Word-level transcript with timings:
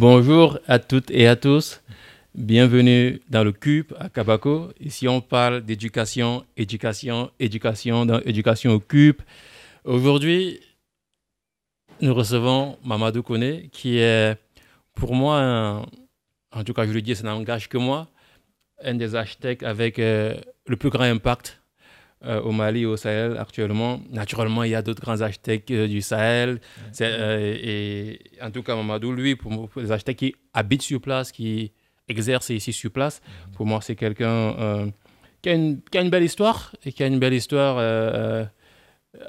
Bonjour 0.00 0.60
à 0.68 0.78
toutes 0.78 1.10
et 1.10 1.26
à 1.26 1.34
tous. 1.34 1.82
Bienvenue 2.32 3.20
dans 3.30 3.42
le 3.42 3.50
CUP 3.50 3.92
à 3.98 4.08
Kabako. 4.08 4.70
Ici, 4.78 5.08
on 5.08 5.20
parle 5.20 5.62
d'éducation, 5.62 6.44
éducation, 6.56 7.32
éducation, 7.40 8.06
dans 8.06 8.20
éducation 8.20 8.70
au 8.74 8.78
CUP. 8.78 9.20
Aujourd'hui, 9.82 10.60
nous 12.00 12.14
recevons 12.14 12.78
Mamadou 12.84 13.24
Kone, 13.24 13.68
qui 13.72 13.98
est 13.98 14.38
pour 14.94 15.16
moi, 15.16 15.84
en 16.52 16.62
tout 16.62 16.74
cas, 16.74 16.86
je 16.86 16.92
le 16.92 17.02
dis, 17.02 17.16
ça 17.16 17.24
n'engage 17.24 17.68
que 17.68 17.76
moi, 17.76 18.06
un 18.84 18.94
des 18.94 19.16
architectes 19.16 19.64
avec 19.64 19.98
euh, 19.98 20.36
le 20.68 20.76
plus 20.76 20.90
grand 20.90 21.10
impact 21.10 21.60
euh, 22.24 22.40
au 22.40 22.52
Mali 22.52 22.82
et 22.82 22.86
au 22.86 22.96
Sahel 22.96 23.36
actuellement. 23.38 24.00
Naturellement, 24.10 24.64
il 24.64 24.70
y 24.70 24.74
a 24.74 24.82
d'autres 24.82 25.00
grands 25.00 25.20
architectes 25.20 25.70
euh, 25.70 25.86
du 25.86 26.02
Sahel. 26.02 26.60
et 27.00 28.18
en 28.42 28.50
tout 28.50 28.62
cas, 28.62 28.74
Mamadou, 28.74 29.12
lui, 29.12 29.36
pour, 29.36 29.68
les 29.76 29.92
architectes 29.92 30.18
qui 30.18 30.34
habitent 30.52 30.82
sur 30.82 31.00
place, 31.00 31.30
qui 31.30 31.72
exercent 32.08 32.50
ici 32.50 32.72
sur 32.72 32.90
place, 32.90 33.20
mhm. 33.20 33.52
pour 33.54 33.66
moi, 33.66 33.80
c'est 33.82 33.96
quelqu'un 33.96 34.90
qui, 35.42 35.50
qui, 35.90 35.98
a 35.98 36.00
une 36.00 36.10
belle 36.10 36.24
histoire 36.24 36.74
et 36.84 36.92
qui 36.92 37.02
a 37.02 37.06
une 37.06 37.18
belle 37.18 37.34
histoire 37.34 37.78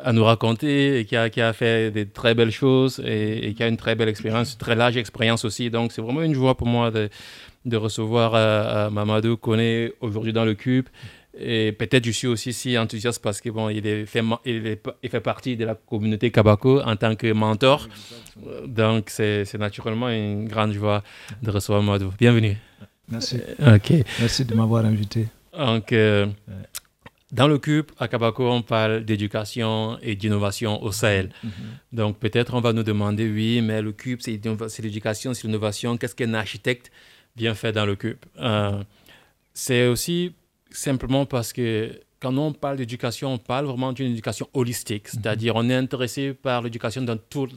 à 0.04 0.14
nous 0.14 0.24
raconter 0.24 1.00
et 1.00 1.06
qui 1.06 1.16
a, 1.16 1.30
qui 1.30 1.42
a, 1.42 1.54
fait 1.54 1.92
des 1.92 2.08
très 2.08 2.34
belles 2.34 2.52
choses 2.52 3.02
et, 3.06 3.54
qui 3.56 3.64
a 3.64 3.68
une 3.68 3.78
très 3.78 3.96
belle 3.96 4.10
expérience, 4.10 4.54
une 4.54 4.60
très 4.60 4.76
large 4.76 4.98
expérience 4.98 5.46
aussi. 5.46 5.70
Donc, 5.70 5.92
c'est 5.92 6.02
vraiment 6.02 6.22
une 6.22 6.34
joie 6.34 6.56
pour 6.56 6.68
moi 6.68 6.92
de, 6.92 7.10
de 7.66 7.78
recevoir 7.78 8.36
euh, 8.36 8.40
euh, 8.40 8.90
Mamadou 8.90 9.38
Kone 9.38 9.90
aujourd'hui 10.02 10.34
dans 10.34 10.46
le 10.46 10.56
Cube. 10.56 10.88
Et 11.40 11.72
peut-être 11.72 12.06
je 12.06 12.12
suis 12.12 12.28
aussi 12.28 12.52
si 12.54 12.78
enthousiaste 12.78 13.22
parce 13.22 13.40
qu'il 13.40 13.52
bon, 13.52 13.70
il, 13.70 13.82
fait, 14.06 14.24
il, 14.46 14.78
il, 15.04 15.10
fait 15.10 15.22
partie 15.22 15.56
de 15.56 15.66
la 15.66 15.76
communauté 15.76 16.32
Kabako 16.32 16.82
en 16.82 16.96
tant 16.96 17.16
que 17.16 17.32
mentor. 17.32 17.88
Donc, 18.66 19.10
c'est 19.10 19.58
naturellement 19.58 20.10
une 20.10 20.48
grande 20.48 20.74
joie 20.74 21.04
de 21.42 21.50
recevoir 21.50 21.82
Mamadou. 21.82 22.12
Bienvenue. 22.18 22.58
Merci. 23.08 23.38
Ok. 23.60 23.94
Merci 24.20 24.46
de 24.46 24.54
m'avoir 24.54 24.86
invité. 24.86 25.28
Donc, 25.58 25.92
euh, 25.94 26.28
dans 27.32 27.48
le 27.48 27.60
CUB, 27.60 27.86
à 28.00 28.08
Kabako, 28.08 28.50
on 28.50 28.62
parle 28.62 29.06
d'éducation 29.06 30.00
et 30.02 30.16
d'innovation 30.16 30.82
au 30.82 30.92
Sahel. 30.92 31.30
Mhm. 31.44 31.52
Donc 31.94 32.18
peut-être 32.18 32.56
on 32.56 32.62
va 32.62 32.74
nous 32.74 32.84
demander, 32.84 33.30
oui, 33.30 33.62
mais 33.62 33.82
le 33.82 33.92
CUB, 33.92 34.20
c'est 34.22 34.82
l'éducation, 34.82 35.34
c'est 35.34 35.46
l'innovation. 35.46 35.98
Qu'est-ce 35.98 36.16
qu'un 36.16 36.34
architecte 36.34 36.92
vient 37.36 37.54
faire 37.54 37.74
dans 37.74 37.86
le 37.86 37.96
CUB 37.96 38.18
euh, 38.40 38.84
C'est 39.54 39.88
aussi 39.88 40.34
simplement 40.72 41.26
parce 41.26 41.54
que 41.54 41.92
quand 42.20 42.36
on 42.38 42.52
parle 42.54 42.78
d'éducation, 42.78 43.34
on 43.34 43.38
parle 43.38 43.66
vraiment 43.66 43.94
d'une 43.94 44.12
éducation 44.12 44.48
holistique. 44.54 45.14
Mhm. 45.14 45.22
C'est-à-dire 45.22 45.56
on 45.56 45.70
est 45.70 45.76
intéressé 45.76 46.34
par 46.34 46.62
l'éducation 46.62 47.02
dans, 47.02 47.18
tout, 47.18 47.48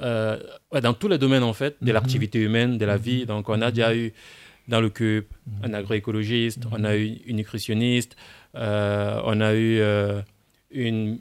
euh, 0.00 0.38
dans 0.82 0.94
tous 0.94 1.08
les 1.08 1.18
domaines, 1.18 1.42
en 1.42 1.52
fait, 1.52 1.76
de 1.80 1.86
mhm. 1.88 1.92
l'activité 1.92 2.38
humaine, 2.40 2.78
de 2.78 2.84
la 2.84 2.96
vie. 2.96 3.26
Donc 3.26 3.48
on 3.48 3.60
a 3.60 3.70
déjà 3.70 3.94
eu 3.94 4.12
dans 4.68 4.80
le 4.80 4.88
CUB 4.88 5.24
un 5.62 5.74
agroécologiste, 5.74 6.64
on 6.72 6.84
a 6.84 6.96
eu 6.96 7.18
une 7.26 7.36
nutritionniste, 7.36 8.16
euh, 8.56 9.20
on 9.24 9.40
a 9.40 9.52
eu 9.54 9.78
euh, 9.80 10.22
une, 10.70 11.18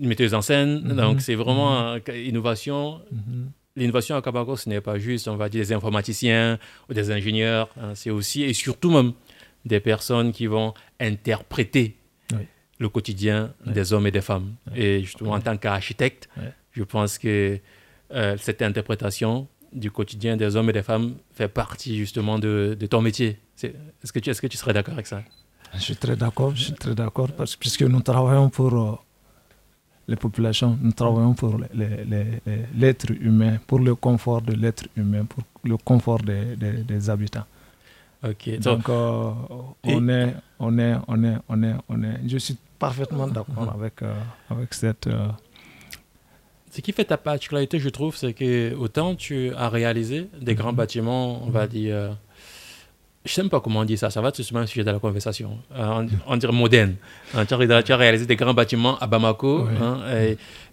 metteuse 0.00 0.34
en 0.34 0.42
scène. 0.42 0.82
Mhm. 0.84 0.96
Donc, 0.96 1.20
c'est 1.20 1.34
vraiment 1.34 1.94
une 1.94 2.00
mhm. 2.06 2.14
innovation. 2.26 3.00
Mhm. 3.10 3.50
L'innovation 3.76 4.16
à 4.16 4.22
Kabako, 4.22 4.56
ce 4.56 4.68
n'est 4.68 4.80
pas 4.80 4.98
juste, 4.98 5.28
on 5.28 5.36
va 5.36 5.48
dire, 5.48 5.62
des 5.62 5.72
informaticiens 5.72 6.58
ou 6.88 6.94
des 6.94 7.10
ingénieurs. 7.10 7.68
Hein. 7.80 7.92
c'est 7.94 8.10
aussi 8.10 8.42
et 8.42 8.52
surtout 8.54 8.90
même 8.90 9.12
des 9.66 9.80
personnes 9.80 10.32
qui 10.32 10.46
vont 10.46 10.72
interpréter 10.98 11.96
le 12.78 12.88
quotidien 12.88 13.52
des 13.64 13.92
hommes 13.92 14.06
et 14.06 14.10
des 14.10 14.20
femmes. 14.20 14.54
Et 14.74 15.00
justement, 15.00 15.32
en 15.32 15.40
tant 15.40 15.56
qu'architecte, 15.56 16.28
je 16.72 16.84
pense 16.84 17.18
que 17.18 17.58
euh, 18.12 18.36
cette 18.38 18.62
interprétation 18.62 19.48
du 19.72 19.90
quotidien 19.90 20.36
des 20.36 20.56
hommes 20.56 20.70
et 20.70 20.72
des 20.72 20.82
femmes 20.82 21.14
fait 21.32 21.48
partie 21.48 21.96
justement 21.96 22.38
de, 22.38 22.76
ton 22.88 23.02
métier. 23.02 23.38
Est-ce 23.62 24.12
que, 24.12 24.20
tu, 24.20 24.30
est 24.30 24.34
-ce 24.34 24.40
que 24.40 24.46
tu 24.46 24.56
serais 24.56 24.72
d'accord 24.72 24.94
avec 24.94 25.06
ça? 25.06 25.22
Je 25.74 25.80
suis 25.80 25.96
très 25.96 26.16
d'accord, 26.16 26.54
je 26.54 26.64
suis 26.64 26.72
très 26.84 26.94
d'accord, 26.94 27.30
parce 27.32 27.56
puisque 27.56 27.82
nous 27.82 28.00
travaillons 28.00 28.48
pour 28.50 28.72
euh, 28.74 28.96
les 30.08 30.16
populations, 30.16 30.78
nous 30.80 30.92
travaillons 30.92 31.34
pour 31.34 31.58
l'être 32.82 33.10
humain, 33.20 33.58
pour 33.66 33.80
le 33.80 33.94
confort 33.94 34.42
de 34.42 34.54
l'être 34.54 34.86
humain, 34.96 35.24
pour 35.24 35.42
le 35.64 35.76
confort 35.76 36.20
des, 36.20 36.56
des, 36.56 37.10
habitants. 37.10 37.46
Ok. 38.24 38.58
Donc, 38.60 38.88
euh, 38.88 39.30
on, 39.84 40.08
est, 40.08 40.34
on, 40.58 40.78
est, 40.78 40.94
on, 41.08 41.24
est, 41.24 41.34
on, 41.48 41.62
est, 41.62 41.74
on 41.88 42.02
est, 42.02 42.20
je 42.26 42.38
suis 42.38 42.56
parfaitement 42.78 43.26
d'accord 43.26 43.72
avec, 43.78 44.02
euh, 44.02 44.14
avec 44.50 44.74
cette. 44.74 45.08
Ce 46.70 46.80
qui 46.82 46.92
fait 46.92 47.04
ta 47.04 47.16
particularité, 47.16 47.78
je 47.78 47.88
trouve, 47.88 48.16
c'est 48.16 48.34
que 48.34 48.74
autant 48.74 49.14
tu 49.14 49.54
as 49.54 49.68
réalisé 49.68 50.28
des 50.40 50.54
grands 50.54 50.72
mhm. 50.72 50.76
bâtiments, 50.76 51.42
on 51.42 51.50
va 51.50 51.62
mhm. 51.62 51.68
dire 51.68 52.16
je 53.26 53.40
ne 53.40 53.44
sais 53.44 53.50
pas 53.50 53.60
comment 53.60 53.80
on 53.80 53.84
dit 53.84 53.96
ça, 53.96 54.08
ça 54.08 54.20
va 54.20 54.30
tout 54.30 54.42
simplement 54.42 54.62
un 54.62 54.66
sujet 54.66 54.84
de 54.84 54.90
la 54.90 54.98
conversation. 55.00 55.58
Euh, 55.74 56.06
on, 56.26 56.36
dirait 56.36 56.52
moderne. 56.52 56.94
Hein, 57.34 57.44
tu, 57.44 57.54
as, 57.54 57.96
réalisé 57.96 58.24
des 58.24 58.36
grands 58.36 58.54
bâtiments 58.54 58.96
à 58.98 59.08
Bamako, 59.08 59.66
hein, 59.80 59.98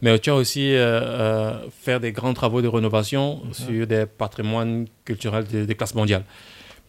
mais 0.02 0.20
tu 0.20 0.30
as 0.30 0.36
aussi 0.36 0.74
euh, 0.76 1.02
euh, 1.02 1.54
fait 1.82 2.00
des 2.00 2.12
grands 2.12 2.34
travaux 2.34 2.62
de 2.62 2.68
rénovation 2.68 3.42
sur 3.52 3.88
des 3.88 4.06
patrimoines 4.06 4.86
culturels 5.04 5.48
de, 5.48 5.66
de, 5.66 5.74
classe 5.74 5.96
mondiale. 5.96 6.24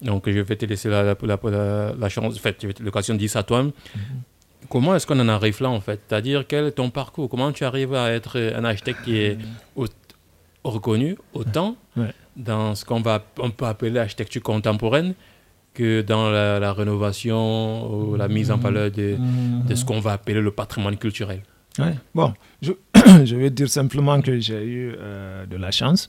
Donc 0.02 0.28
je 0.28 0.40
vais 0.40 0.56
te 0.56 0.66
laisser 0.66 0.88
la, 0.88 1.02
la, 1.02 1.94
la, 1.98 2.08
chance, 2.08 2.36
en 2.36 2.38
fait, 2.38 2.64
l'occasion 2.80 3.14
de 3.14 3.18
dire 3.18 3.30
ça 3.30 3.40
à 3.40 3.42
toi. 3.42 3.62
Mm-hmm. 3.62 3.70
Comment 4.68 4.94
est-ce 4.94 5.06
qu'on 5.06 5.20
en 5.20 5.28
arrive 5.28 5.62
là 5.62 5.70
en 5.70 5.80
fait? 5.80 6.00
C'est-à-dire 6.08 6.44
quel 6.46 6.66
est 6.66 6.72
ton 6.72 6.90
parcours? 6.90 7.28
Comment 7.28 7.52
tu 7.52 7.64
arrives 7.64 7.94
à 7.94 8.10
être 8.10 8.38
un 8.38 8.64
architecte 8.64 9.02
qui 9.04 9.18
est 9.18 9.38
reconnu 10.64 11.16
autant 11.34 11.76
dans 12.36 12.74
ce 12.74 12.84
qu'on 12.84 13.00
va 13.00 13.24
on 13.38 13.50
peut 13.50 13.66
appeler 13.66 13.90
l'architecture 13.90 14.42
contemporaine 14.42 15.14
que 15.74 16.02
dans 16.02 16.30
la, 16.30 16.72
rénovation 16.72 17.92
ou 17.92 18.16
la 18.16 18.28
mise 18.28 18.50
en 18.50 18.56
valeur 18.56 18.90
de, 18.90 19.16
de 19.68 19.74
ce 19.74 19.84
qu'on 19.84 20.00
va 20.00 20.12
appeler 20.12 20.40
le 20.40 20.50
patrimoine 20.50 20.96
culturel? 20.96 21.42
Ouais. 21.78 21.94
Bon, 22.14 22.32
je, 22.62 22.72
je, 23.24 23.36
vais 23.36 23.50
dire 23.50 23.68
simplement 23.68 24.20
que 24.20 24.38
j'ai 24.38 24.62
eu 24.62 24.94
euh, 24.96 25.44
de 25.46 25.56
la 25.56 25.72
chance. 25.72 26.08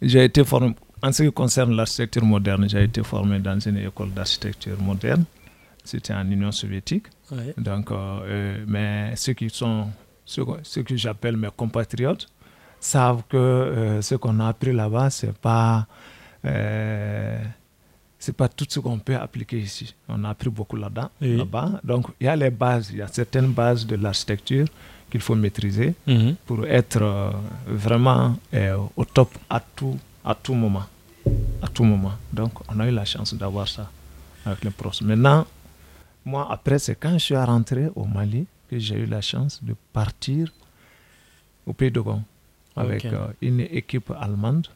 J'ai 0.00 0.24
été 0.24 0.42
formé, 0.44 0.74
en 1.02 1.12
ce 1.12 1.22
qui 1.24 1.32
concerne 1.32 1.74
l'architecture 1.76 2.24
moderne, 2.24 2.68
j'ai 2.68 2.82
été 2.84 3.02
formé 3.02 3.38
dans 3.38 3.58
une 3.58 3.78
école 3.78 4.10
d'architecture 4.10 4.80
moderne. 4.80 5.24
C'était 5.84 6.14
en 6.14 6.28
Union 6.30 6.50
soviétique. 6.52 7.06
Donc, 7.58 7.90
euh, 7.90 7.94
euh, 8.24 8.64
mais 8.66 9.14
ceux 9.16 9.34
qui 9.34 9.48
sont, 9.50 9.88
ceux, 10.24 10.44
que 10.82 10.96
j'appelle 10.96 11.36
mes 11.36 11.48
compatriotes, 11.56 12.26
savent 12.80 13.22
que 13.28 13.98
ce 14.02 14.14
qu'on 14.16 14.40
a 14.40 14.48
appris 14.48 14.72
là-bas, 14.72 15.10
c'est 15.10 15.36
pas 15.36 15.86
c'est 18.18 18.36
pas 18.36 18.48
tout 18.48 18.66
ce 18.68 18.80
qu'on 18.80 18.98
peut 18.98 19.14
appliquer 19.16 19.58
ici. 19.58 19.94
On 20.08 20.24
a 20.24 20.30
appris 20.30 20.50
beaucoup 20.50 20.76
là-bas. 20.76 21.10
Là 21.20 21.80
Donc, 21.84 22.06
il 22.20 22.24
y 22.26 22.28
a 22.28 22.34
les 22.36 22.50
bases, 22.50 22.90
il 22.92 22.98
y 22.98 23.02
a 23.02 23.06
certaines 23.08 23.52
bases 23.52 23.86
de 23.86 23.96
l'architecture 23.96 24.66
qu'il 25.10 25.20
faut 25.20 25.34
maîtriser 25.36 25.94
mhm. 26.06 26.34
pour 26.46 26.66
être 26.66 27.02
euh, 27.02 27.30
vraiment 27.66 28.36
euh, 28.54 28.76
au 28.96 29.04
top 29.04 29.30
à 29.48 29.60
tout, 29.60 29.96
à 30.26 30.34
tout 30.34 30.54
moment. 30.54 30.84
À 31.62 31.68
tout 31.68 31.84
moment. 31.84 32.12
Donc, 32.32 32.52
on 32.68 32.78
a 32.80 32.88
eu 32.88 32.90
la 32.92 33.04
chance 33.04 33.32
d'avoir 33.34 33.68
ça 33.68 33.90
avec 34.44 34.64
les 34.64 34.70
pros. 34.70 34.90
Maintenant, 35.02 35.46
moi, 36.24 36.46
après, 36.50 36.78
c'est 36.78 36.96
quand 36.96 37.12
je 37.14 37.18
suis 37.24 37.36
rentré 37.36 37.88
au 37.94 38.04
Mali 38.04 38.46
que 38.68 38.78
j'ai 38.78 38.96
eu 38.96 39.06
la 39.06 39.20
chance 39.20 39.62
de 39.62 39.74
partir 39.92 40.52
au 41.66 41.72
Pays 41.72 41.90
de 41.90 42.00
Gon 42.00 42.22
avec 42.76 43.04
euh, 43.06 43.28
une 43.40 43.60
équipe 43.60 44.10
allemande 44.20 44.66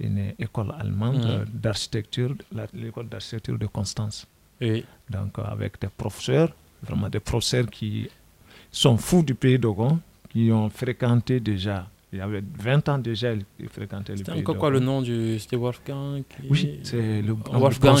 une 0.00 0.34
école 0.38 0.72
allemande 0.78 1.24
mm. 1.46 1.58
d'architecture, 1.58 2.34
l'école 2.74 3.08
d'architecture 3.08 3.58
de 3.58 3.66
Constance. 3.66 4.26
Donc 5.10 5.38
avec 5.38 5.80
des 5.80 5.88
professeurs, 5.88 6.50
vraiment 6.82 7.08
des 7.08 7.20
professeurs 7.20 7.66
qui 7.66 8.08
sont 8.70 8.96
fous 8.96 9.22
du 9.22 9.34
pays 9.34 9.58
d'Ogon, 9.58 10.00
qui 10.30 10.50
ont 10.52 10.68
fréquenté 10.70 11.40
déjà 11.40 11.88
il 12.12 12.20
y 12.20 12.22
avait 12.22 12.42
20 12.62 12.88
ans 12.88 12.98
déjà, 12.98 13.32
il 13.32 13.68
fréquentait 13.68 14.12
le 14.12 14.18
pays. 14.18 14.24
C'était 14.26 14.38
encore 14.38 14.56
quoi 14.58 14.70
le 14.70 14.78
nom 14.78 15.02
du. 15.02 15.38
C'était 15.40 15.56
Wolfgang 15.56 16.22
Oui, 16.48 16.78
c'est 16.84 17.20
le 17.20 17.36
Wolfgang, 17.52 17.98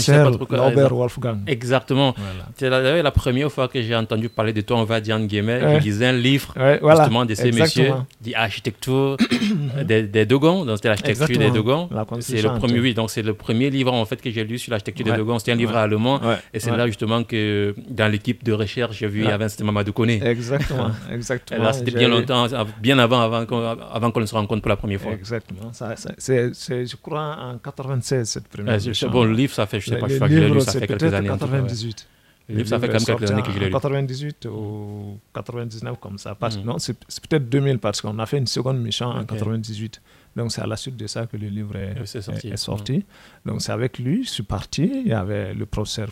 Robert 0.48 0.94
Wolfgang. 0.94 1.40
Exactement. 1.48 2.14
C'est 2.56 2.70
la, 2.70 3.10
première 3.10 3.50
fois 3.50 3.66
que 3.66 3.82
j'ai 3.82 3.96
entendu 3.96 4.28
parler 4.28 4.52
de 4.52 4.60
toi, 4.60 4.78
on 4.78 4.84
va 4.84 5.00
dire 5.00 5.16
en 5.16 5.24
guillemets. 5.24 5.60
Il 5.76 5.82
lisait 5.82 6.06
un 6.06 6.12
livre 6.12 6.54
justement 6.80 7.24
de 7.24 7.34
ces 7.34 7.50
messieurs, 7.50 7.92
dit 8.20 8.34
architecture 8.34 9.16
des, 9.84 10.04
des 10.04 10.24
Dogons. 10.24 10.64
Donc 10.64 10.76
c'était 10.76 10.88
l'architecture 10.88 11.38
des 11.38 11.50
Dogons. 11.50 11.88
C'est 12.20 12.42
le 12.42 12.54
premier, 12.58 12.80
oui, 12.80 12.94
donc 12.94 13.10
c'est 13.10 13.22
le 13.22 13.34
premier 13.34 13.70
livre 13.70 13.92
en 13.92 14.04
fait 14.04 14.22
que 14.22 14.30
j'ai 14.30 14.44
lu 14.44 14.58
sur 14.58 14.70
l'architecture 14.70 15.04
des 15.04 15.16
Dogons. 15.16 15.40
C'était 15.40 15.52
un 15.52 15.56
livre 15.56 15.76
allemand. 15.76 16.20
Et 16.54 16.60
c'est 16.60 16.74
là 16.74 16.86
justement 16.86 17.24
que 17.24 17.74
dans 17.90 18.10
l'équipe 18.10 18.44
de 18.44 18.52
recherche, 18.52 18.98
j'ai 18.98 19.08
vu, 19.08 19.22
il 19.22 19.28
y 19.28 19.32
avait 19.32 19.46
Mamadou 19.64 19.92
Koné. 19.92 20.20
Exactement. 20.24 20.90
Exactement. 21.12 21.64
là, 21.64 21.72
c'était 21.72 21.90
bien 21.90 22.08
longtemps, 22.08 22.46
bien 22.80 22.98
avant, 22.98 23.20
avant, 23.20 23.44
avant 23.92 24.05
avant 24.06 24.12
qu'on 24.12 24.26
se 24.26 24.34
rencontre 24.34 24.62
pour 24.62 24.68
la 24.68 24.76
première 24.76 25.00
fois. 25.00 25.12
Exactement. 25.12 25.72
c'est, 25.72 26.86
je 26.86 26.96
crois, 26.96 27.36
en 27.38 27.58
96, 27.58 28.28
cette 28.28 28.48
première 28.48 28.78
Bon, 29.10 29.24
le 29.24 29.32
livre, 29.32 29.54
ça 29.54 29.66
fait, 29.66 29.80
je 29.80 29.90
sais 29.90 29.98
pas, 29.98 30.08
je, 30.08 30.18
que 30.18 30.28
j'ai 30.28 30.48
lu, 30.48 30.60
ça 30.60 30.72
fait 30.72 30.86
quelques 30.86 31.14
années. 31.14 31.28
98. 31.28 32.08
Le 32.48 32.56
livre, 32.58 32.68
ça 32.68 32.78
fait 32.78 32.86
quand 32.86 32.94
même 32.94 33.18
quelques 33.18 33.30
années 33.30 33.42
que 33.42 33.50
je 33.50 33.58
l'ai 33.58 33.66
lu. 33.66 33.72
98 33.72 34.46
ou 34.46 35.18
99, 35.34 35.98
comme 35.98 36.18
ça. 36.18 36.34
Parce, 36.34 36.56
Non, 36.58 36.78
c'est 36.78 36.94
peut-être 36.94 37.48
2000 37.48 37.78
parce 37.78 38.00
qu'on 38.00 38.18
a 38.18 38.26
fait 38.26 38.38
une 38.38 38.46
seconde 38.46 38.80
mission 38.80 39.06
en 39.06 39.24
98. 39.24 40.00
Donc, 40.36 40.52
c'est 40.52 40.60
à 40.60 40.66
la 40.66 40.76
suite 40.76 40.96
de 40.96 41.06
ça 41.06 41.26
que 41.26 41.36
le 41.36 41.48
livre 41.48 41.76
est, 41.76 42.56
sorti. 42.56 43.04
Donc, 43.44 43.62
c'est 43.62 43.72
avec 43.72 43.98
lui, 43.98 44.24
je 44.24 44.30
suis 44.30 44.42
parti. 44.42 44.90
Il 45.04 45.08
y 45.08 45.14
avait 45.14 45.54
le 45.54 45.66
professeur 45.66 46.10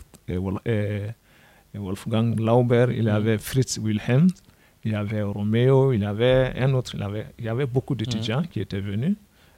Wolfgang 1.77 2.39
Lauber, 2.39 2.87
il 2.91 3.03
y 3.03 3.09
avait 3.09 3.37
Fritz 3.37 3.77
Wilhelm, 3.77 4.27
il 4.85 4.91
y 4.91 4.95
avait 4.95 5.23
Romeo, 5.23 5.93
il 5.93 6.01
y 6.01 6.05
avait 6.05 6.53
un 6.57 6.71
autre, 6.73 6.91
il 6.93 6.99
y 7.01 7.03
avait, 7.03 7.25
il 7.39 7.45
y 7.45 7.49
avait 7.49 7.65
beaucoup 7.65 7.95
d'étudiants 7.95 8.43
qui 8.43 8.61
étaient 8.61 8.79
venus. 8.79 9.15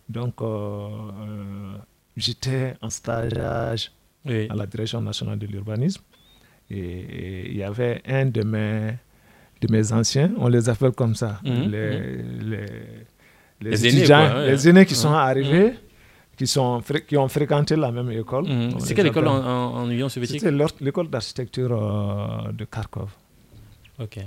Donc, 0.08 0.42
euh, 0.42 0.46
euh, 0.46 1.76
j'étais 2.16 2.76
en 2.82 2.90
stage 2.90 3.34
à 3.34 3.76
la 4.56 4.66
Direction 4.66 5.02
nationale 5.02 5.38
de 5.38 5.46
l'urbanisme. 5.48 6.02
Et, 6.70 7.50
il 7.52 7.58
y 7.58 7.64
avait 7.64 8.02
un 8.08 8.26
de 8.28 8.42
mes, 8.44 8.94
de 9.62 9.72
mes 9.72 9.92
anciens, 9.92 10.32
on 10.38 10.48
les 10.48 10.70
appelle 10.70 10.92
comme 10.92 11.14
ça, 11.16 11.42
mhm. 11.44 11.72
les, 11.72 12.24
les, 12.52 12.66
les, 13.62 13.86
étudiants, 13.86 14.40
les 14.46 14.70
aînés 14.70 14.86
qui 14.86 14.96
sont 14.96 15.14
arrivés, 15.14 15.74
qui, 16.38 16.48
sont, 16.48 16.82
qui 17.06 17.18
ont 17.18 17.28
fréquenté 17.28 17.76
la 17.76 17.92
même 17.92 18.12
école. 18.12 18.48
Mhm. 18.48 18.80
C'est 18.80 18.94
quelle 18.96 19.08
école 19.08 19.28
en, 19.28 19.44
en, 19.76 19.90
Union 19.90 20.08
soviétique? 20.08 20.40
C'était 20.40 20.56
l'école 20.80 21.10
d'architecture 21.10 21.72
euh, 21.72 22.52
de 22.54 22.64
Kharkov. 22.64 23.10
Ok. 24.00 24.20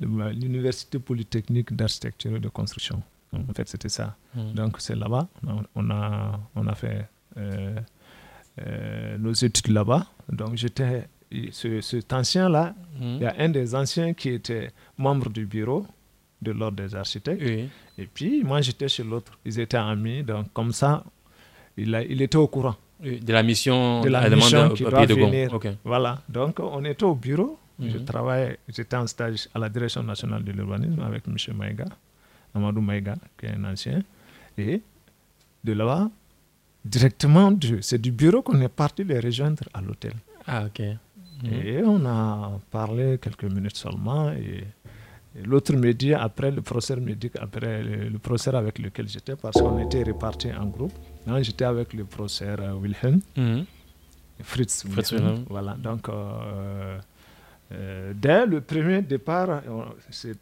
L'université 0.00 0.98
polytechnique 0.98 1.74
d'architecture 1.74 2.36
et 2.36 2.40
de 2.40 2.48
construction. 2.48 3.02
En 3.32 3.52
fait, 3.54 3.68
c'était 3.68 3.88
ça. 3.88 4.16
Mhm. 4.34 4.52
Donc, 4.54 4.80
c'est 4.80 4.96
là-bas. 4.96 5.28
On 5.74 5.90
a, 5.90 6.40
on 6.54 6.66
a 6.66 6.74
fait 6.74 7.06
euh, 7.36 7.74
euh, 8.66 9.18
nos 9.18 9.32
études 9.32 9.68
là-bas. 9.72 10.06
Donc, 10.30 10.56
j'étais 10.56 11.08
ce, 11.50 11.80
cet 11.80 12.12
ancien-là, 12.12 12.74
hmm. 12.98 13.16
il 13.16 13.22
y 13.22 13.26
a 13.26 13.34
un 13.38 13.48
des 13.48 13.74
anciens 13.74 14.14
qui 14.14 14.30
était 14.30 14.70
membre 14.96 15.28
du 15.30 15.44
bureau 15.44 15.86
de 16.42 16.52
l'ordre 16.52 16.76
des 16.82 16.94
architectes. 16.94 17.42
Et 17.98 18.06
puis, 18.06 18.42
moi, 18.44 18.60
j'étais 18.60 18.88
chez 18.88 19.02
l'autre. 19.04 19.32
Ils 19.44 19.58
étaient 19.58 19.76
amis. 19.76 20.22
Donc, 20.22 20.52
comme 20.52 20.72
ça, 20.72 21.04
il, 21.76 21.94
a, 21.94 22.02
il 22.02 22.22
était 22.22 22.36
au 22.36 22.46
courant. 22.46 22.76
De 23.00 23.32
la 23.32 23.42
mission, 23.42 24.00
de 24.00 24.08
la 24.08 24.28
mission 24.30 24.70
qui 24.70 24.84
doit 24.84 25.04
de 25.06 25.14
venir. 25.14 25.50
Voilà. 25.84 26.22
Donc, 26.28 26.60
on 26.60 26.84
était 26.84 27.04
au 27.04 27.14
bureau. 27.14 27.58
Je 27.78 27.98
hmm. 27.98 28.04
travaillais, 28.04 28.58
j'étais 28.68 28.96
en 28.96 29.06
stage 29.06 29.48
à 29.54 29.58
la 29.58 29.68
Direction 29.68 30.02
nationale 30.02 30.42
de 30.42 30.52
l'urbanisme 30.52 31.00
avec 31.02 31.24
M. 31.28 31.36
Maïga, 31.56 31.84
Amadou 32.54 32.80
Maïga, 32.80 33.16
qui 33.38 33.46
est 33.46 33.50
un 33.50 33.64
ancien. 33.64 34.02
Et 34.56 34.80
de 35.62 35.72
là-bas, 35.72 36.10
directement, 36.84 37.54
c'est 37.82 38.00
du 38.00 38.12
bureau 38.12 38.40
qu'on 38.42 38.60
est 38.62 38.68
parti 38.68 39.04
les 39.04 39.20
rejoindre 39.20 39.64
à 39.74 39.82
l'hôtel. 39.82 40.14
Ah, 40.46 40.64
ok. 40.66 40.80
Et 41.44 41.82
on 41.84 42.06
a 42.06 42.58
parlé 42.70 43.18
quelques 43.20 43.44
minutes 43.44 43.76
seulement. 43.76 44.30
Et, 44.32 44.64
l'autre 45.44 45.74
me 45.74 45.92
dit, 45.92 46.14
après, 46.14 46.50
le 46.50 46.62
me 46.62 47.14
dit, 47.14 47.30
après 47.38 47.82
le, 47.82 48.18
professeur 48.18 48.54
avec 48.54 48.78
lequel 48.78 49.06
j'étais, 49.06 49.36
parce 49.36 49.60
qu'on 49.60 49.78
était 49.84 50.02
répartis 50.02 50.50
en 50.54 50.64
groupe. 50.66 50.94
J'étais 51.42 51.66
avec 51.66 51.92
le 51.92 52.04
professeur 52.04 52.58
euh, 52.60 52.72
Wilhelm, 52.72 53.20
mhm. 53.36 53.64
Fritz, 54.42 54.84
Wilhelm. 54.86 55.44
Voilà, 55.50 55.74
donc. 55.74 56.08
Euh, 56.08 56.98
euh, 57.72 58.12
dès 58.14 58.46
le 58.46 58.60
premier 58.60 59.02
départ, 59.02 59.60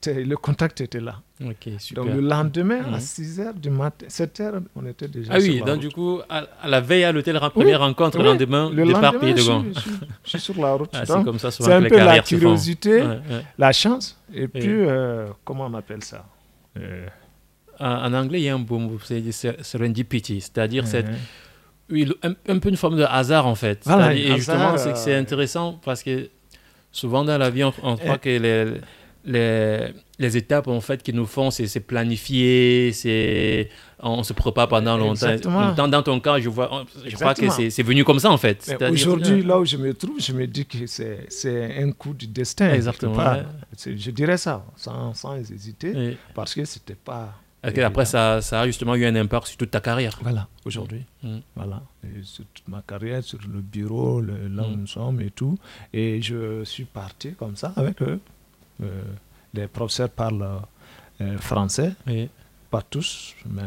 le 0.05 0.35
contact 0.37 0.83
était 0.83 1.01
là. 1.01 1.23
donc 1.41 2.07
le 2.07 2.21
lendemain, 2.21 2.93
à 2.93 3.01
6 3.01 3.41
h 3.41 3.55
du 3.59 3.71
matin, 3.71 4.05
7 4.09 4.41
h, 4.41 4.63
on 4.77 4.85
était 4.85 5.09
déjà 5.09 5.33
Ah 5.35 5.39
oui, 5.41 5.63
donc 5.65 5.81
du 5.81 5.89
coup, 5.89 6.21
à, 6.29 6.47
la 6.67 6.81
veille 6.83 7.05
à 7.05 7.13
l'hôtel, 7.13 7.41
première 7.55 7.81
rencontre, 7.81 8.19
le 8.19 8.25
lendemain, 8.25 8.71
le 8.71 8.85
départ 8.85 9.19
pays 9.19 9.33
de 9.33 9.43
Gand. 9.43 9.65
Je, 9.75 9.81
je, 10.25 10.29
suis 10.29 10.41
sur 10.41 10.61
la 10.61 10.75
route. 10.75 10.91
Ah, 10.93 11.07
c'est 11.07 11.25
comme 11.25 11.39
ça 11.39 11.51
souvent 11.51 11.71
C'est 11.71 11.75
un 11.75 11.83
peu 11.83 11.97
la 11.97 12.21
curiosité, 12.21 13.03
la 13.57 13.73
chance, 13.73 14.21
et 14.33 14.47
puis, 14.47 14.67
euh, 14.67 15.29
comment 15.45 15.67
on 15.67 15.75
appelle 15.75 16.05
ça? 16.05 16.27
Euh, 16.77 17.07
en, 17.81 18.13
anglais, 18.13 18.41
il 18.41 18.45
y 18.45 18.49
a 18.51 18.55
un 18.55 18.59
beau 18.59 18.79
mot, 18.79 18.99
c'est 19.03 19.23
serendipity, 19.63 20.43
c'est-à-dire 20.43 20.87
cette 20.87 21.07
oui, 21.91 22.11
un, 22.23 22.59
peu 22.59 22.71
une 22.71 22.79
forme 22.79 22.97
de 22.97 23.05
hasard 23.05 23.47
en 23.47 23.55
fait. 23.55 23.87
et 24.13 24.37
justement, 24.37 24.77
c'est 24.77 25.15
intéressant 25.15 25.81
parce 25.85 26.03
que 26.03 26.29
Souvent 26.95 27.25
dans 27.25 27.37
la 27.37 27.51
vie, 27.51 27.65
on, 27.65 27.97
croit 27.97 28.19
que 28.19 28.29
les, 28.29 28.81
les, 29.25 29.93
les, 30.21 30.37
étapes 30.37 30.69
en 30.69 30.81
fait 30.81 31.03
qui 31.03 31.13
nous 31.13 31.27
font, 31.27 31.51
c'est 31.51 31.81
planifier, 31.81 32.93
c'est 32.93 33.69
on 33.99 34.23
se 34.23 34.33
prépare 34.33 34.69
pendant 34.69 34.97
longtemps. 34.97 35.35
Dans 35.89 36.03
ton 36.05 36.21
cas, 36.21 36.39
je 36.39 36.49
vois, 36.49 36.85
je 37.05 37.17
crois 37.17 37.35
que 37.35 37.51
c'est 37.51 37.83
venu 37.83 38.05
comme 38.05 38.21
ça 38.21 38.31
en 38.31 38.39
fait. 38.39 38.77
Aujourd'hui, 38.89 39.43
là 39.43 39.59
où 39.59 39.65
je 39.65 39.77
me 39.77 39.93
trouve, 39.93 40.21
je 40.21 40.33
me 40.33 40.47
dis 40.47 40.67
que 40.67 40.87
c'est 40.87 41.83
un 41.83 41.91
coup 41.91 42.15
du 42.15 42.29
destin. 42.29 42.73
Exactement. 42.73 43.43
Je 43.85 44.11
dirais 44.13 44.39
ça 44.39 44.65
sans, 44.77 45.15
sans 45.15 45.35
hésiter, 45.35 46.17
parce 46.33 46.55
que 46.55 46.65
c'était 46.65 46.95
pas 46.95 47.35
après, 47.65 48.05
ça, 48.05 48.41
ça, 48.41 48.61
a 48.61 48.67
justement 48.67 48.95
eu 48.95 49.05
un 49.07 49.15
impact 49.17 49.47
sur 49.47 49.57
toute 49.57 49.71
ta 49.71 49.81
carrière. 49.81 50.19
Voilà, 50.23 50.49
aujourd'hui. 50.65 51.05
Mm. 51.23 51.39
Voilà, 51.57 51.83
sur 52.23 52.45
toute 52.53 52.69
ma 52.69 52.83
carrière, 52.83 53.23
sur 53.23 53.39
le 53.43 53.61
bureau, 53.61 54.21
le, 54.21 54.49
là 54.49 54.65
où 54.65 54.71
mm. 54.71 54.81
nous 54.81 54.87
sommes 54.87 55.21
et 55.21 55.31
tout. 55.31 55.59
Et 55.93 56.21
je 56.21 56.65
suis 56.65 56.85
parti 56.85 57.35
comme 57.35 57.57
ça 57.57 57.73
avec 57.77 58.03
eux. 58.03 58.21
Euh, 58.83 59.03
les 59.55 59.67
professeurs 59.67 60.11
parlent 60.11 60.61
euh, 61.21 61.39
français, 61.39 61.95
pas 62.71 62.83
tous, 62.83 63.35
mais. 63.47 63.63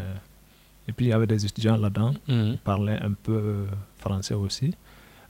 Et 0.90 0.94
puis 0.94 1.08
il 1.08 1.10
y 1.10 1.14
avait 1.14 1.28
des 1.28 1.46
étudiants 1.46 1.76
là-dedans 1.76 2.14
mm. 2.28 2.52
qui 2.52 2.58
parlaient 2.58 3.00
un 3.02 3.12
peu 3.12 3.66
français 3.98 4.36
aussi. 4.36 4.74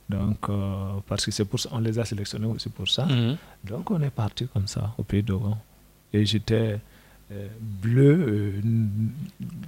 Donc, 0.08 0.48
euh, 0.48 1.00
parce 1.06 1.24
que 1.26 1.30
c'est 1.30 1.44
pour 1.44 1.60
ça, 1.60 1.68
on 1.72 1.80
les 1.80 1.98
a 1.98 2.04
sélectionnés 2.04 2.46
aussi 2.46 2.70
pour 2.70 2.88
ça. 2.88 3.06
Donc, 3.64 3.90
on 3.90 4.00
est 4.00 4.10
parti 4.10 4.46
comme 4.48 4.66
ça 4.66 4.94
au 4.96 5.02
Pays 5.02 5.22
de 5.22 5.34
Et 6.12 6.24
j'étais 6.24 6.80
bleu, 7.60 8.18
euh, 8.28 8.52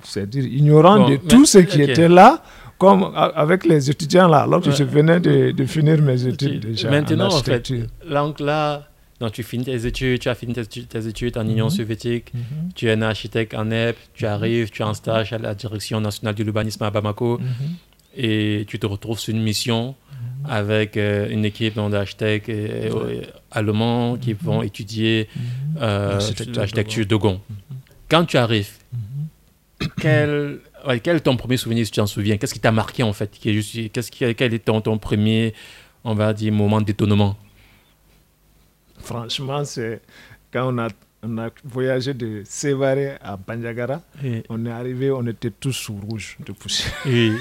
c'est-à-dire 0.02 0.44
ignorant 0.44 1.08
de 1.08 1.16
tout 1.16 1.44
ce 1.44 1.58
qui 1.58 1.82
était 1.82 2.08
là, 2.08 2.42
comme 2.78 3.12
avec 3.14 3.66
les 3.66 3.90
étudiants 3.90 4.28
là, 4.28 4.40
alors 4.42 4.62
que 4.62 4.70
je 4.70 4.84
venais 4.84 5.20
de, 5.20 5.64
finir 5.66 6.00
mes 6.02 6.26
études 6.26 6.60
déjà. 6.66 6.90
Maintenant, 6.90 7.26
en, 7.32 7.42
fait, 7.42 7.72
donc 8.10 8.40
là, 8.40 8.88
donc 9.20 9.32
tu 9.32 9.42
finis 9.42 9.64
tes 9.64 9.86
études, 9.86 10.20
tu 10.20 10.28
as 10.30 10.34
fini 10.34 10.54
tes, 10.54 11.06
études 11.06 11.36
en 11.36 11.46
Union 11.46 11.66
mhm. 11.66 11.70
soviétique, 11.70 12.32
mhm. 12.32 12.70
tu 12.74 12.88
es 12.88 12.92
un 12.92 13.02
architecte 13.02 13.54
en 13.54 13.70
EP, 13.70 13.98
tu 14.14 14.24
mhm. 14.24 14.30
arrives, 14.30 14.70
tu 14.70 14.80
es 14.80 14.84
en 14.84 14.94
stage 14.94 15.34
à 15.34 15.38
la 15.38 15.54
Direction 15.54 16.00
nationale 16.00 16.34
du 16.34 16.44
l'urbanisme 16.44 16.82
à 16.84 16.90
Bamako, 16.90 17.40
et 18.16 18.64
tu 18.66 18.78
te 18.78 18.86
retrouves 18.86 19.18
sur 19.18 19.34
une 19.34 19.42
mission 19.42 19.94
avec 20.48 20.96
euh, 20.96 21.28
une 21.28 21.44
équipe 21.44 21.74
d'architectes 21.74 22.48
euh, 22.48 23.22
allemands 23.50 24.16
qui 24.16 24.32
vont 24.32 24.62
étudier 24.62 25.28
euh, 25.80 26.20
l'architecture 26.54 27.06
de 27.06 27.16
Gond. 27.16 27.40
Quand 28.08 28.24
tu 28.24 28.36
arrives, 28.36 28.72
quel, 30.00 30.60
quel 31.02 31.16
est 31.16 31.20
ton 31.20 31.36
premier 31.36 31.56
souvenir, 31.56 31.84
si 31.84 31.92
tu 31.92 32.00
t'en 32.00 32.06
souviens? 32.06 32.36
Qu'est-ce 32.36 32.54
qui 32.54 32.60
t'a 32.60 32.72
marqué 32.72 33.02
en 33.02 33.12
fait 33.12 33.30
Qu'est-ce 33.40 34.10
qui, 34.10 34.34
Quel 34.34 34.54
est 34.54 34.64
ton, 34.64 34.80
ton, 34.80 34.98
premier, 34.98 35.54
on 36.04 36.14
va 36.14 36.32
dire, 36.32 36.52
moment 36.52 36.80
d'étonnement? 36.80 37.36
Franchement, 38.98 39.64
c'est 39.64 40.02
quand 40.52 40.74
on 40.74 40.78
a 40.78 40.88
on 41.22 41.38
a 41.38 41.50
voyagé 41.64 42.14
de 42.14 42.42
Sévaré 42.44 43.16
à 43.22 43.36
Bandiagara. 43.36 44.00
On 44.48 44.64
est 44.66 44.70
arrivé, 44.70 45.10
on 45.10 45.26
était 45.26 45.50
tous 45.50 45.72
sous 45.72 45.94
rouge 45.94 46.36
de 46.44 46.52
poussière. 46.52 46.92
Oui. 47.06 47.36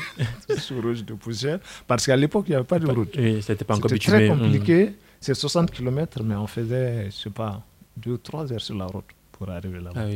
sous 0.58 0.82
rouge 0.82 1.04
de 1.06 1.14
poussière. 1.14 1.60
Parce 1.88 2.06
qu'à 2.06 2.16
l'époque, 2.16 2.46
il 2.48 2.52
n'y 2.52 2.56
avait 2.56 2.66
pas 2.66 2.80
de 2.80 2.88
route. 2.88 3.16
c'était 3.42 3.66
pas 3.66 3.76
encore 3.76 3.92
très 3.92 4.28
compliqué. 4.28 4.86
Mm. 4.88 4.94
C'est 5.22 5.34
60 5.34 5.72
km, 5.72 6.24
mais 6.24 6.36
on 6.36 6.48
faisait, 6.48 7.06
je 7.06 7.12
sais 7.16 7.30
pas, 7.30 7.62
2 7.98 8.12
ou 8.12 8.18
3 8.18 8.54
heures 8.54 8.62
sur 8.62 8.76
la 8.76 8.86
route 8.86 9.06
pour 9.34 9.50
arriver 9.50 9.80
là-bas. 9.80 10.02
Ah 10.06 10.16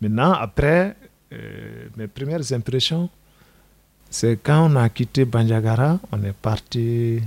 Maintenant, 0.00 0.32
après, 0.32 0.96
euh, 1.32 1.86
mes 1.96 2.06
premières 2.06 2.52
impressions, 2.52 3.08
c'est 4.10 4.38
quand 4.42 4.70
on 4.70 4.76
a 4.76 4.88
quitté 4.88 5.24
Bandiagara, 5.24 5.98
on 6.10 6.22
est 6.22 6.34
parti 6.34 7.20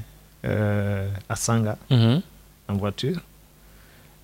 euh, 0.45 1.09
à 1.27 1.35
Sanga 1.35 1.77
mm-hmm. 1.89 2.21
en 2.69 2.73
voiture. 2.73 3.19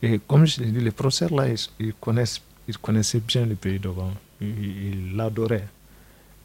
Et 0.03 0.19
comme 0.27 0.45
je 0.45 0.61
l'ai 0.61 0.71
dit, 0.71 0.79
les 0.79 0.91
professeurs 0.91 1.33
là, 1.33 1.45
ils, 1.79 1.93
connaissent, 1.93 2.41
ils 2.67 2.77
connaissaient 2.77 3.19
bien 3.19 3.45
le 3.45 3.55
pays 3.55 3.79
d'Ogan. 3.79 4.13
Ils 4.41 5.15
l'adoraient 5.15 5.67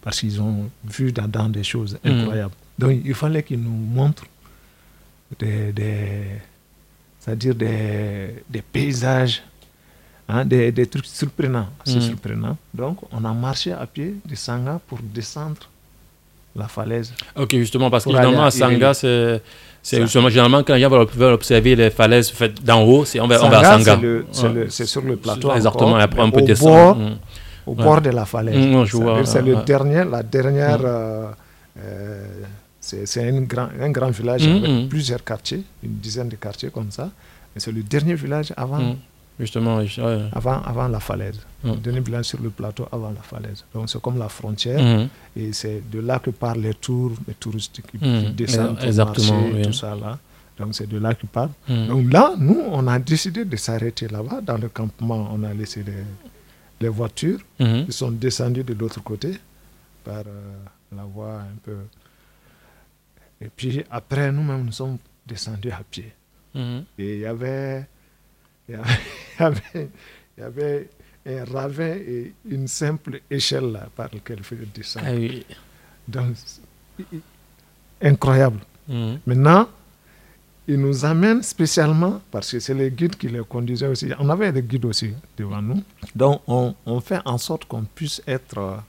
parce 0.02 0.20
qu'ils 0.20 0.40
ont 0.40 0.70
vu 0.84 1.10
dedans 1.10 1.48
des 1.48 1.64
choses 1.64 1.98
mm. 2.04 2.08
incroyables. 2.08 2.54
Donc 2.78 2.92
il 3.04 3.14
fallait 3.14 3.42
qu'ils 3.42 3.60
nous 3.60 3.70
montrent 3.70 4.26
des, 5.38 5.72
des 5.72 6.22
c'est-à-dire 7.18 7.54
des, 7.56 8.44
des, 8.48 8.62
paysages, 8.62 9.42
hein, 10.28 10.44
des, 10.44 10.70
des, 10.70 10.86
trucs 10.86 11.06
surprenants, 11.06 11.68
assez 11.84 11.96
mm. 11.96 12.02
surprenants. 12.02 12.56
Donc 12.72 12.98
on 13.10 13.24
a 13.24 13.32
marché 13.32 13.72
à 13.72 13.84
pied 13.86 14.14
de 14.24 14.34
Sanga 14.36 14.80
pour 14.86 14.98
descendre 15.02 15.68
la 16.54 16.68
falaise. 16.68 17.12
Ok, 17.34 17.56
justement, 17.56 17.90
parce 17.90 18.04
que 18.04 18.10
finalement 18.10 18.44
à 18.44 18.50
Sanga, 18.50 18.94
c'est 18.94 19.42
c'est 19.86 20.00
justement, 20.02 20.28
généralement, 20.28 20.64
quand 20.64 20.74
les 20.74 20.80
gens 20.80 20.88
veulent 20.88 21.34
observer 21.34 21.76
les 21.76 21.90
falaises 21.90 22.28
faites 22.28 22.60
d'en 22.64 22.82
haut, 22.82 23.04
c'est 23.04 23.20
on 23.20 23.28
va, 23.28 23.36
on 23.44 23.48
va 23.48 23.74
à. 23.74 23.78
C'est 24.68 24.84
sur 24.84 25.02
le 25.02 25.14
plateau. 25.14 25.52
Exactement, 25.54 25.90
encore, 25.90 26.00
après 26.00 26.22
on 26.22 26.30
peut 26.32 26.42
descendre. 26.42 26.98
Mm. 26.98 27.18
au 27.68 27.74
bord 27.76 28.00
de 28.00 28.10
la 28.10 28.24
falaise. 28.24 28.56
Mm, 28.56 29.24
c'est 29.24 29.42
le 29.42 29.54
dernier, 29.64 30.02
la 30.04 30.24
dernière, 30.24 30.80
mm. 30.80 30.86
euh, 30.86 31.26
euh, 31.78 32.26
c'est 32.80 33.28
un 33.28 33.40
grand, 33.42 33.68
un 33.80 33.90
grand 33.90 34.10
village 34.10 34.44
avec 34.48 34.88
plusieurs 34.88 35.22
quartiers, 35.22 35.62
une 35.84 35.98
dizaine 36.06 36.30
de 36.30 36.36
quartiers 36.36 36.70
comme 36.70 36.90
ça. 36.90 37.08
Et 37.54 37.60
c'est 37.60 37.70
le 37.70 37.84
dernier 37.84 38.16
village 38.16 38.52
avant, 38.56 38.96
justement, 39.38 39.80
avant, 40.32 40.62
avant 40.62 40.88
la 40.88 41.00
falaise. 41.00 41.38
Le 41.64 41.76
dernier 41.76 42.00
village 42.00 42.26
sur 42.26 42.40
le 42.40 42.50
plateau 42.50 42.86
avant 42.92 43.10
la 43.10 43.22
falaise. 43.22 43.64
Donc 43.74 43.88
c'est 43.90 44.00
comme 44.00 44.18
la 44.18 44.28
frontière. 44.28 45.08
Et 45.36 45.52
c'est 45.52 45.82
de 45.90 46.00
là 46.00 46.18
que 46.18 46.30
partent 46.30 46.58
les 46.58 46.74
tours, 46.74 47.12
les 47.26 47.34
touristes 47.34 47.80
qui, 47.82 47.98
descendent 48.32 48.78
Exactement, 48.82 49.40
marché, 49.42 49.62
tout 49.62 49.72
ça 49.72 49.94
là. 49.94 50.18
Donc 50.58 50.74
c'est 50.74 50.88
de 50.88 50.98
là 50.98 51.14
qu'ils 51.14 51.28
partent. 51.28 51.52
Donc 51.68 52.12
là, 52.12 52.34
nous, 52.38 52.62
on 52.70 52.86
a 52.86 52.98
décidé 52.98 53.44
de 53.44 53.56
s'arrêter 53.56 54.08
là-bas. 54.08 54.40
Dans 54.40 54.56
le 54.58 54.68
campement, 54.68 55.28
on 55.32 55.42
a 55.42 55.52
laissé 55.52 55.82
les, 55.82 56.04
les 56.80 56.88
voitures. 56.88 57.40
Ils 57.58 57.92
sont 57.92 58.10
descendus 58.10 58.64
de 58.64 58.74
l'autre 58.74 59.02
côté 59.02 59.32
par 60.04 60.20
euh, 60.20 60.54
la 60.94 61.02
voie 61.02 61.40
un 61.40 61.56
peu 61.64 61.74
et 63.40 63.48
puis 63.54 63.84
après, 63.90 64.32
nous-mêmes, 64.32 64.64
nous 64.64 64.72
sommes 64.72 64.98
descendus 65.26 65.70
à 65.70 65.82
pied. 65.90 66.12
Et 66.54 67.16
il 67.16 67.18
y 67.20 67.26
avait, 67.26 67.86
il 68.68 68.74
y 69.40 69.42
avait, 69.44 69.88
il 70.36 70.42
y 70.42 70.42
avait 70.42 70.88
un 71.26 71.44
ravin 71.44 71.94
et 71.96 72.32
une 72.48 72.68
simple 72.68 73.20
échelle 73.30 73.72
là, 73.72 73.88
par 73.94 74.08
laquelle 74.12 74.38
il 74.38 74.44
fallait 74.44 74.68
descendre. 74.74 75.06
Ah 75.08 75.54
Donc, 76.08 76.36
incroyable. 78.00 78.60
Mhm. 78.88 79.18
Maintenant, 79.26 79.68
il 80.68 80.80
nous 80.80 81.04
amène 81.04 81.42
spécialement, 81.42 82.20
parce 82.30 82.50
que 82.50 82.58
c'est 82.60 82.74
les 82.74 82.90
guides 82.90 83.16
qui 83.16 83.28
les 83.28 83.42
conduisaient 83.44 83.86
aussi. 83.86 84.08
On 84.18 84.28
avait 84.28 84.50
des 84.52 84.62
guides 84.62 84.84
aussi 84.84 85.12
devant 85.36 85.62
nous. 85.62 85.82
Donc, 86.14 86.42
on, 86.46 86.74
on 86.84 87.00
fait 87.00 87.20
en 87.24 87.38
sorte 87.38 87.66
qu'on 87.66 87.84
puisse 87.84 88.20
être 88.26 88.82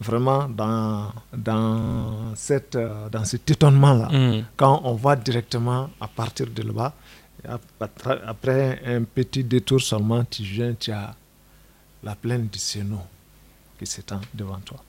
vraiment 0.00 0.48
dans, 0.48 1.12
dans, 1.36 2.34
cette, 2.34 2.74
euh, 2.74 3.08
dans 3.10 3.24
cet 3.24 3.50
étonnement-là. 3.50 4.08
Mm. 4.08 4.44
Quand 4.56 4.80
on 4.84 4.94
voit 4.94 5.16
directement 5.16 5.90
à 6.00 6.08
partir 6.08 6.46
de 6.46 6.62
là-bas, 6.62 6.94
après 7.48 8.82
un 8.86 9.02
petit 9.02 9.44
détour 9.44 9.80
seulement, 9.80 10.24
tu 10.24 10.42
viens, 10.42 10.74
tu 10.74 10.90
as 10.90 11.14
la 12.02 12.14
plaine 12.14 12.48
du 12.50 12.58
Sénat 12.58 13.06
qui 13.78 13.86
s'étend 13.86 14.20
devant 14.34 14.58
toi. 14.64 14.82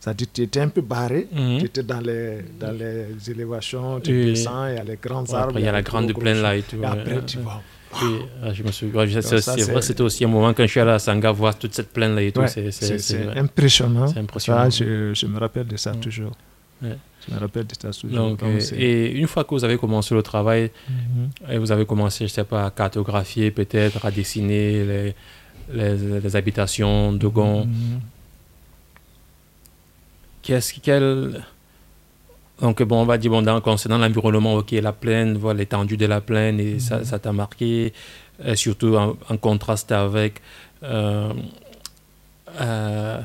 C'est-à-dire 0.00 0.28
tu 0.32 0.42
étais 0.42 0.60
un 0.60 0.68
peu 0.68 0.80
barré, 0.80 1.26
mm. 1.32 1.58
tu 1.58 1.64
étais 1.66 1.82
dans 1.82 2.00
les, 2.00 2.44
dans 2.58 2.72
les 2.72 3.30
élévations, 3.30 4.00
tu 4.00 4.26
descends, 4.26 4.66
il 4.68 4.76
y 4.76 4.78
a 4.78 4.84
les 4.84 4.96
grands 4.96 5.32
arbres. 5.32 5.58
il 5.58 5.64
y 5.64 5.68
a 5.68 5.72
la 5.72 5.82
grande 5.82 6.12
plaine 6.12 6.40
là 6.40 6.56
et 6.56 6.62
tout. 6.62 6.80
Et 6.80 6.86
après, 6.86 7.24
tu 7.26 7.38
vois 7.38 7.62
oui, 8.02 8.18
ah, 8.42 8.52
je 8.52 8.62
me 8.62 8.70
souviens. 8.70 9.20
C'est 9.20 9.70
vrai, 9.70 9.82
c'était 9.82 10.02
aussi 10.02 10.24
un 10.24 10.28
moment 10.28 10.52
quand 10.52 10.62
je 10.64 10.70
suis 10.70 10.80
allé 10.80 10.90
à 10.90 10.98
Sanga 10.98 11.30
voir 11.32 11.58
toute 11.58 11.74
cette 11.74 11.92
plaine-là 11.92 12.22
et 12.22 12.32
tout. 12.32 12.42
c'est 12.46 13.36
impressionnant. 13.36 14.06
C'est 14.06 14.18
impressionnant. 14.18 14.70
je, 14.70 15.14
je, 15.14 15.26
me 15.26 15.38
rappelle 15.38 15.66
de 15.66 15.76
ça 15.76 15.92
toujours. 15.92 16.32
Je 16.82 17.34
me 17.34 17.40
rappelle 17.40 17.66
de 17.66 17.74
ça 17.80 17.90
toujours. 17.90 18.36
et 18.76 19.10
une 19.10 19.26
fois 19.26 19.44
que 19.44 19.50
vous 19.50 19.64
avez 19.64 19.76
commencé 19.76 20.14
le 20.14 20.22
travail, 20.22 20.70
mhm. 20.88 21.52
et 21.52 21.58
vous 21.58 21.72
avez 21.72 21.84
commencé, 21.84 22.18
je 22.26 22.32
ne 22.32 22.34
sais 22.34 22.44
pas, 22.44 22.66
à 22.66 22.70
cartographier 22.70 23.50
peut-être, 23.50 24.04
à 24.04 24.10
dessiner 24.10 24.84
les, 24.84 25.14
les, 25.72 26.20
les 26.20 26.36
habitations 26.36 27.12
de 27.12 27.26
Gon, 27.26 27.64
mhm. 27.66 28.00
qu'est-ce 30.42 30.74
quel 30.80 31.42
donc, 32.60 32.82
bon, 32.82 33.02
on 33.02 33.04
va 33.04 33.18
dire, 33.18 33.30
bon, 33.30 33.42
dans, 33.42 33.60
concernant 33.60 33.98
l'environnement, 33.98 34.54
ok, 34.56 34.72
la 34.72 34.92
plaine, 34.92 35.36
voilà 35.36 35.58
l'étendue 35.58 35.96
de 35.96 36.06
la 36.06 36.20
plaine, 36.20 36.58
et 36.58 36.80
ça, 36.80 36.98
mhm. 36.98 37.18
t'a 37.20 37.32
marqué, 37.32 37.92
et 38.44 38.56
surtout 38.56 38.96
en, 38.96 39.36
contraste 39.36 39.92
avec 39.92 40.40
euh, 40.82 41.32
euh, 42.60 43.20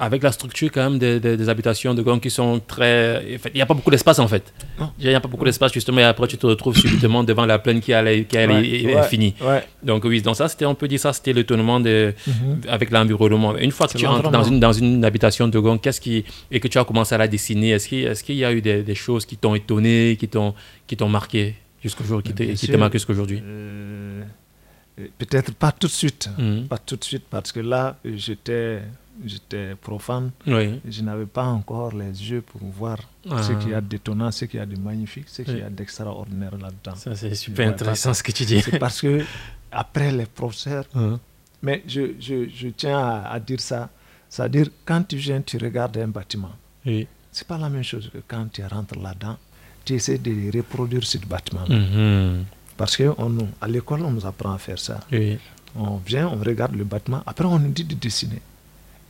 avec 0.00 0.22
la 0.22 0.32
structure 0.32 0.70
quand 0.72 0.88
même 0.88 0.98
des, 0.98 1.20
des, 1.20 1.48
habitations 1.50 1.92
de 1.92 2.00
Gong 2.00 2.20
qui 2.20 2.30
sont 2.30 2.58
très... 2.66 3.38
Il 3.52 3.54
n'y 3.54 3.60
a 3.60 3.66
pas 3.66 3.74
beaucoup 3.74 3.90
d'espace 3.90 4.18
en 4.18 4.26
fait. 4.26 4.50
Il 4.98 5.06
n'y 5.06 5.14
a 5.14 5.20
pas 5.20 5.28
beaucoup 5.28 5.44
d'espace 5.44 5.72
justement 5.74 6.00
et 6.00 6.04
après 6.04 6.26
tu 6.26 6.38
te 6.38 6.46
retrouves 6.46 6.74
subitement 6.74 7.22
devant 7.22 7.44
la 7.44 7.58
plaine 7.58 7.80
qui, 7.80 7.92
allait, 7.92 8.24
qui 8.24 8.36
est 8.36 9.02
finie. 9.04 9.34
Donc 9.82 10.04
oui, 10.04 10.22
donc 10.22 10.36
ça 10.36 10.48
c'était, 10.48 10.64
on 10.64 10.74
peut 10.74 10.88
dire 10.88 10.98
ça 10.98 11.12
c'était 11.12 11.34
l'étonnement 11.34 11.80
de, 11.80 12.14
mhm. 12.26 12.62
avec 12.68 12.90
l'environnement. 12.90 13.56
Une 13.58 13.72
fois 13.72 13.88
que 13.88 13.98
tu 13.98 14.06
entres 14.06 14.30
dans 14.30 14.42
une, 14.42 14.58
dans 14.58 14.72
une 14.72 15.04
habitation 15.04 15.48
de 15.48 15.58
Gong, 15.58 15.78
qu'est-ce 15.78 16.00
qui... 16.00 16.24
et 16.50 16.60
que 16.60 16.68
tu 16.68 16.78
as 16.78 16.84
commencé 16.84 17.14
à 17.14 17.18
la 17.18 17.28
dessiner, 17.28 17.70
est-ce 17.72 17.86
qu'il, 17.86 18.04
est-ce 18.06 18.24
qu'il 18.24 18.36
y 18.36 18.44
a 18.44 18.52
eu 18.52 18.62
des, 18.62 18.82
des 18.82 18.94
choses 18.94 19.26
qui 19.26 19.36
t'ont 19.36 19.54
étonné, 19.54 20.16
qui 20.18 20.28
t'ont, 20.28 20.54
qui 20.86 20.96
t'ont 20.96 21.10
marqué 21.10 21.56
jusqu'aujourd'hui, 21.82 22.32
qui, 22.32 22.54
qui 22.54 22.68
t'ont 22.68 22.78
marqué 22.78 22.96
jusqu'aujourd'hui 22.96 23.42
euh, 23.44 24.22
Peut-être 25.18 25.52
pas 25.54 25.72
tout 25.72 25.88
de 25.88 25.92
suite, 25.92 26.30
mhm. 26.38 26.68
pas 26.68 26.78
tout 26.78 26.96
de 26.96 27.04
suite 27.04 27.24
parce 27.28 27.52
que 27.52 27.60
là 27.60 27.98
j'étais 28.04 28.80
j'étais 29.24 29.74
profane. 29.74 30.30
Je 30.46 31.02
n'avais 31.02 31.26
pas 31.26 31.44
encore 31.44 31.94
les 31.94 32.30
yeux 32.30 32.42
pour 32.42 32.62
voir 32.62 32.98
ce 33.24 33.52
qu'il 33.52 33.70
y 33.70 33.74
a 33.74 33.78
ah. 33.78 33.80
d'étonnant, 33.80 34.30
ce 34.30 34.44
qu'il 34.44 34.58
y 34.58 34.62
a 34.62 34.66
de 34.66 34.78
magnifique, 34.78 35.28
ce 35.28 35.42
qu'il 35.42 35.58
y 35.58 35.62
a 35.62 35.70
d'extraordinaire 35.70 36.56
là-dedans. 36.56 36.96
Ça, 36.96 37.14
c'est 37.14 37.34
super 37.34 37.68
intéressant 37.68 38.14
ce 38.14 38.22
que 38.22 38.32
tu 38.32 38.44
dis. 38.44 38.60
C'est 38.60 38.78
parce 38.78 39.00
que, 39.00 39.24
après 39.72 40.12
les 40.12 40.26
professeurs, 40.26 40.84
hein. 40.94 41.18
mais 41.62 41.82
je, 41.86 42.12
je, 42.18 42.48
je 42.48 42.68
tiens 42.68 42.98
à, 42.98 43.38
dire 43.40 43.60
ça, 43.60 43.88
c'est-à-dire 44.28 44.68
quand 44.84 45.02
tu 45.06 45.16
viens, 45.16 45.40
tu 45.40 45.58
regardes 45.58 45.96
un 45.98 46.08
bâtiment. 46.08 46.52
Oui. 46.86 47.06
C'est 47.32 47.46
pas 47.46 47.58
la 47.58 47.68
même 47.68 47.84
chose 47.84 48.10
que 48.12 48.18
quand 48.26 48.46
tu 48.52 48.64
rentres 48.64 48.98
là-dedans, 48.98 49.36
tu 49.84 49.94
essaies 49.94 50.18
de 50.18 50.56
reproduire 50.56 51.04
ce 51.04 51.18
bâtiment. 51.18 51.64
Mm-hmm. 51.64 52.42
Parce 52.76 52.96
qu'à 52.96 53.14
l'école, 53.68 54.02
on 54.02 54.10
nous 54.10 54.26
apprend 54.26 54.52
à 54.52 54.58
faire 54.58 54.78
ça. 54.78 55.00
On 55.76 55.98
vient, 55.98 56.28
on 56.28 56.42
regarde 56.42 56.74
le 56.74 56.84
bâtiment, 56.84 57.22
après 57.26 57.44
on 57.44 57.58
nous 57.58 57.70
dit 57.70 57.84
de 57.84 57.94
dessiner. 57.94 58.40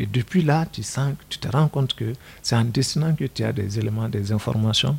Et 0.00 0.06
depuis 0.06 0.40
là, 0.40 0.64
tu, 0.72 0.82
sens, 0.82 1.12
tu 1.28 1.38
te 1.38 1.46
rends 1.48 1.68
compte 1.68 1.92
que 1.92 2.14
c'est 2.40 2.56
en 2.56 2.64
dessinant 2.64 3.14
que 3.14 3.24
tu 3.26 3.44
as 3.44 3.52
des 3.52 3.78
éléments, 3.78 4.08
des 4.08 4.32
informations. 4.32 4.96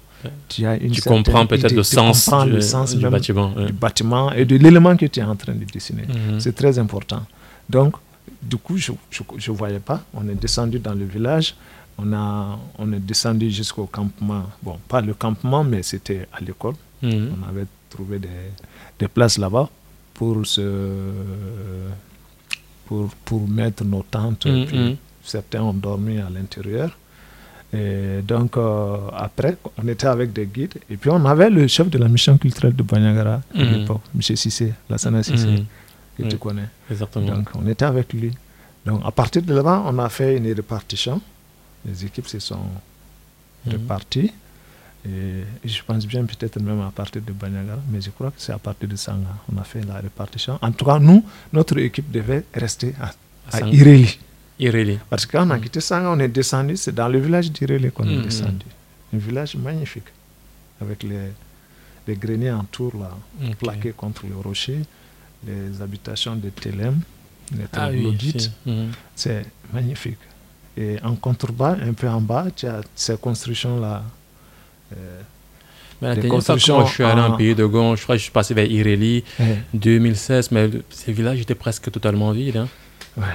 Tu, 0.47 0.63
as 0.63 0.75
une 0.75 0.91
tu 0.91 1.01
comprends 1.01 1.47
peut-être 1.47 1.71
le 1.73 1.81
sens, 1.81 2.29
du, 2.45 2.51
le 2.51 2.61
sens 2.61 2.95
du, 2.95 3.09
bâtiment, 3.09 3.49
du 3.49 3.73
bâtiment 3.73 4.31
et 4.31 4.45
de 4.45 4.57
l'élément 4.57 4.95
que 4.95 5.07
tu 5.07 5.19
es 5.19 5.23
en 5.23 5.35
train 5.35 5.55
de 5.55 5.65
dessiner. 5.65 6.03
Mhm. 6.03 6.39
C'est 6.39 6.53
très 6.53 6.77
important. 6.77 7.25
Donc, 7.67 7.95
du 8.43 8.57
coup, 8.57 8.77
je 8.77 8.91
ne 8.91 9.57
voyais 9.57 9.79
pas. 9.79 10.03
On 10.13 10.29
est 10.29 10.35
descendu 10.35 10.77
dans 10.77 10.93
le 10.93 11.05
village. 11.05 11.55
On, 11.97 12.13
a, 12.13 12.59
on 12.77 12.93
est 12.93 12.99
descendu 12.99 13.49
jusqu'au 13.49 13.87
campement. 13.87 14.43
Bon, 14.61 14.77
pas 14.87 15.01
le 15.01 15.15
campement, 15.15 15.63
mais 15.63 15.81
c'était 15.81 16.27
à 16.31 16.41
l'école. 16.41 16.75
Mhm. 17.01 17.31
On 17.41 17.49
avait 17.49 17.65
trouvé 17.89 18.19
des, 18.19 18.29
des 18.99 19.07
places 19.07 19.39
là-bas 19.39 19.67
pour 20.13 20.45
se 20.45 20.61
pour, 22.91 23.07
pour 23.23 23.47
mettre 23.47 23.85
nos 23.85 24.03
tentes. 24.03 24.45
Mm, 24.45 24.65
puis 24.65 24.77
mm. 24.77 24.97
Certains 25.23 25.61
ont 25.61 25.73
dormi 25.73 26.17
à 26.17 26.29
l'intérieur. 26.29 26.97
Et 27.71 28.21
donc, 28.21 28.57
euh, 28.57 28.97
après, 29.15 29.55
on 29.81 29.87
était 29.87 30.07
avec 30.07 30.33
des 30.33 30.45
guides. 30.45 30.77
Et 30.89 30.97
puis, 30.97 31.09
on 31.09 31.23
avait 31.25 31.49
le 31.49 31.65
chef 31.67 31.89
de 31.89 31.97
la 31.97 32.09
mission 32.09 32.37
culturelle 32.37 32.75
de 32.75 32.83
Banyagara 32.83 33.35
à 33.35 33.63
mm. 33.63 33.71
l'époque, 33.73 34.01
M. 34.13 34.21
Sissé, 34.21 34.73
Lassana 34.89 35.23
Sissé, 35.23 35.63
que 36.17 36.23
tu 36.23 36.37
connais. 36.37 36.67
Exactement. 36.89 37.27
Donc, 37.33 37.49
on 37.55 37.65
était 37.67 37.85
avec 37.85 38.11
lui. 38.11 38.33
Donc, 38.85 38.99
à 39.05 39.11
partir 39.11 39.41
de 39.41 39.53
là, 39.53 39.83
on 39.85 39.97
a 39.99 40.09
fait 40.09 40.35
une 40.35 40.51
répartition. 40.51 41.21
Les 41.85 42.03
équipes 42.05 42.27
se 42.27 42.39
sont 42.39 42.65
réparties. 43.65 44.31
Et 45.03 45.43
je 45.65 45.81
pense 45.83 46.05
bien 46.05 46.23
peut-être 46.25 46.59
même 46.61 46.81
à 46.81 46.91
partir 46.91 47.21
de 47.23 47.31
Banyagara, 47.31 47.79
mais 47.89 48.01
je 48.01 48.11
crois 48.11 48.29
que 48.29 48.39
c'est 48.39 48.51
à 48.51 48.59
partir 48.59 48.87
de 48.87 48.95
Sanga 48.95 49.35
on 49.51 49.57
a 49.59 49.63
fait 49.63 49.83
la 49.83 49.95
répartition. 49.95 50.59
En 50.61 50.71
tout 50.71 50.85
cas, 50.85 50.99
nous, 50.99 51.25
notre 51.51 51.77
équipe 51.79 52.11
devait 52.11 52.45
rester 52.53 52.93
à, 53.01 53.11
à 53.57 53.61
Ireli. 53.67 54.99
Parce 55.09 55.25
que 55.25 55.31
quand 55.37 55.47
on 55.47 55.49
a 55.49 55.57
quitté 55.59 55.81
Sanga, 55.81 56.11
on 56.11 56.19
est 56.19 56.27
descendu, 56.27 56.77
c'est 56.77 56.93
dans 56.93 57.07
le 57.07 57.19
village 57.19 57.51
d'Ireli 57.51 57.91
qu'on 57.91 58.03
est 58.07 58.15
mm-hmm. 58.15 58.23
descendu. 58.23 58.65
Un 59.13 59.17
village 59.17 59.55
magnifique, 59.55 60.09
avec 60.79 61.01
les, 61.01 61.31
les 62.07 62.15
greniers 62.15 62.51
en 62.51 62.63
tour 62.65 62.93
là, 62.95 63.09
plaqués 63.59 63.93
contre 63.93 64.27
le 64.27 64.35
rocher, 64.35 64.81
les 65.47 65.81
habitations 65.81 66.35
de 66.35 66.49
Telem, 66.49 66.99
les 67.57 67.65
ah, 67.73 67.89
mm-hmm. 67.91 68.87
C'est 69.15 69.45
magnifique. 69.73 70.19
Et 70.77 70.97
en 71.03 71.15
contrebas, 71.15 71.75
un 71.81 71.93
peu 71.93 72.07
en 72.07 72.21
bas, 72.21 72.45
tu 72.55 72.67
as 72.67 72.81
ces 72.95 73.17
constructions-là 73.17 74.03
mais 76.01 76.15
la 76.15 76.21
fois 76.21 76.41
quand 76.41 76.87
je 76.87 76.93
suis 76.93 77.03
allé 77.03 77.21
en 77.21 77.35
pays 77.35 77.55
de 77.55 77.65
Gon, 77.65 77.95
je 77.95 78.03
crois 78.03 78.15
que 78.15 78.19
je 78.19 78.23
suis 78.23 78.31
passé 78.31 78.53
vers 78.53 78.65
Ireli, 78.65 79.23
2016, 79.73 80.51
mais 80.51 80.69
ces 80.89 81.11
villages 81.13 81.41
étaient 81.41 81.55
presque 81.55 81.91
totalement 81.91 82.31
vides. 82.31 82.57
Hein. 82.57 82.67
Ouais. 83.17 83.25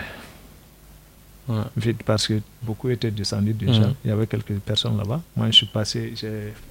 Vide 1.77 1.99
parce 2.05 2.27
que 2.27 2.41
beaucoup 2.61 2.91
étaient 2.91 3.13
descendus 3.13 3.53
déjà. 3.53 3.87
Mhm. 3.87 3.95
Il 4.05 4.09
y 4.09 4.13
avait 4.13 4.27
quelques 4.27 4.59
personnes 4.59 4.97
là-bas. 4.97 5.21
Moi, 5.37 5.47
je 5.47 5.57
suis 5.59 5.67
passé, 5.67 6.13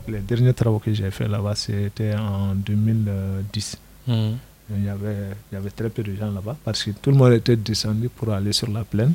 les 0.07 0.19
derniers 0.19 0.53
travaux 0.53 0.79
que 0.79 0.93
j'ai 0.93 1.09
fait 1.11 1.29
là-bas, 1.29 1.55
c'était 1.55 2.13
en 2.13 2.55
2010. 2.55 3.77
Mhm. 4.07 4.37
Il, 4.75 4.83
y 4.83 4.89
avait, 4.89 5.15
il 5.51 5.55
y 5.55 5.57
avait 5.57 5.69
très 5.69 5.89
peu 5.89 6.03
de 6.03 6.13
gens 6.15 6.31
là-bas 6.31 6.57
parce 6.65 6.83
que 6.83 6.91
tout 6.91 7.11
le 7.11 7.17
monde 7.17 7.33
était 7.33 7.55
descendu 7.55 8.09
pour 8.09 8.33
aller 8.33 8.51
sur 8.51 8.69
la 8.69 8.83
plaine, 8.83 9.13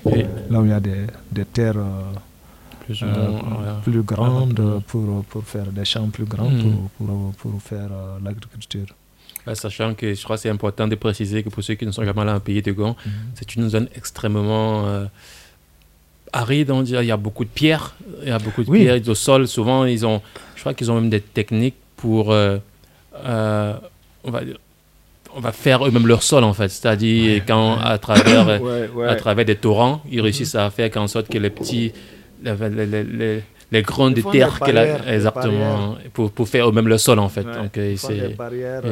là 0.48 0.60
où 0.60 0.64
il 0.64 0.70
y 0.70 0.72
a 0.72 0.80
des, 0.80 1.06
des 1.30 1.44
terres. 1.44 1.76
Euh, 1.76 2.12
plus, 3.82 3.98
euh, 3.98 4.02
grandes 4.02 4.82
pour, 4.86 5.24
pour, 5.24 5.44
faire 5.44 5.66
des 5.66 5.84
champs 5.84 6.08
plus 6.08 6.24
grands 6.24 6.50
hmm. 6.50 6.88
pour, 6.98 7.06
pour, 7.06 7.34
pour, 7.34 7.62
faire 7.62 7.88
euh, 7.92 8.18
l'agriculture. 8.24 8.86
sachant 9.54 9.94
que 9.94 10.14
je 10.14 10.22
crois 10.22 10.36
que 10.36 10.42
c'est 10.42 10.50
important 10.50 10.86
de 10.88 10.94
préciser 10.94 11.42
que 11.42 11.48
pour 11.48 11.62
ceux 11.62 11.74
qui 11.74 11.86
ne 11.86 11.90
sont 11.90 12.04
jamais 12.04 12.20
allés 12.22 12.32
en 12.32 12.40
pays 12.40 12.62
de 12.62 12.72
Gand, 12.72 12.96
hmm. 13.04 13.10
c'est 13.34 13.54
une 13.56 13.68
zone 13.68 13.88
extrêmement 13.94 14.86
euh, 14.86 15.06
aride, 16.32 16.72
il 16.86 17.04
y 17.04 17.10
a 17.10 17.16
beaucoup 17.16 17.44
de 17.44 17.50
pierres, 17.50 17.94
il 18.22 18.28
y 18.28 18.32
a 18.32 18.38
beaucoup 18.38 18.64
de 18.64 18.70
pierres 18.70 19.00
au 19.08 19.14
sol. 19.14 19.48
Souvent, 19.48 19.84
ils 19.84 20.06
ont, 20.06 20.20
je 20.54 20.60
crois 20.60 20.74
qu'ils 20.74 20.90
ont 20.90 20.94
même 20.94 21.10
des 21.10 21.20
techniques 21.20 21.76
pour, 21.96 22.32
euh, 22.32 22.58
euh, 23.24 23.74
on 24.24 24.30
va 24.30 24.40
on 25.32 25.38
va 25.38 25.52
faire 25.52 25.86
eux-mêmes 25.86 26.08
leur 26.08 26.24
sol 26.24 26.42
en 26.42 26.52
fait, 26.52 26.68
c'est-à-dire 26.68 27.42
quand 27.46 27.78
à 27.78 27.98
travers 27.98 28.48
à 29.08 29.14
travers 29.14 29.44
des 29.44 29.54
torrents, 29.54 30.02
ils 30.10 30.20
réussissent 30.20 30.56
à 30.56 30.68
faire 30.70 30.90
en 30.96 31.06
sorte 31.06 31.28
que 31.28 31.38
les 31.38 31.50
petits 31.50 31.92
les, 32.42 33.82
grandes 33.82 34.20
terres 34.32 34.58
exactement 35.08 35.96
pour, 36.12 36.30
pour, 36.32 36.48
faire 36.48 36.68
eux-mêmes 36.68 36.88
leur 36.88 37.00
sol 37.00 37.18
en 37.18 37.28
fait. 37.28 37.44
Donc 37.44 37.78
c'est 37.96 38.28
des 38.28 38.34
barrières 38.34 38.82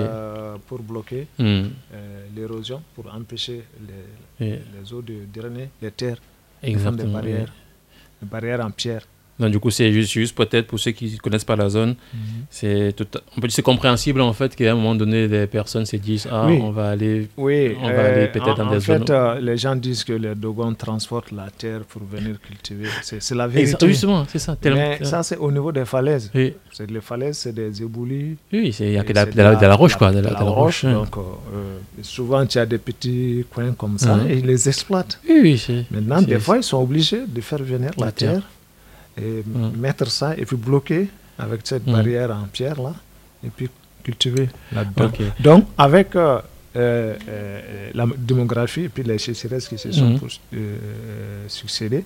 pour 0.67 0.81
bloquer 0.81 1.27
hmm. 1.39 1.65
l'érosion, 2.37 2.83
pour 2.95 3.13
empêcher 3.13 3.63
les, 4.41 4.51
les 4.51 4.93
eaux 4.93 5.03
de 5.03 5.15
drainer 5.33 5.71
les 5.83 5.91
terres. 5.91 6.19
Exactement. 6.63 7.05
Des 7.07 7.13
barrières, 7.13 7.53
des 8.23 8.29
barrières 8.29 8.65
en 8.65 8.71
pierre. 8.71 9.03
Donc, 9.39 9.53
du 9.53 9.61
coup, 9.61 9.71
c'est 9.71 9.93
juste, 9.93 10.11
juste 10.11 10.37
peut-être 10.37 10.67
pour 10.67 10.81
ceux 10.81 10.91
qui 10.91 11.13
ne 11.13 11.19
connaissent 11.19 11.45
pas 11.45 11.55
la 11.55 11.69
zone, 11.69 11.95
mhm. 12.13 12.21
c'est 12.51 12.95
c'est 13.49 13.63
compréhensible 13.63 14.21
en 14.21 14.33
fait 14.33 14.55
qu'à 14.55 14.73
un 14.73 14.75
moment 14.75 14.95
donné, 14.95 15.29
les 15.29 15.47
personnes 15.47 15.87
se 15.87 15.97
disent 15.97 16.29
ah 16.31 16.47
on 16.47 16.71
va 16.71 16.91
aller, 16.91 17.29
oui. 17.37 17.77
on 17.81 17.87
va 17.87 18.05
aller 18.05 18.23
euh, 18.23 18.33
peut-être 18.33 18.57
dans 18.57 18.71
des 18.71 18.81
zones. 18.81 19.03
En 19.03 19.07
fait, 19.07 19.13
euh, 19.13 19.41
les 19.41 19.57
gens 19.57 19.77
disent 19.77 20.03
que 20.05 20.13
les 20.13 20.35
Dogons 20.35 20.75
transportent 20.75 21.33
la 21.33 21.49
terre 21.51 21.81
pour 21.89 22.03
venir 22.03 22.41
cultiver. 22.41 22.89
C'est 23.03 23.35
la 23.35 23.47
vérité. 23.47 23.87
Justement, 23.87 24.25
c'est 24.29 24.39
ça. 24.39 24.57
Mais 24.65 25.05
ça, 25.05 25.23
c'est 25.23 25.37
au 25.37 25.51
niveau 25.53 25.71
des 25.73 25.85
falaises. 25.85 26.31
Oui. 26.35 26.55
Les 26.89 27.01
falaises, 27.01 27.39
c'est 27.39 27.53
des 27.55 27.83
éboulis. 27.83 28.37
Oui, 28.53 28.75
il 28.81 28.91
n'y 28.91 28.99
a 28.99 29.05
que 29.05 29.13
de 29.13 29.15
la, 29.15 29.27
de, 29.55 29.67
la, 29.67 29.75
roche 29.75 29.97
quoi, 29.97 30.11
de 30.13 30.21
la, 30.21 30.31
roche. 30.41 30.85
Donc, 30.85 31.17
euh, 31.17 31.79
souvent, 32.03 32.45
tu 32.47 32.59
as 32.59 32.67
des 32.67 32.79
petits 32.79 33.45
coins 33.53 33.73
comme 33.73 33.99
ça 33.99 34.19
et 34.29 34.39
ils 34.39 34.47
les 34.47 34.69
exploitent. 34.69 35.21
Oui, 35.29 35.61
oui. 35.69 35.87
Maintenant, 35.91 36.23
des 36.23 36.39
fois, 36.39 36.57
ils 36.57 36.63
sont 36.63 36.83
obligés 36.83 37.23
de 37.27 37.41
faire 37.41 37.63
venir 37.63 37.91
la, 37.99 38.13
terre 38.13 38.43
et 39.21 39.45
mettre 39.77 40.11
ça 40.11 40.37
et 40.37 40.45
puis 40.45 40.57
bloquer 40.57 41.09
avec 41.39 41.61
cette 41.65 41.85
barrière 41.85 42.31
en 42.31 42.47
pierre 42.53 42.81
là 42.81 42.95
et 43.45 43.49
puis 43.49 43.69
cultiver 44.03 44.49
là-dedans. 44.73 45.11
Donc 45.41 45.67
avec 45.77 46.17
euh, 46.17 46.41
euh, 46.77 47.15
euh, 47.29 47.91
la 47.95 48.07
démographie 48.17 48.83
et 48.83 48.89
puis 48.89 49.03
les 49.03 49.19
sécheresses 49.19 49.69
qui 49.69 49.79
se 49.79 49.93
sont 49.93 50.19
succédées, 51.49 52.05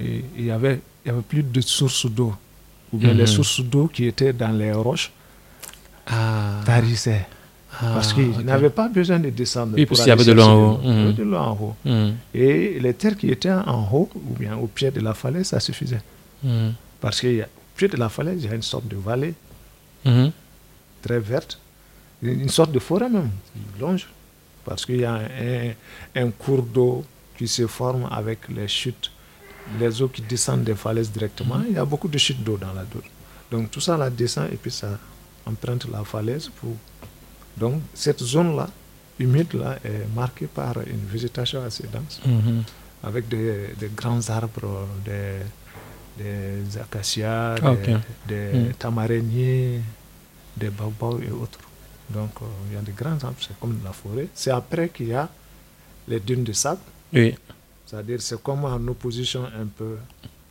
il 0.00 0.44
y 0.44 0.50
avait 0.50 0.80
il 1.04 1.08
y 1.08 1.10
avait 1.10 1.22
plus 1.22 1.42
de 1.42 1.60
sources 1.60 2.06
d'eau 2.06 2.34
ou 2.92 2.98
bien 2.98 3.12
les 3.12 3.26
sources 3.26 3.60
d'eau 3.60 3.88
qui 3.92 4.06
étaient 4.06 4.32
dans 4.32 4.56
les 4.56 4.72
roches 4.72 5.12
ah. 6.06 6.60
tarissaient. 6.64 7.26
Ah, 7.80 7.90
parce 7.94 8.12
qu'ils 8.12 8.30
n'avaient 8.44 8.70
pas 8.70 8.88
besoin 8.88 9.18
de 9.18 9.30
descendre. 9.30 9.72
Oui, 9.76 9.84
parce 9.84 10.00
qu'il 10.00 10.08
y 10.08 10.12
avait 10.12 10.24
de 10.24 10.30
l'eau 10.32 10.42
en 10.44 10.74
haut. 10.74 11.12
De 11.12 11.22
l'eau 11.24 11.36
en 11.36 11.58
haut. 11.60 11.74
Et 12.32 12.78
les 12.80 12.94
terres 12.94 13.16
qui 13.16 13.30
étaient 13.30 13.50
en 13.50 13.88
haut, 13.92 14.08
ou 14.14 14.38
bien 14.38 14.56
au 14.56 14.68
pied 14.68 14.90
de 14.92 15.00
la 15.00 15.12
falaise, 15.12 15.48
ça 15.48 15.58
suffisait. 15.60 16.00
Hmm. 16.44 16.72
Parce 17.00 17.20
qu'au 17.20 17.28
pied 17.76 17.88
de 17.88 17.96
la 17.96 18.08
falaise, 18.08 18.44
il 18.44 18.50
y 18.50 18.52
a 18.52 18.54
une 18.54 18.62
sorte 18.62 18.86
de 18.86 18.96
vallée 18.96 19.34
hmm. 20.04 20.28
très 21.02 21.18
verte, 21.18 21.58
une 22.22 22.48
sorte 22.48 22.70
de 22.70 22.78
forêt 22.78 23.08
même, 23.08 23.30
qui 23.52 23.80
longe. 23.80 24.08
Parce 24.64 24.86
qu'il 24.86 25.00
y 25.00 25.04
a 25.04 25.20
un, 26.14 26.30
cours 26.30 26.62
d'eau 26.62 27.04
qui 27.36 27.48
se 27.48 27.66
forme 27.66 28.08
avec 28.10 28.48
les 28.48 28.68
chutes, 28.68 29.10
les 29.78 30.00
eaux 30.00 30.08
qui 30.08 30.22
descendent 30.22 30.64
des 30.64 30.74
falaises 30.74 31.10
directement. 31.10 31.56
Hmm. 31.56 31.66
Il 31.70 31.74
y 31.74 31.78
a 31.78 31.84
beaucoup 31.84 32.08
de 32.08 32.18
chutes 32.18 32.42
d'eau 32.42 32.56
dans 32.56 32.72
la 32.72 32.82
zone. 32.82 33.10
Donc 33.50 33.70
tout 33.70 33.80
ça 33.80 33.96
la 33.96 34.10
descend 34.10 34.48
et 34.52 34.56
puis 34.56 34.70
ça 34.70 34.98
emprunte 35.46 35.86
la 35.90 36.04
falaise. 36.04 36.50
Pour... 36.60 36.76
Donc 37.56 37.82
cette 37.92 38.22
zone-là, 38.22 38.68
humide, 39.18 39.52
là, 39.54 39.78
est 39.84 40.06
marquée 40.14 40.46
par 40.46 40.78
une 40.78 41.04
végétation 41.06 41.62
assez 41.62 41.84
dense, 41.92 42.20
avec 43.02 43.28
des, 43.28 43.68
des, 43.78 43.90
grands 43.94 44.28
arbres, 44.30 44.88
des, 45.04 45.40
des 46.16 46.78
acacias, 46.78 47.56
ah, 47.62 47.74
des, 48.26 48.52
hmm. 48.52 48.72
tamaréniers, 48.78 49.80
des 50.56 50.70
baobabs 50.70 51.22
et 51.22 51.30
autres. 51.30 51.58
Donc 52.10 52.30
euh, 52.42 52.44
il 52.70 52.74
y 52.74 52.78
a 52.78 52.82
des 52.82 52.92
grands 52.92 53.12
arbres, 53.22 53.36
c'est 53.40 53.58
comme 53.58 53.78
la 53.84 53.92
forêt. 53.92 54.28
C'est 54.34 54.50
après 54.50 54.88
qu'il 54.88 55.08
y 55.08 55.14
a 55.14 55.28
les 56.08 56.20
dunes 56.20 56.44
de 56.44 56.52
sable. 56.52 56.80
Oui. 57.12 57.34
C'est-à-dire 57.86 58.20
c'est 58.20 58.40
comme 58.42 58.64
en 58.64 58.86
opposition 58.88 59.44
un 59.44 59.66
peu. 59.66 59.96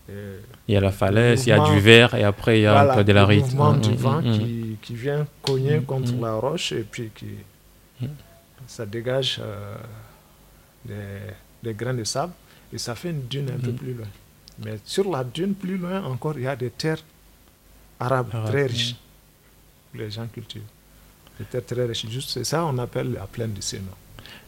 Euh, 0.09 0.39
il 0.67 0.73
y 0.73 0.77
a 0.77 0.81
la 0.81 0.91
falaise, 0.91 1.45
il 1.45 1.49
y 1.49 1.51
a 1.53 1.69
du 1.69 1.79
verre 1.79 2.13
et 2.15 2.23
après 2.23 2.59
il 2.59 2.63
y 2.63 2.65
a 2.65 2.91
un 2.91 2.95
peu 2.95 3.03
de 3.03 3.13
la 3.13 3.25
rite. 3.25 3.41
Le 3.41 3.45
mouvement 3.51 3.73
du 3.73 3.91
hmm, 3.91 3.95
vent 3.95 4.21
hmm, 4.21 4.31
qui, 4.37 4.77
qui, 4.81 4.95
vient 4.95 5.25
cogner 5.41 5.79
contre 5.81 6.13
la 6.21 6.33
roche 6.33 6.73
et 6.73 6.85
puis 6.89 7.09
qui 7.15 7.27
ça 8.67 8.85
dégage 8.85 9.39
euh, 9.41 9.75
des, 10.83 10.93
des 11.63 11.73
grains 11.73 11.93
de 11.93 12.03
sable 12.03 12.33
et 12.73 12.77
ça 12.77 12.95
fait 12.95 13.11
une 13.11 13.27
dune 13.27 13.49
un 13.51 13.59
peu 13.59 13.71
plus 13.71 13.93
loin. 13.93 14.07
Mais 14.59 14.79
sur 14.85 15.09
la 15.09 15.23
dune, 15.23 15.53
plus 15.53 15.77
loin 15.77 16.03
encore, 16.03 16.37
il 16.37 16.43
y 16.43 16.47
a 16.47 16.55
des 16.55 16.69
terres 16.69 17.03
arabes 17.99 18.29
très 18.47 18.65
riches. 18.67 18.95
Les 19.93 20.09
gens 20.11 20.27
cultivent. 20.27 20.61
Des 21.39 21.45
terres 21.45 21.65
très 21.65 21.85
riches. 21.85 22.07
Juste, 22.09 22.29
c'est 22.31 22.43
ça 22.43 22.65
on 22.65 22.77
appelle 22.77 23.13
la 23.13 23.25
plaine 23.27 23.53
du 23.53 23.61
Sénat. 23.61 23.97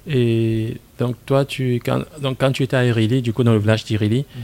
Et 0.07 0.79
donc, 0.99 1.15
toi, 1.25 1.45
tu, 1.45 1.75
quand, 1.83 2.03
donc, 2.21 2.37
quand 2.39 2.51
tu 2.51 2.63
étais 2.63 2.75
à 2.75 2.85
Irili, 2.85 3.21
du 3.21 3.33
coup, 3.33 3.43
dans 3.43 3.53
le 3.53 3.59
village 3.59 3.83
d'Irili, 3.85 4.25
mhm. 4.35 4.43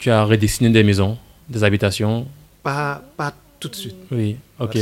tu 0.00 0.10
as 0.10 0.24
redessiné 0.24 0.70
des 0.70 0.82
maisons, 0.82 1.16
des 1.48 1.62
habitations? 1.62 2.26
Pas, 2.62 3.02
pas 3.16 3.32
tout 3.60 3.68
de 3.68 3.76
suite. 3.76 3.96
Oui, 4.10 4.36
ok. 4.58 4.76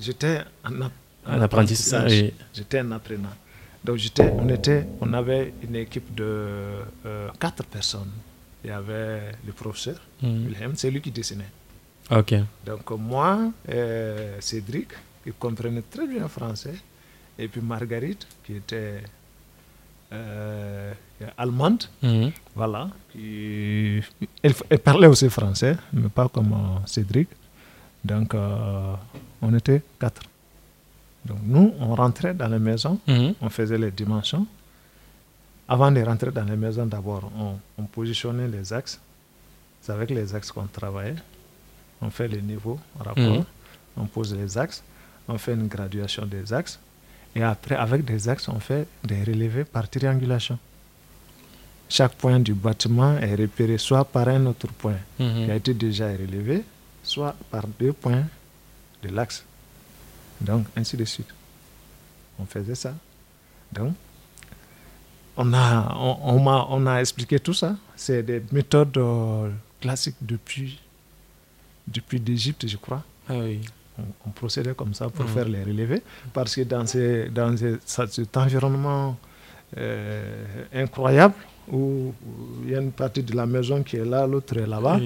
J'étais 0.00 0.40
un, 0.64 1.40
apprentissage. 1.40 2.32
J'étais 2.54 2.78
un 2.78 2.92
apprenant. 2.92 3.28
Donc, 3.84 3.98
on, 4.18 4.48
était, 4.48 4.86
on 5.00 5.12
avait 5.12 5.52
une 5.62 5.76
équipe 5.76 6.14
de 6.14 6.24
euh, 7.04 7.28
quatre 7.38 7.64
personnes 7.64 8.10
il 8.64 8.70
y 8.70 8.72
avait 8.72 9.32
le 9.46 9.52
professeur 9.52 10.00
mm. 10.22 10.46
Wilhelm, 10.46 10.72
c'est 10.76 10.90
lui 10.90 11.00
qui 11.00 11.10
dessinait. 11.10 11.50
Ok. 12.10 12.34
Donc 12.66 12.90
moi, 12.90 13.50
euh, 13.68 14.36
Cédric, 14.40 14.88
qui 15.24 15.32
comprenait 15.38 15.82
très 15.82 16.06
bien 16.06 16.22
le 16.22 16.28
français, 16.28 16.74
et 17.38 17.48
puis 17.48 17.60
Marguerite, 17.60 18.26
qui 18.44 18.56
était 18.56 19.02
euh, 20.12 20.92
allemande, 21.38 21.84
mm. 22.02 22.28
voilà. 22.54 22.88
elle, 24.42 24.78
parlait 24.80 25.06
aussi 25.06 25.28
français, 25.28 25.76
mais 25.92 26.08
pas 26.08 26.28
comme 26.28 26.52
euh, 26.52 26.86
Cédric. 26.86 27.28
Donc 28.04 28.34
on 28.34 29.54
était 29.54 29.80
quatre. 29.98 30.22
Donc 31.24 31.38
nous, 31.44 31.72
on 31.78 31.94
rentrait 31.94 32.34
dans 32.34 32.48
la 32.48 32.58
maison, 32.58 32.98
mm. 33.06 33.30
on 33.40 33.48
faisait 33.48 33.78
les 33.78 33.92
dimensions, 33.92 34.46
avant 35.72 35.90
de 35.90 36.02
rentrer 36.02 36.30
dans 36.30 36.44
les 36.44 36.54
maisons, 36.54 36.84
d'abord, 36.84 37.32
on, 37.78 37.84
positionnait 37.84 38.46
les 38.46 38.74
axes. 38.74 39.00
C'est 39.80 39.92
avec 39.92 40.10
les 40.10 40.34
axes 40.34 40.52
qu'on 40.52 40.66
travaillait. 40.66 41.16
On 42.02 42.10
fait 42.10 42.28
les 42.28 42.42
niveaux 42.42 42.78
rapport. 42.98 43.38
Mhm. 43.38 43.44
On 43.96 44.04
pose 44.04 44.34
les 44.34 44.58
axes. 44.58 44.82
On 45.26 45.38
fait 45.38 45.54
une 45.54 45.68
graduation 45.68 46.26
des 46.26 46.52
axes. 46.52 46.78
Et 47.34 47.42
après, 47.42 47.74
avec 47.74 48.04
des 48.04 48.28
axes, 48.28 48.48
on 48.48 48.60
fait 48.60 48.86
des 49.02 49.24
relevés 49.24 49.64
par 49.64 49.88
triangulation. 49.88 50.58
Chaque 51.88 52.16
point 52.16 52.38
du 52.38 52.52
bâtiment 52.52 53.16
est 53.16 53.34
repéré 53.34 53.78
soit 53.78 54.04
par 54.04 54.28
un 54.28 54.44
autre 54.44 54.68
point 54.68 55.00
mhm. 55.18 55.46
qui 55.46 55.50
a 55.50 55.54
été 55.54 55.72
déjà 55.72 56.08
relevé, 56.08 56.64
soit 57.02 57.34
par 57.50 57.64
deux 57.80 57.94
points 57.94 58.24
de 59.02 59.08
l'axe. 59.08 59.42
Donc, 60.38 60.66
ainsi 60.76 60.98
de 60.98 61.06
suite. 61.06 61.32
On 62.38 62.44
faisait 62.44 62.74
ça. 62.74 62.94
Donc, 63.72 63.94
on 65.42 65.52
a, 65.54 65.94
on, 65.98 66.46
on, 66.46 66.86
a 66.86 67.00
expliqué 67.00 67.38
tout 67.38 67.54
ça. 67.54 67.76
C'est 67.96 68.22
des 68.22 68.42
méthodes 68.52 68.96
euh, 68.96 69.50
classiques 69.80 70.16
depuis, 70.20 70.78
depuis 71.86 72.18
l'Égypte, 72.18 72.66
je 72.66 72.76
crois. 72.76 73.02
Ah 73.28 73.34
oui. 73.38 73.60
on, 74.26 74.30
procédait 74.30 74.74
comme 74.74 74.94
ça 74.94 75.08
pour 75.08 75.24
mm. 75.24 75.28
faire 75.28 75.48
les 75.48 75.62
relevés. 75.64 76.02
Parce 76.32 76.54
que 76.54 76.62
dans, 76.62 76.86
ces, 76.86 77.28
dans 77.28 77.54
cet 77.84 78.36
environnement 78.36 79.16
euh, 79.76 80.64
incroyable, 80.74 81.34
où 81.70 82.12
il 82.64 82.70
y 82.70 82.74
a 82.74 82.80
une 82.80 82.90
partie 82.90 83.22
de 83.22 83.34
la 83.36 83.46
maison 83.46 83.82
qui 83.82 83.96
est 83.96 84.04
là, 84.04 84.26
l'autre 84.26 84.56
est 84.58 84.66
là-bas, 84.66 84.98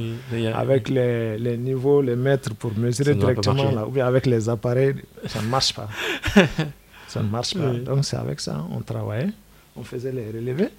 avec 0.54 0.88
les, 0.88 1.38
les, 1.38 1.56
niveaux, 1.56 2.00
les 2.00 2.16
mètres 2.16 2.54
pour 2.54 2.76
mesurer 2.76 3.14
directement, 3.14 3.70
là, 3.70 3.86
ou 3.86 3.90
bien 3.90 4.06
avec 4.06 4.26
les 4.26 4.48
appareils, 4.48 4.94
ça 5.26 5.42
ne 5.42 5.48
marche 5.48 5.74
pas. 5.74 5.88
ça 7.08 7.22
ne 7.22 7.28
marche 7.28 7.54
pas. 7.54 7.72
Donc 7.74 8.04
c'est 8.04 8.16
avec 8.16 8.40
ça 8.40 8.64
on 8.70 8.80
travaillait 8.80 9.32
on 9.76 9.82
faisait 9.82 10.12
les 10.12 10.26
relevés. 10.30 10.70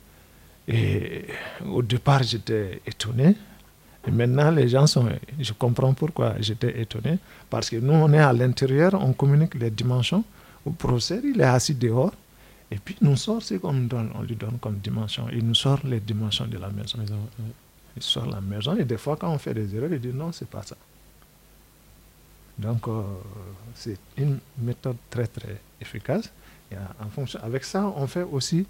Et 0.68 1.26
au 1.66 1.82
départ, 1.82 2.24
j'étais 2.24 2.82
étonné. 2.86 3.36
Et 4.06 4.12
maintenant, 4.12 4.52
les 4.52 4.68
gens 4.68 4.88
sont. 4.88 5.08
Je 5.40 5.54
comprends 5.54 5.94
pourquoi 5.94 6.36
j'étais 6.40 6.82
étonné. 6.82 7.20
Parce 7.50 7.70
que 7.70 7.78
nous, 7.78 7.94
on 7.94 8.12
est 8.14 8.20
à 8.20 8.34
l'intérieur, 8.34 8.94
on 8.94 9.14
communique 9.14 9.56
les 9.56 9.72
dimensions. 9.72 10.24
Au 10.66 10.72
professeur, 10.72 11.20
il 11.24 11.40
est 11.40 11.44
assis 11.44 11.76
dehors. 11.76 12.14
Et 12.70 12.78
puis, 12.78 12.98
il 13.02 13.08
nous 13.08 13.16
sort 13.16 13.42
ce 13.42 13.56
qu'on 13.56 13.74
donne, 13.74 14.10
on 14.16 14.24
lui 14.24 14.36
donne 14.36 14.58
comme 14.60 14.78
dimension. 14.78 15.28
Il 15.32 15.48
nous 15.48 15.56
sort 15.56 15.80
les 15.86 16.02
dimensions 16.02 16.48
de 16.48 16.58
la 16.58 16.70
maison. 16.70 17.00
Il 17.96 18.04
sort 18.04 18.26
la 18.26 18.42
maison. 18.42 18.76
Et 18.76 18.84
des 18.84 18.98
fois, 18.98 19.16
quand 19.16 19.32
on 19.32 19.38
fait 19.38 19.54
des 19.54 19.74
erreurs, 19.74 19.92
il 19.94 20.00
dit 20.00 20.12
non, 20.14 20.32
c'est 20.34 20.50
pas 20.50 20.64
ça. 20.64 20.76
Donc, 22.58 22.88
euh, 22.88 23.04
c'est 23.76 24.00
une 24.18 24.40
méthode 24.58 24.98
très, 25.10 25.28
très 25.28 25.62
efficace. 25.80 26.32
Et 26.72 26.76
en 26.76 27.10
fonction, 27.10 27.40
avec 27.42 27.64
ça, 27.64 27.86
on 27.96 28.08
fait 28.08 28.24
aussi 28.24 28.66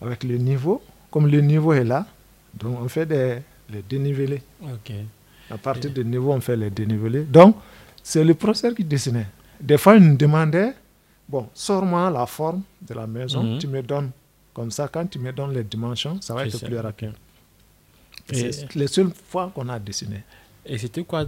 avec 0.00 0.24
le 0.24 0.36
niveau, 0.36 0.82
comme 1.10 1.26
le 1.26 1.40
niveau 1.40 1.72
est 1.72 1.84
là, 1.84 2.06
Donc 2.54 2.78
on 2.80 2.88
fait 2.88 3.06
des 3.06 3.38
les 3.70 3.82
dénivelés. 3.82 4.42
À 5.50 5.58
partir 5.58 5.90
de 5.92 6.02
niveau, 6.02 6.32
on 6.32 6.40
fait 6.40 6.56
les 6.56 6.70
dénivelés. 6.70 7.24
Donc 7.24 7.56
c'est 8.02 8.24
le 8.24 8.34
professeur 8.34 8.74
qui 8.74 8.84
dessinait. 8.84 9.26
Des 9.60 9.76
fois, 9.78 9.96
il 9.96 10.02
nous 10.04 10.16
demandait, 10.16 10.72
bon, 11.28 11.48
sors-moi 11.52 12.10
la 12.10 12.26
forme 12.26 12.62
de 12.80 12.94
la 12.94 13.06
maison, 13.06 13.42
mhm. 13.42 13.58
tu 13.58 13.66
me 13.66 13.82
donnes 13.82 14.10
comme 14.54 14.70
ça, 14.70 14.88
quand 14.88 15.06
tu 15.06 15.18
me 15.18 15.32
donnes 15.32 15.52
les 15.52 15.62
dimensions, 15.64 16.20
ça 16.20 16.34
va 16.34 16.46
être 16.46 16.64
plus 16.64 16.78
rapide. 16.78 17.12
C'est 18.32 18.74
les 18.74 18.88
seules 18.88 19.10
fois 19.28 19.50
qu'on 19.54 19.68
a 19.68 19.78
dessiné. 19.78 20.22
Et 20.66 20.76
c'était 20.78 21.02
quoi 21.04 21.24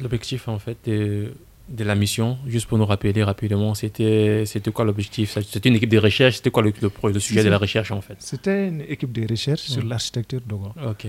l'objectif 0.00 0.48
en 0.48 0.58
fait 0.58 0.76
de, 0.86 1.32
de, 1.72 1.84
la 1.84 1.94
mission 1.94 2.38
Juste 2.46 2.66
pour 2.66 2.78
nous 2.78 2.86
rappeler 2.86 3.22
rapidement, 3.22 3.74
c'était 3.74 4.44
quoi 4.72 4.84
l'objectif? 4.84 5.38
C'était 5.48 5.68
une 5.68 5.76
équipe 5.76 5.90
de 5.90 5.98
recherche 5.98 6.36
C'était 6.36 6.50
quoi 6.50 6.62
le, 6.62 6.72
le, 7.12 7.20
sujet 7.20 7.44
de 7.44 7.48
la 7.48 7.58
recherche 7.58 7.90
en 7.90 8.00
fait? 8.00 8.16
C'était 8.18 8.68
une 8.68 8.82
équipe 8.82 9.12
de 9.12 9.28
recherche 9.28 9.62
sur 9.62 9.84
l'architecture 9.84 10.40
de 10.46 10.54
Ok. 10.88 11.06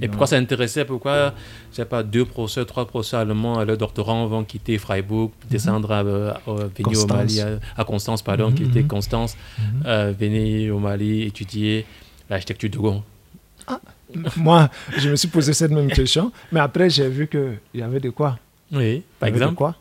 et 0.00 0.08
pourquoi 0.08 0.26
ça 0.26 0.36
intéressait? 0.36 0.84
Pourquoi, 0.84 1.34
je 1.70 1.76
sais 1.76 1.84
pas, 1.84 2.02
deux 2.02 2.24
professeurs, 2.24 2.66
trois 2.66 2.86
professeurs 2.86 3.20
allemands 3.20 3.58
à 3.58 3.64
leur 3.64 3.76
doctorant 3.76 4.26
vont 4.26 4.44
quitter 4.44 4.78
Freiburg, 4.78 5.30
mhm. 5.30 5.50
descendre 5.50 5.90
à, 5.92 6.02
venir 6.02 7.02
au 7.02 7.06
Mali, 7.06 7.40
à, 7.76 7.84
Constance, 7.84 8.22
pardon, 8.22 8.52
quitter 8.52 8.82
mhm. 8.82 8.88
Constance, 8.88 9.36
euh, 9.86 10.12
venir 10.18 10.74
au 10.74 10.78
Mali 10.78 11.22
étudier 11.22 11.86
l'architecture 12.30 12.70
de 12.70 12.78
Gaulle 12.78 13.00
ah, 13.66 13.80
moi, 14.36 14.68
je 14.98 15.10
me 15.10 15.16
suis 15.16 15.28
posé 15.28 15.52
cette 15.52 15.70
même 15.70 15.90
question, 15.90 16.32
mais 16.52 16.60
après, 16.60 16.90
j'ai 16.90 17.08
vu 17.08 17.26
qu'il 17.26 17.58
y 17.74 17.82
avait 17.82 18.00
de 18.00 18.10
quoi. 18.10 18.38
Oui, 18.72 19.02
par 19.18 19.28
exemple. 19.28 19.54
quoi? 19.54 19.76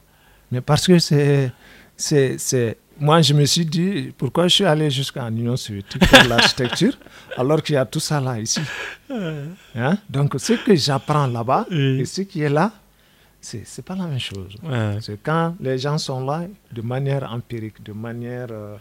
Mais 0.51 0.61
parce 0.61 0.85
que 0.87 0.99
c'est. 0.99 1.51
c'est 1.97 2.77
moi, 2.99 3.21
je 3.23 3.33
me 3.33 3.43
suis 3.45 3.65
dit, 3.65 4.13
pourquoi 4.15 4.47
je 4.47 4.53
suis 4.55 4.65
allé 4.65 4.91
jusqu'en 4.91 5.27
Union 5.29 5.57
soviétique 5.57 6.07
pour 6.07 6.23
l'architecture, 6.29 6.93
alors 7.37 7.61
qu'il 7.63 7.73
y 7.73 7.77
a 7.77 7.85
tout 7.85 7.99
ça 7.99 8.21
là, 8.21 8.39
ici. 8.39 8.61
Hein? 9.75 9.97
Donc, 10.07 10.35
ce 10.37 10.53
que 10.53 10.75
j'apprends 10.75 11.25
là-bas 11.25 11.65
et 11.71 12.05
ce 12.05 12.21
qui 12.21 12.41
est 12.41 12.49
là, 12.49 12.71
c'est 13.41 13.63
n'est 13.77 13.83
pas 13.83 13.95
la 13.95 14.05
même 14.05 14.19
chose. 14.19 14.55
C'est 15.01 15.21
quand 15.23 15.55
les 15.59 15.79
gens 15.79 15.97
sont 15.97 16.23
là 16.23 16.43
de 16.71 16.81
manière 16.81 17.31
empirique, 17.31 17.83
de 17.83 17.93
manière. 17.93 18.47
Euh, 18.51 18.77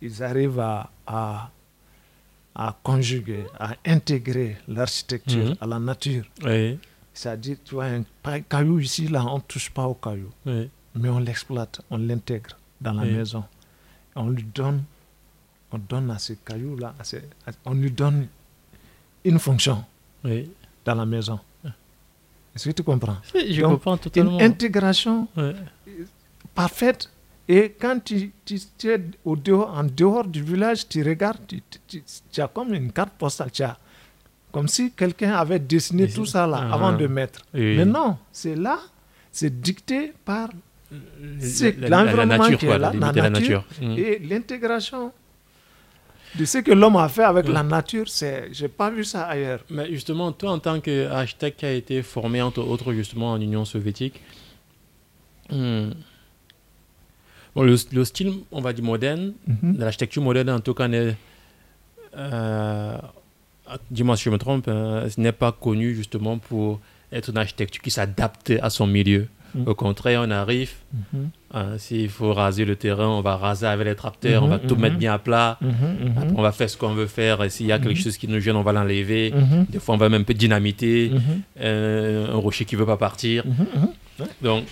ils 0.00 0.22
arrivent 0.22 0.60
à, 0.60 0.90
à 1.06 1.50
à 2.58 2.76
conjuguer, 2.82 3.44
à 3.58 3.74
intégrer 3.86 4.56
l'architecture 4.66 5.50
mhm. 5.50 5.56
à 5.60 5.66
la 5.66 5.78
nature. 5.78 6.24
C'est-à-dire, 7.18 7.56
tu 7.64 7.74
vois, 7.74 7.86
un 7.86 8.40
caillou 8.42 8.78
ici, 8.78 9.08
là, 9.08 9.24
on 9.26 9.38
ne 9.38 9.42
touche 9.42 9.70
pas 9.70 9.88
au 9.88 9.94
caillou. 9.94 10.30
Mais 10.46 11.08
on 11.08 11.18
l'exploite, 11.18 11.80
on 11.90 11.98
l'intègre 11.98 12.50
dans 12.80 12.92
la 12.92 13.04
maison. 13.04 13.42
On 14.14 14.28
lui 14.30 14.44
donne, 14.44 14.84
on 15.72 15.78
donne 15.78 16.12
à 16.12 16.18
ce 16.20 16.34
caillou-là, 16.34 16.94
on 17.64 17.74
lui 17.74 17.90
donne 17.90 18.28
une 19.24 19.40
fonction 19.40 19.84
dans 20.22 20.94
la 20.94 21.04
maison. 21.04 21.40
Est-ce 22.54 22.68
que 22.68 22.74
tu 22.74 22.84
comprends? 22.84 23.16
Je 23.34 23.62
comprends 23.62 23.96
totalement. 23.96 24.38
Une 24.38 24.44
intégration 24.44 25.26
parfaite 26.54 27.10
et 27.48 27.74
quand 27.80 27.98
tu, 28.04 28.30
es 28.84 29.00
au 29.24 29.34
dehors, 29.34 29.76
en 29.76 29.82
dehors 29.82 30.24
du 30.24 30.40
village, 30.40 30.86
tu 30.88 31.02
regardes, 31.02 31.40
tu, 31.88 32.40
as 32.40 32.46
comme 32.46 32.74
une 32.74 32.92
carte 32.92 33.14
postale. 33.18 33.50
Comme 34.52 34.68
si 34.68 34.92
quelqu'un 34.92 35.32
avait 35.32 35.58
dessiné 35.58 36.08
tout 36.08 36.26
ça 36.26 36.46
là 36.46 36.68
avant 36.72 36.92
de 36.92 37.06
mettre. 37.06 37.44
Mais 37.54 37.84
non, 37.84 38.16
c'est 38.32 38.56
là, 38.56 38.78
c'est 39.30 39.60
dicté 39.60 40.12
par 40.24 40.48
l'environnement 40.90 42.50
qui 42.56 42.66
est 42.66 42.78
là, 42.78 42.92
la 42.94 43.30
nature, 43.30 43.64
mm. 43.80 43.98
et 43.98 44.18
l'intégration 44.20 45.12
de 46.34 46.44
ce 46.44 46.58
que 46.58 46.72
l'homme 46.72 46.96
a 46.96 47.08
fait 47.08 47.24
avec 47.24 47.48
la 47.48 47.62
nature, 47.62 48.08
c'est, 48.08 48.48
j'ai 48.52 48.68
pas 48.68 48.90
vu 48.90 49.04
ça 49.04 49.24
ailleurs. 49.24 49.60
Mais 49.70 49.90
justement, 49.90 50.30
toi, 50.32 50.52
en 50.52 50.58
tant 50.58 50.80
qu'architecte 50.80 51.60
qui 51.60 51.66
a 51.66 51.72
été 51.72 52.02
formé 52.02 52.42
entre 52.42 52.60
autres 52.60 52.92
justement 52.92 53.32
en 53.32 53.40
Union 53.40 53.64
soviétique, 53.64 54.20
hmm, 55.50 55.90
le, 57.56 58.04
style, 58.04 58.32
on 58.52 58.60
va 58.60 58.72
dire 58.72 58.84
moderne, 58.84 59.32
mhm. 59.46 59.78
l'architecture 59.78 60.22
moderne 60.22 60.50
en 60.50 60.60
tout 60.60 60.74
cas, 60.74 60.88
euh, 62.16 62.98
dis-moi 63.90 64.16
si 64.16 64.24
je 64.24 64.30
me 64.30 64.38
trompe, 64.38 64.66
ce 64.66 65.20
n'est 65.20 65.32
pas 65.32 65.52
connu 65.52 65.94
justement 65.94 66.38
pour 66.38 66.80
être 67.12 67.30
une 67.30 67.38
architecture 67.38 67.82
qui 67.82 67.90
s'adapte 67.90 68.52
à 68.62 68.70
son 68.70 68.86
milieu. 68.86 69.28
Mhm. 69.54 69.68
Au 69.68 69.74
contraire, 69.74 70.22
on 70.26 70.30
arrive, 70.30 70.72
mhm. 70.92 71.30
hein, 71.54 71.78
s'il 71.78 72.10
faut 72.10 72.32
raser 72.34 72.64
le 72.64 72.76
terrain, 72.76 73.08
on 73.08 73.22
va 73.22 73.36
raser 73.36 73.66
avec 73.66 73.86
les 73.86 73.94
tracteurs, 73.94 74.42
on 74.42 74.48
va 74.48 74.58
tout 74.58 74.76
mettre 74.76 74.96
bien 74.96 75.14
à 75.14 75.18
plat, 75.18 75.58
Après, 75.60 76.34
on 76.36 76.42
va 76.42 76.52
faire 76.52 76.68
ce 76.68 76.76
qu'on 76.76 76.94
veut 76.94 77.06
faire, 77.06 77.42
et 77.42 77.50
s'il 77.50 77.66
y 77.66 77.72
a 77.72 77.78
quelque 77.78 77.98
chose 77.98 78.18
qui 78.18 78.28
nous 78.28 78.40
gêne, 78.40 78.56
on 78.56 78.62
va 78.62 78.72
l'enlever. 78.72 79.32
Des 79.70 79.78
fois, 79.78 79.94
on 79.94 79.98
va 79.98 80.08
même 80.08 80.22
un 80.22 80.24
peu 80.24 80.34
dynamiter, 80.34 81.12
euh, 81.60 82.32
un 82.32 82.36
rocher 82.36 82.64
qui 82.64 82.74
ne 82.74 82.80
veut 82.80 82.86
pas 82.86 82.96
partir. 82.96 83.44
Donc, 84.42 84.64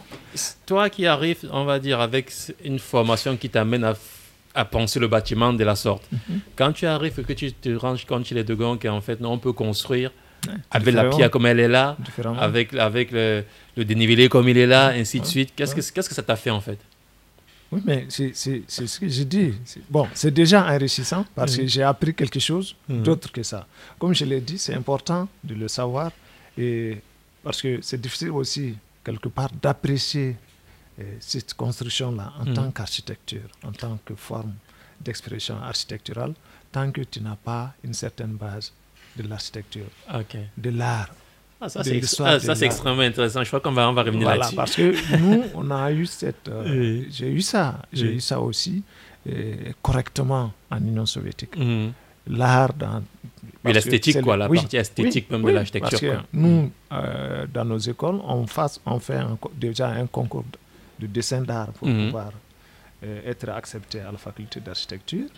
toi 0.66 0.90
qui 0.90 1.06
arrives, 1.06 1.48
on 1.52 1.64
va 1.64 1.78
dire, 1.78 2.00
avec 2.00 2.32
une 2.64 2.78
formation 2.78 3.36
qui 3.36 3.48
t'amène 3.48 3.84
à, 3.84 3.94
à, 4.56 4.64
penser 4.64 4.98
le 4.98 5.08
bâtiment 5.08 5.52
de 5.52 5.64
la 5.64 5.76
sorte, 5.76 6.08
mhm. 6.10 6.40
quand 6.56 6.72
tu 6.72 6.86
arrives 6.86 7.18
et 7.18 7.22
que 7.22 7.32
tu 7.32 7.52
te 7.52 7.68
ranges 7.74 8.04
compte 8.04 8.24
chez 8.26 8.34
les 8.34 8.44
deux 8.44 8.56
qu'en 8.56 9.00
fait, 9.00 9.20
non, 9.20 9.32
on 9.32 9.38
peut 9.38 9.52
construire 9.52 10.10
avec 10.70 10.94
la 10.94 11.04
pierre 11.04 11.30
comme 11.30 11.46
elle 11.46 11.60
est 11.60 11.68
là, 11.68 11.96
avec, 12.38 12.74
avec 12.74 13.10
le, 13.10 13.44
le, 13.76 13.84
dénivelé 13.84 14.28
comme 14.28 14.48
il 14.48 14.58
est 14.58 14.66
là, 14.66 14.88
ainsi 14.88 15.20
de 15.20 15.26
suite. 15.26 15.52
Qu'est-ce 15.56 15.74
que, 15.74 15.80
qu'est-ce 15.80 16.08
que 16.08 16.14
ça 16.14 16.22
t'a 16.22 16.36
fait 16.36 16.50
en 16.50 16.60
fait? 16.60 16.78
Oui, 17.72 17.80
mais 17.84 18.06
c'est, 18.08 18.32
ce 18.34 19.00
que 19.00 19.08
j'ai 19.08 19.24
dit. 19.24 19.54
Bon, 19.90 20.06
c'est 20.14 20.30
déjà 20.30 20.64
enrichissant 20.72 21.24
parce 21.34 21.56
que 21.56 21.66
j'ai 21.66 21.82
appris 21.82 22.14
quelque 22.14 22.38
chose 22.38 22.76
d'autre 22.88 23.32
que 23.32 23.42
ça. 23.42 23.66
Comme 23.98 24.14
je 24.14 24.24
l'ai 24.24 24.40
dit, 24.40 24.58
c'est 24.58 24.74
important 24.74 25.28
de 25.42 25.54
le 25.54 25.68
savoir 25.68 26.10
et 26.56 26.98
parce 27.42 27.60
que 27.60 27.80
c'est 27.82 28.00
difficile 28.00 28.30
aussi 28.30 28.76
quelque 29.04 29.28
part 29.28 29.50
d'apprécier 29.62 30.36
cette 31.20 31.54
construction-là 31.54 32.32
en 32.38 32.46
mm. 32.46 32.54
tant 32.54 32.70
qu'architecture, 32.70 33.48
en 33.64 33.72
tant 33.72 33.98
que 34.04 34.14
forme 34.14 34.54
d'expression 35.00 35.56
architecturale, 35.62 36.32
tant 36.72 36.90
que 36.90 37.02
tu 37.02 37.20
n'as 37.20 37.36
pas 37.36 37.74
une 37.84 37.94
certaine 37.94 38.32
base 38.34 38.72
de 39.16 39.28
l'architecture, 39.28 39.86
de 40.56 40.70
l'art. 40.70 41.10
Ah, 41.58 41.70
ça, 41.70 41.82
c'est 41.82 42.02
ah, 42.20 42.64
extrêmement 42.66 43.02
intéressant. 43.02 43.42
Je 43.42 43.48
crois 43.48 43.60
qu'on 43.60 43.72
va, 43.72 43.88
on 43.88 43.94
va 43.94 44.02
revenir 44.02 44.28
là-dessus. 44.28 44.56
Parce 44.56 44.76
que 44.76 45.16
nous, 45.18 45.44
on 45.54 45.70
a 45.70 45.90
eu 45.90 46.04
cette. 46.04 46.48
Euh, 46.48 47.02
j'ai 47.10 47.30
eu 47.30 47.40
ça. 47.40 47.80
J'ai 47.94 48.16
eu 48.16 48.20
ça 48.20 48.40
aussi 48.40 48.82
euh, 49.26 49.72
correctement 49.80 50.52
en 50.70 50.78
Union 50.78 51.06
soviétique. 51.06 51.56
Mm. 51.56 51.92
L'art 52.28 52.74
dans 52.74 53.02
mais 53.64 53.72
l'esthétique, 53.72 54.20
quoi, 54.20 54.36
la 54.36 54.48
partie 54.48 54.76
esthétique 54.76 55.30
même 55.30 55.42
de 55.42 55.50
l'architecture. 55.50 56.24
nous, 56.32 56.70
euh, 56.92 57.46
dans 57.52 57.64
nos 57.64 57.78
écoles, 57.78 58.20
on, 58.24 58.46
fasse, 58.46 58.80
on 58.86 59.00
fait 59.00 59.20
déjà 59.54 59.88
un 59.88 60.06
concours 60.06 60.44
de 60.98 61.06
dessin 61.06 61.42
d'art 61.42 61.68
pour 61.72 61.88
mhm. 61.88 62.06
pouvoir 62.06 62.32
euh, 63.04 63.30
être 63.30 63.48
accepté 63.50 64.00
à 64.00 64.10
la 64.12 64.18
faculté 64.18 64.60
d'architecture. 64.60 65.28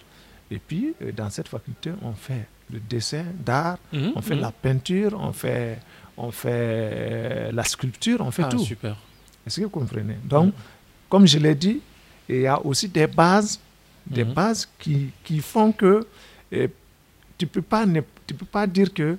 Et 0.50 0.58
puis, 0.58 0.94
euh, 1.02 1.12
dans 1.12 1.30
cette 1.30 1.48
faculté, 1.48 1.90
on 2.02 2.12
fait 2.12 2.46
le 2.72 2.80
dessin 2.80 3.24
d'art, 3.34 3.78
mhm, 3.92 4.12
on 4.16 4.22
fait 4.22 4.34
mhm. 4.36 4.40
la 4.42 4.52
peinture, 4.52 5.18
on 5.20 5.32
fait, 5.32 5.78
on 6.16 6.30
fait 6.30 7.50
la 7.52 7.64
sculpture, 7.64 8.20
on 8.20 8.30
fait 8.30 8.44
ah, 8.44 8.48
tout. 8.48 8.58
super. 8.58 8.96
Est-ce 9.46 9.60
que 9.60 9.64
vous 9.64 9.70
comprenez? 9.70 10.16
Donc, 10.24 10.52
comme 11.08 11.26
je 11.26 11.38
l'ai 11.38 11.54
dit, 11.54 11.80
il 12.28 12.40
y 12.40 12.46
a 12.46 12.64
aussi 12.64 12.88
des 12.88 13.06
bases, 13.06 13.58
des 14.06 14.24
bases 14.24 14.68
qui, 14.78 15.10
qui 15.24 15.40
font 15.40 15.72
que 15.72 16.06
tu 16.50 16.58
ne 17.44 17.46
peux, 17.46 17.62
pas, 17.62 17.86
tu 18.26 18.34
peux 18.34 18.46
pas 18.46 18.66
dire 18.66 18.92
que 18.92 19.16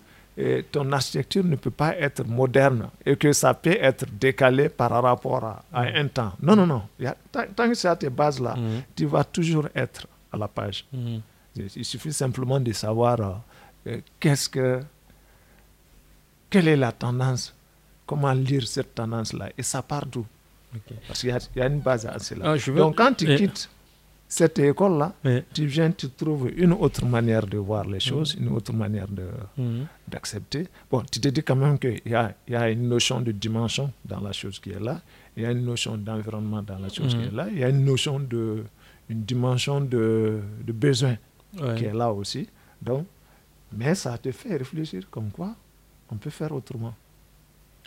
ton 0.72 0.92
architecture 0.92 1.44
ne 1.44 1.56
peut 1.56 1.72
pas 1.72 1.96
être 1.98 2.26
moderne 2.26 2.90
et 3.06 3.16
que 3.16 3.34
ça 3.34 3.54
peut 3.54 3.78
être 3.80 4.06
décalé 4.20 4.70
par 4.70 4.92
rapport 4.92 5.44
à, 5.44 5.64
un 5.74 6.08
temps. 6.08 6.34
Non, 6.42 6.56
non, 6.56 6.66
non. 6.68 6.84
tant, 7.32 7.68
que 7.68 7.74
c'est 7.74 7.88
à 7.88 7.96
tes 7.96 8.10
bases-là, 8.10 8.56
mm-hmm. 8.56 8.82
tu 8.96 9.06
vas 9.06 9.24
toujours 9.24 9.68
être 9.76 10.08
à 10.32 10.38
la 10.38 10.48
page. 10.48 10.86
Mm-hmm. 10.96 11.22
Il 11.76 11.86
suffit 11.86 12.14
simplement 12.14 12.60
de 12.60 12.72
savoir 12.72 13.20
euh, 13.20 13.34
euh, 13.88 14.02
qu'est-ce 14.20 14.48
que, 14.48 14.80
quelle 16.50 16.68
est 16.68 16.78
la 16.78 16.92
tendance, 16.92 17.54
comment 18.06 18.32
lire 18.32 18.66
cette 18.68 18.96
tendance-là, 18.96 19.50
et 19.58 19.64
ça 19.64 19.82
part 19.82 20.06
d'où? 20.06 20.26
Parce 21.08 21.22
qu'il 21.22 21.36
y, 21.56 21.62
a 21.62 21.66
une 21.68 21.80
base 21.80 22.06
à 22.06 22.20
cela. 22.20 22.54
Ah, 22.54 22.72
Donc 22.72 22.96
quand 22.98 23.14
tu 23.14 23.26
quittes 23.36 23.70
cette 24.32 24.60
école-là, 24.60 25.16
tu 25.56 25.66
viens, 25.66 25.92
tu 25.92 26.08
trouves 26.12 26.52
une 26.56 26.74
autre 26.74 27.04
manière 27.04 27.48
de 27.48 27.58
voir 27.58 27.86
les 27.86 28.00
choses, 28.00 28.36
une 28.40 28.50
autre 28.50 28.72
manière 28.74 29.08
mhm. 29.58 29.88
d'accepter. 30.08 30.68
Bon, 30.90 31.04
tu 31.12 31.20
te 31.20 31.30
dis 31.30 31.42
quand 31.42 31.56
même 31.56 31.80
qu'il 31.80 32.00
y 32.06 32.14
a, 32.14 32.36
y 32.48 32.56
a 32.56 32.70
une 32.70 32.88
notion 32.88 33.22
de 33.22 33.32
dimension 33.32 33.92
dans 34.06 34.20
la 34.20 34.32
chose 34.32 34.60
qui 34.60 34.70
est 34.70 34.80
là, 34.80 35.02
il 35.36 35.42
y 35.44 35.46
a 35.48 35.52
une 35.52 35.66
notion 35.66 35.98
d'environnement 35.98 36.62
dans 36.62 36.78
la 36.78 36.90
chose 36.90 37.16
qui 37.16 37.24
est 37.24 37.32
mhm. 37.32 37.36
là, 37.38 37.48
il 37.52 37.58
y 37.58 37.64
a 37.64 37.70
une 37.70 37.84
notion 37.84 38.20
de, 38.20 38.64
une 39.10 39.24
dimension 39.24 39.82
de, 39.82 40.40
de 40.64 40.72
besoin 40.74 41.18
qui 41.76 41.86
est 41.86 41.94
là 41.94 42.14
aussi. 42.14 42.48
Donc, 42.80 43.08
mais 43.76 43.96
ça 43.96 44.16
te 44.20 44.32
fait 44.32 44.58
réfléchir 44.58 45.10
comme 45.10 45.32
quoi 45.32 45.56
on 46.12 46.18
peut 46.18 46.30
faire 46.30 46.52
autrement. 46.52 46.94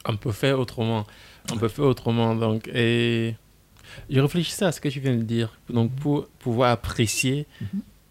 On 0.04 0.16
peut 0.16 0.32
faire 0.32 0.58
autrement. 0.58 1.06
On 1.52 1.56
peut 1.56 1.68
faire 1.68 1.84
autrement. 1.84 2.34
Donc, 2.34 2.68
et 2.72 3.36
je 4.10 4.20
réfléchissais 4.20 4.64
à 4.64 4.72
ce 4.72 4.80
que 4.80 4.88
tu 4.88 5.00
viens 5.00 5.14
de 5.14 5.22
dire. 5.22 5.56
Donc, 5.68 5.92
pour 5.96 6.26
pouvoir 6.38 6.70
apprécier 6.70 7.46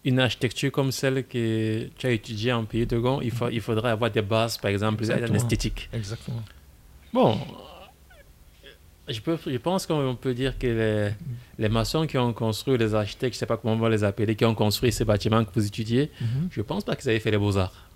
une 0.04 0.18
architecture 0.18 0.72
comme 0.72 0.92
celle 0.92 1.24
que 1.24 1.88
tu 1.96 2.06
as 2.06 2.10
étudiée 2.10 2.52
en 2.52 2.64
Pays 2.64 2.86
de 2.86 2.98
Gond, 2.98 3.20
il, 3.22 3.30
faut, 3.30 3.48
il 3.48 3.60
faudrait 3.60 3.90
avoir 3.90 4.10
des 4.10 4.22
bases, 4.22 4.58
par 4.58 4.70
exemple, 4.70 5.04
en 5.04 5.34
esthétique. 5.34 5.88
Exactement. 5.92 6.42
Bon, 7.12 7.38
je, 9.08 9.20
peux, 9.20 9.36
je 9.46 9.56
pense 9.58 9.86
qu'on 9.86 10.14
peut 10.14 10.34
dire 10.34 10.58
que 10.58 10.66
les, 10.66 11.10
les, 11.58 11.68
maçons 11.68 12.06
qui 12.06 12.18
ont 12.18 12.32
construit, 12.32 12.78
les 12.78 12.94
architectes, 12.94 13.34
je 13.34 13.36
ne 13.36 13.40
sais 13.40 13.46
pas 13.46 13.56
comment 13.56 13.74
on 13.74 13.78
va 13.78 13.88
les 13.88 14.04
appeler, 14.04 14.34
qui 14.34 14.44
ont 14.44 14.54
construit 14.54 14.92
ces 14.92 15.04
bâtiments 15.04 15.44
que 15.44 15.50
vous 15.54 15.66
étudiez, 15.66 16.10
mhm. 16.20 16.48
je 16.50 16.60
ne 16.60 16.64
pense 16.64 16.84
pas 16.84 16.96
qu'ils 16.96 17.10
avaient 17.10 17.20
fait 17.20 17.30
les 17.30 17.38
beaux-arts. 17.38 17.88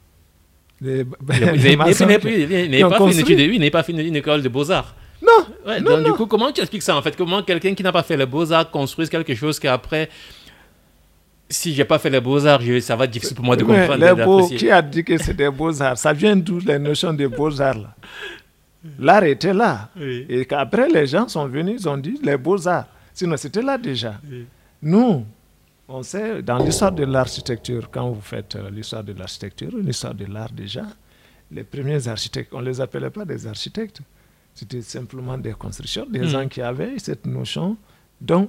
Les, 0.81 1.05
n'avez 1.29 1.77
pas 3.71 3.83
fait 3.83 3.93
une 3.93 4.17
école 4.17 4.43
de 4.43 4.49
beaux-arts. 4.49 4.95
Non, 5.23 5.81
donc, 5.81 6.05
du 6.05 6.13
coup, 6.13 6.27
comment 6.27 6.53
tu 6.53 6.61
expliques 6.61 6.83
ça 6.83 6.97
en 6.97 7.03
fait? 7.03 7.17
Comment 7.17 7.43
quelqu'un 7.43 7.75
qui 7.75 7.83
n'a 7.83 7.93
pas 7.93 8.03
fait 8.03 8.17
les 8.17 8.27
beaux-arts 8.27 8.71
construise 8.71 9.09
quelque 9.09 9.35
chose 9.35 9.59
qu'après, 9.59 10.11
si 11.49 11.75
j'ai 11.75 11.85
pas 11.85 11.99
fait 11.99 12.11
les 12.11 12.21
beaux-arts, 12.21 12.61
ça 12.81 12.97
va 12.97 13.05
être 13.05 13.11
difficile 13.11 13.37
pour 13.37 13.45
moi 13.45 13.57
de 13.57 13.65
comprendre. 13.65 13.97
Les 13.97 14.25
beaux, 14.25 14.47
qui 14.49 14.71
a 14.71 14.83
dit 14.83 15.05
que 15.05 15.17
c'est 15.19 15.35
des 15.35 15.51
beaux-arts? 15.51 15.97
Ça 15.97 16.13
vient 16.13 16.37
d'où 16.37 16.59
les 16.61 16.79
notions 16.79 17.13
de 17.13 17.27
beaux-arts 17.27 17.79
là? 17.79 17.95
L'art 18.99 19.25
était 19.25 19.55
là. 19.55 19.89
Et 19.99 20.45
qu'après, 20.45 20.89
les 20.89 21.07
gens 21.07 21.27
sont 21.29 21.47
venus, 21.47 21.81
ils 21.81 21.89
ont 21.89 21.97
dit 21.99 22.21
les 22.23 22.37
beaux-arts. 22.37 22.87
Sinon, 23.15 23.37
c'était 23.37 23.63
là 23.63 23.79
déjà. 23.79 24.15
Nous, 24.83 25.25
on 25.89 26.03
sait, 26.03 26.43
dans 26.43 26.59
l'histoire 26.59 26.93
de 26.93 27.05
l'architecture, 27.05 27.89
quand 27.91 28.11
vous 28.11 28.21
faites 28.21 28.57
euh, 28.57 28.69
l'histoire 28.71 29.05
de 29.05 29.13
l'architecture, 29.13 29.71
l'histoire 29.77 30.15
de 30.15 30.25
l'art 30.25 30.51
déjà, 30.51 30.83
les 31.51 31.63
premiers 31.63 32.09
architectes, 32.09 32.53
on 32.53 32.61
ne 32.61 32.67
les 32.67 32.81
appelait 32.81 33.11
pas 33.11 33.25
des 33.25 33.47
architectes. 33.47 34.01
C'était 34.57 34.81
simplement 34.81 35.37
des 35.37 35.53
constructeurs, 35.53 36.07
des 36.07 36.21
hmm. 36.21 36.29
gens 36.29 36.49
qui 36.49 36.63
avaient 36.63 36.99
cette 36.99 37.27
notion. 37.27 37.77
Donc, 38.21 38.49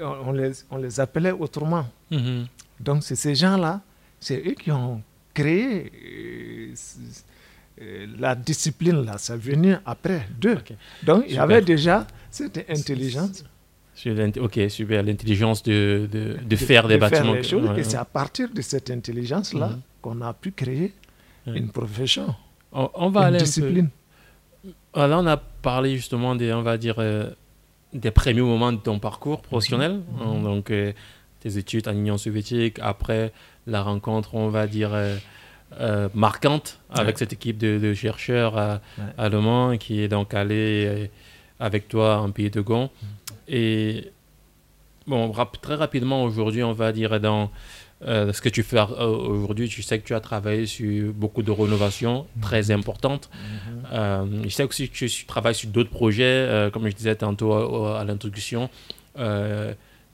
on 0.00 0.32
les, 0.32 0.50
on 0.68 0.76
les 0.78 0.98
appelait 0.98 1.30
autrement. 1.30 1.86
Hmm. 2.10 2.42
Donc, 2.80 3.04
c'est 3.04 3.14
ces 3.14 3.36
gens-là, 3.36 3.80
c'est 4.18 4.42
eux 4.44 4.54
qui 4.54 4.72
ont 4.72 5.00
créé 5.32 5.92
euh, 5.94 6.74
euh, 7.80 8.06
la 8.18 8.34
discipline, 8.34 9.04
là. 9.04 9.16
Ça 9.18 9.36
venu 9.36 9.76
après 9.86 10.26
d'eux. 10.40 10.58
Donc, 11.04 11.24
il 11.28 11.36
y 11.36 11.38
avait 11.38 11.62
déjà 11.62 12.04
cette 12.32 12.68
intelligence. 12.68 13.44
Ok, 14.40 14.58
super. 14.68 15.04
L'intelligence 15.04 15.62
de, 15.62 16.08
de, 16.10 16.36
de, 16.44 16.56
faire 16.56 16.88
des 16.88 16.98
bâtiments. 16.98 17.36
et 17.36 17.84
c'est 17.84 17.96
à 17.96 18.04
partir 18.04 18.48
de 18.52 18.60
cette 18.60 18.90
intelligence-là 18.90 19.68
hmm. 19.68 19.80
qu'on 20.02 20.20
a 20.20 20.34
pu 20.34 20.50
créer 20.50 20.92
une 21.46 21.70
profession, 21.70 22.34
on, 22.72 23.08
va 23.10 23.20
une 23.20 23.26
aller 23.28 23.38
discipline. 23.38 23.88
Ah, 23.90 23.97
là, 25.06 25.18
on 25.18 25.26
a 25.26 25.36
parlé 25.36 25.96
justement 25.96 26.34
des, 26.34 26.52
on 26.52 26.62
va 26.62 26.76
dire, 26.76 26.96
euh, 26.98 27.30
des 27.92 28.10
premiers 28.10 28.42
moments 28.42 28.72
de 28.72 28.78
ton 28.78 28.98
parcours 28.98 29.42
professionnel. 29.42 29.92
Mhm. 29.92 30.22
Hein, 30.22 30.42
donc, 30.42 30.70
euh, 30.70 30.92
tes 31.40 31.56
études 31.56 31.86
en 31.88 31.92
Union 31.92 32.18
soviétique, 32.18 32.78
après 32.80 33.32
la 33.66 33.82
rencontre, 33.82 34.34
on 34.34 34.48
va 34.48 34.66
dire, 34.66 34.90
euh, 34.92 36.08
marquante 36.14 36.80
avec 36.90 37.18
cette 37.18 37.32
équipe 37.32 37.58
de, 37.58 37.94
chercheurs 37.94 38.80
allemands 39.18 39.76
qui 39.76 40.00
est 40.00 40.08
donc 40.08 40.34
allé 40.34 41.10
avec 41.60 41.88
toi 41.88 42.18
en 42.18 42.30
Pays 42.30 42.50
de 42.50 42.60
Gond. 42.60 42.90
Mhm. 43.02 43.08
Et 43.48 44.10
bon, 45.08 45.32
très 45.60 45.74
rapidement 45.74 46.22
aujourd'hui, 46.22 46.62
on 46.62 46.72
va 46.72 46.92
dire 46.92 47.18
dans 47.20 47.50
euh, 48.06 48.32
ce 48.32 48.40
que 48.40 48.48
tu 48.48 48.62
fais 48.62 48.78
euh, 48.78 49.06
aujourd'hui, 49.06 49.68
tu 49.68 49.82
sais 49.82 49.98
que 49.98 50.06
tu 50.06 50.14
as 50.14 50.20
travaillé 50.20 50.66
sur 50.66 51.12
beaucoup 51.12 51.42
de 51.42 51.50
rénovations 51.50 52.26
mhm. 52.36 52.42
très 52.42 52.70
importantes. 52.70 53.28
Mhm. 53.32 53.82
Euh, 53.92 54.42
je 54.44 54.48
sais 54.50 54.62
aussi 54.62 54.88
que 54.88 54.94
tu 54.94 55.26
travailles 55.26 55.56
sur 55.56 55.68
d'autres 55.70 55.90
projets, 55.90 56.70
comme 56.72 56.88
je 56.88 56.94
disais 56.94 57.16
tantôt 57.16 57.52
à, 57.52 58.04
l'introduction, 58.04 58.70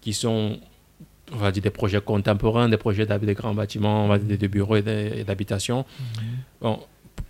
qui 0.01 0.13
sont 0.13 0.59
on 1.33 1.37
va 1.37 1.51
dire 1.51 1.63
des 1.63 1.71
projets 1.71 2.01
contemporains, 2.03 2.69
des 2.69 2.77
projets 2.77 3.07
de 3.07 3.33
grands 3.33 3.55
bâtiments, 3.55 4.05
on 4.05 4.09
va 4.09 4.19
dire 4.19 4.39
des 4.39 4.49
bureaux 4.49 4.77
et 4.77 5.25
d'habitation. 5.27 5.85
Mhm. 5.99 6.25
Bon, 6.61 6.81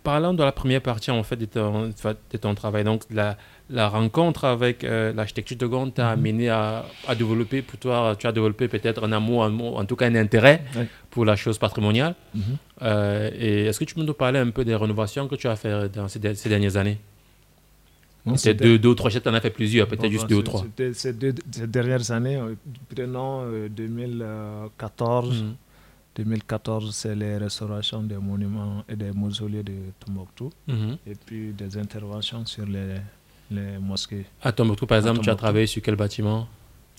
parlant 0.04 0.34
de 0.34 0.42
la 0.42 0.52
première 0.52 0.82
partie 0.82 1.10
en 1.10 1.22
fait 1.22 1.36
de 1.36 1.46
ton, 1.46 1.88
de 1.88 2.38
ton 2.38 2.54
travail, 2.54 2.84
donc 2.84 3.02
la, 3.10 3.36
la 3.70 3.88
rencontre 3.88 4.44
avec 4.44 4.84
euh, 4.84 5.12
l'architecture 5.12 5.56
de 5.56 5.66
Gond 5.66 5.90
t'a 5.90 6.14
mhm. 6.14 6.26
amené 6.26 6.48
à, 6.50 6.84
à, 7.08 7.14
développer, 7.14 7.62
pour 7.62 7.78
toi, 7.78 8.14
tu 8.18 8.26
as 8.26 8.32
développé 8.32 8.68
peut-être 8.68 9.04
un 9.04 9.12
amour, 9.12 9.42
en 9.42 9.84
tout 9.84 9.96
cas 9.96 10.06
un 10.06 10.14
intérêt 10.14 10.64
pour 11.10 11.24
la 11.24 11.36
chose 11.36 11.58
patrimoniale. 11.58 12.14
Mhm. 12.34 12.42
Euh, 12.82 13.30
et 13.34 13.66
est-ce 13.66 13.78
que 13.78 13.84
tu 13.84 13.94
peux 13.94 14.02
nous 14.02 14.14
parler 14.14 14.38
un 14.38 14.50
peu 14.50 14.64
des 14.64 14.74
rénovations 14.74 15.28
que 15.28 15.36
tu 15.36 15.48
as 15.48 15.56
fait 15.56 15.88
dans 15.88 16.08
ces, 16.08 16.18
dernières 16.18 16.76
années? 16.76 16.98
C'est 18.36 18.54
deux, 18.54 18.78
deux 18.78 18.90
ou 18.90 18.94
trois, 18.94 19.10
tu 19.10 19.28
en 19.28 19.34
as 19.34 19.40
fait 19.40 19.50
plusieurs, 19.50 19.86
peut-être 19.86 20.10
juste 20.10 20.28
deux 20.28 20.36
ou 20.36 20.42
trois. 20.42 20.64
Ces, 20.94 21.12
deux, 21.12 21.34
ces 21.50 21.66
dernières 21.66 22.10
années, 22.10 22.36
euh, 22.36 22.54
prenons 22.94 23.46
2014. 23.68 25.44
2014, 26.16 26.94
c'est 26.94 27.14
les 27.16 27.38
restaurations 27.38 28.00
des 28.00 28.16
monuments 28.16 28.84
et 28.88 28.94
des 28.94 29.10
mausolées 29.10 29.64
de 29.64 29.72
Tombouctou. 29.98 30.50
Mhm. 30.68 30.96
Et 31.08 31.14
puis 31.14 31.52
des 31.52 31.76
interventions 31.76 32.46
sur 32.46 32.66
les 32.66 33.00
les 33.54 33.78
mosquées. 33.78 34.26
À 34.42 34.52
Tombouctou, 34.52 34.86
par 34.86 34.98
exemple, 34.98 35.20
tu 35.20 35.30
as 35.30 35.34
travaillé 35.34 35.66
sur 35.66 35.82
quel 35.82 35.96
bâtiment? 35.96 36.46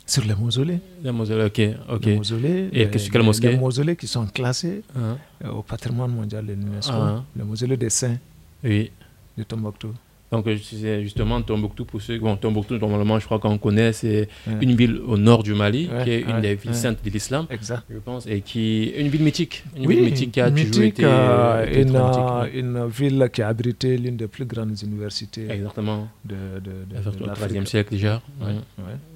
Sur 0.05 0.23
les 0.23 0.35
mausolées. 0.35 0.79
Les 1.03 1.11
mausolées, 1.11 1.45
ok. 1.45 1.61
ok. 1.95 2.05
Les 2.05 2.15
mausolées. 2.17 2.69
Et 2.71 2.85
les, 2.85 2.97
sur 2.99 3.11
quelle 3.11 3.23
mosquée 3.23 3.49
Les 3.49 3.57
mausolées 3.57 3.95
qui 3.95 4.07
sont 4.07 4.25
classés 4.27 4.83
uh-huh. 4.95 5.49
au 5.49 5.63
patrimoine 5.63 6.11
mondial 6.11 6.45
de 6.45 6.53
l'UNESCO. 6.53 6.93
Uh-huh. 6.93 7.21
Les 7.35 7.43
mausolées 7.43 7.77
des 7.77 7.89
saints 7.89 8.17
oui. 8.63 8.91
de 9.37 9.43
Tombouctou. 9.43 9.93
Donc, 10.31 10.45
c'est 10.63 11.03
justement 11.03 11.41
Tombouctou, 11.41 11.85
pour 11.85 12.01
ceux. 12.01 12.17
Bon, 12.19 12.35
Tombouctou, 12.35 12.77
normalement, 12.77 13.19
je 13.19 13.25
crois 13.25 13.39
qu'on 13.39 13.57
connaît, 13.57 13.93
c'est 13.93 14.27
une 14.61 14.75
ville 14.75 14.99
au 15.05 15.17
nord 15.17 15.43
du 15.43 15.53
Mali, 15.53 15.89
qui 16.03 16.11
est 16.11 16.21
une 16.21 16.41
des 16.41 16.55
villes 16.55 16.75
saintes 16.75 17.03
de 17.03 17.09
l'islam, 17.09 17.45
je 17.51 17.97
pense, 17.99 18.25
et 18.27 18.41
qui 18.41 18.93
est 18.95 19.01
une 19.01 19.07
ville 19.07 19.23
mythique. 19.23 19.63
Une 19.77 19.87
oui, 19.87 19.95
ville 19.95 20.05
mythique 20.05 20.31
qui 20.31 20.41
a 20.41 20.49
toujours 20.51 20.83
été. 20.83 21.03
Euh, 21.05 21.81
une, 21.81 21.95
euh, 21.95 22.47
une, 22.53 22.87
ville 22.87 23.29
qui 23.31 23.41
a 23.41 23.47
abrité 23.49 23.97
l'une 23.97 24.17
des 24.17 24.27
plus 24.27 24.45
grandes 24.45 24.77
universités. 24.81 25.47
Exactement. 25.49 26.07
De, 26.23 26.35
de, 26.59 26.71
de, 26.89 27.53
de, 27.53 27.59
e 27.61 27.65
siècle 27.65 27.91
déjà. 27.91 28.21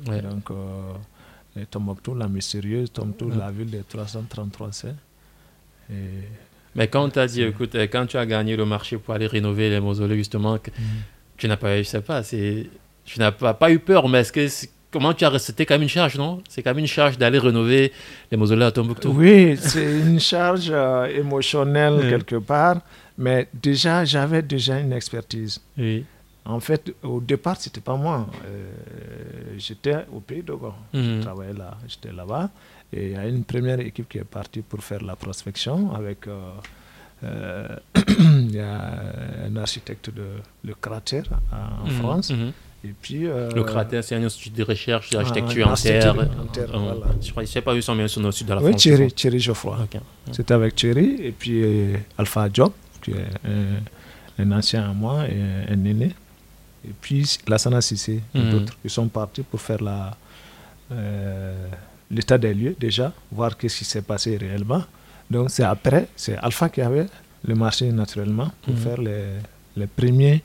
Donc, 0.05 0.51
euh, 0.51 1.63
Tombouctou, 1.71 2.13
la 2.15 2.27
mystérieuse, 2.27 2.91
Tombouctou, 2.91 3.29
la 3.29 3.51
ville 3.51 3.69
des 3.69 3.83
333 3.87 4.71
saints. 4.71 4.95
Et 5.91 5.95
mais 6.75 6.87
quand 6.87 7.03
on 7.03 7.09
t'a 7.09 7.27
dit, 7.27 7.41
écoute, 7.41 7.75
euh, 7.75 7.87
quand 7.91 8.05
tu 8.05 8.17
as 8.17 8.25
gagné 8.25 8.55
le 8.55 8.65
marché 8.65 8.97
pour 8.97 9.13
aller 9.13 9.27
rénover 9.27 9.69
les 9.69 9.79
mausolées, 9.79 10.17
justement, 10.17 10.55
mm. 10.55 10.59
tu 11.37 11.47
n'as 11.47 11.57
pas, 11.57 11.77
je 11.77 11.83
sais 11.83 12.01
pas, 12.01 12.21
tu 12.23 13.19
n'as 13.19 13.31
pas, 13.31 13.53
pas 13.53 13.71
eu 13.71 13.79
peur, 13.79 14.07
mais 14.07 14.19
est-ce 14.19 14.31
que, 14.31 14.47
comment 14.91 15.13
tu 15.13 15.25
as, 15.25 15.39
c'était 15.39 15.65
quand 15.65 15.75
même 15.75 15.83
une 15.83 15.89
charge, 15.89 16.17
non? 16.17 16.41
C'est 16.47 16.61
quand 16.61 16.71
même 16.71 16.79
une 16.79 16.87
charge 16.87 17.17
d'aller 17.17 17.39
rénover 17.39 17.91
les 18.31 18.37
mausolées 18.37 18.65
à 18.65 18.71
Tombouctou. 18.71 19.13
Oui, 19.15 19.57
c'est 19.57 19.99
une 19.99 20.19
charge 20.19 20.69
euh, 20.71 21.05
émotionnelle 21.05 22.07
quelque 22.09 22.35
part, 22.35 22.81
mais 23.17 23.47
déjà, 23.53 24.05
j'avais 24.05 24.41
déjà 24.41 24.79
une 24.79 24.93
expertise. 24.93 25.59
Oui. 25.77 26.05
En 26.45 26.59
fait, 26.59 26.93
au 27.03 27.19
départ, 27.19 27.57
c'était 27.59 27.81
pas 27.81 27.95
moi. 27.95 28.27
Euh, 28.45 28.71
j'étais 29.57 29.97
au 30.11 30.19
Pays 30.19 30.41
de 30.41 30.53
Gaulle. 30.53 30.71
Je 30.93 30.99
mm-hmm. 30.99 31.19
travaillais 31.21 31.53
là, 31.53 31.77
j'étais 31.87 32.11
là-bas. 32.11 32.49
Et 32.91 33.07
il 33.07 33.11
y 33.11 33.15
a 33.15 33.27
une 33.27 33.43
première 33.43 33.79
équipe 33.79 34.09
qui 34.09 34.17
est 34.17 34.23
partie 34.23 34.61
pour 34.61 34.83
faire 34.83 35.03
la 35.03 35.15
prospection 35.15 35.93
avec. 35.93 36.27
Euh, 36.27 36.51
euh, 37.23 37.67
il 38.19 38.51
y 38.51 38.59
a 38.59 38.91
un 39.45 39.55
architecte 39.57 40.09
de 40.09 40.23
le 40.63 40.73
cratère 40.73 41.25
en 41.51 41.87
mhm, 41.87 41.93
France. 41.97 42.31
Mhm. 42.31 42.51
Et 42.85 42.93
puis, 42.99 43.27
euh, 43.27 43.49
le 43.51 43.63
cratère, 43.63 44.01
c'est 44.05 44.15
un 44.15 44.23
institut 44.23 44.51
de 44.51 44.63
recherche 44.63 45.09
d'architecture 45.09 45.67
en 45.67 45.75
terre. 45.75 46.15
Je 47.21 47.39
ne 47.39 47.45
sais 47.45 47.61
pas 47.61 47.73
où 47.73 47.75
ils 47.75 47.83
sont 47.83 47.95
bien 47.95 48.07
sur 48.07 48.21
le 48.21 48.31
sud 48.31 48.47
de 48.47 48.53
la 48.53 48.61
France. 48.61 48.85
Oui, 48.85 49.11
Thierry, 49.11 49.39
Geoffroy. 49.39 49.77
C'était 50.31 50.53
avec 50.53 50.75
Thierry 50.75 51.17
et 51.21 51.31
puis 51.31 51.61
Alpha 52.17 52.47
Job, 52.51 52.71
qui 53.01 53.11
est 53.11 54.39
un, 54.39 54.51
ancien 54.53 54.89
à 54.89 54.93
moi 54.93 55.25
et 55.27 55.73
un, 55.73 55.85
aîné. 55.85 56.15
Et 56.87 56.93
puis 57.01 57.37
Lassana 57.49 57.81
Sissé 57.81 58.21
et 58.33 58.39
mhm. 58.39 58.51
d'autres. 58.51 58.77
Ils 58.85 58.89
sont 58.89 59.09
partis 59.09 59.43
pour 59.43 59.59
faire 59.59 59.83
la 59.83 60.15
l'état 62.11 62.37
des 62.37 62.53
lieux 62.53 62.75
déjà, 62.79 63.13
voir 63.31 63.57
qu'est-ce 63.57 63.77
qui 63.79 63.85
s'est 63.85 64.01
passé 64.01 64.37
réellement. 64.37 64.83
Donc 65.29 65.49
c'est 65.51 65.63
après, 65.63 66.07
c'est 66.15 66.37
Alpha 66.37 66.69
qui 66.69 66.81
avait 66.81 67.05
le 67.45 67.55
marché 67.55 67.91
naturellement 67.91 68.51
pour 68.63 68.73
mhm. 68.73 68.79
faire 68.79 69.01
les, 69.01 69.23
les 69.77 69.87
premiers, 69.87 70.41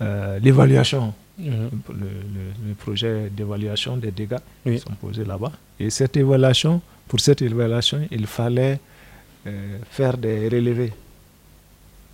euh, 0.00 0.38
l'évaluation, 0.38 1.12
mhm. 1.38 1.70
le, 1.88 2.06
le, 2.68 2.74
projet 2.74 3.30
d'évaluation 3.30 3.96
des 3.96 4.10
dégâts 4.10 4.36
qui 4.64 4.78
sont 4.78 4.92
posés 5.00 5.24
là-bas. 5.24 5.52
Et 5.80 5.90
cette 5.90 6.16
évaluation, 6.16 6.80
pour 7.08 7.20
cette 7.20 7.42
évaluation, 7.42 8.06
il 8.10 8.26
fallait 8.26 8.78
euh, 9.46 9.78
faire 9.90 10.16
des 10.16 10.48
relevés. 10.48 10.92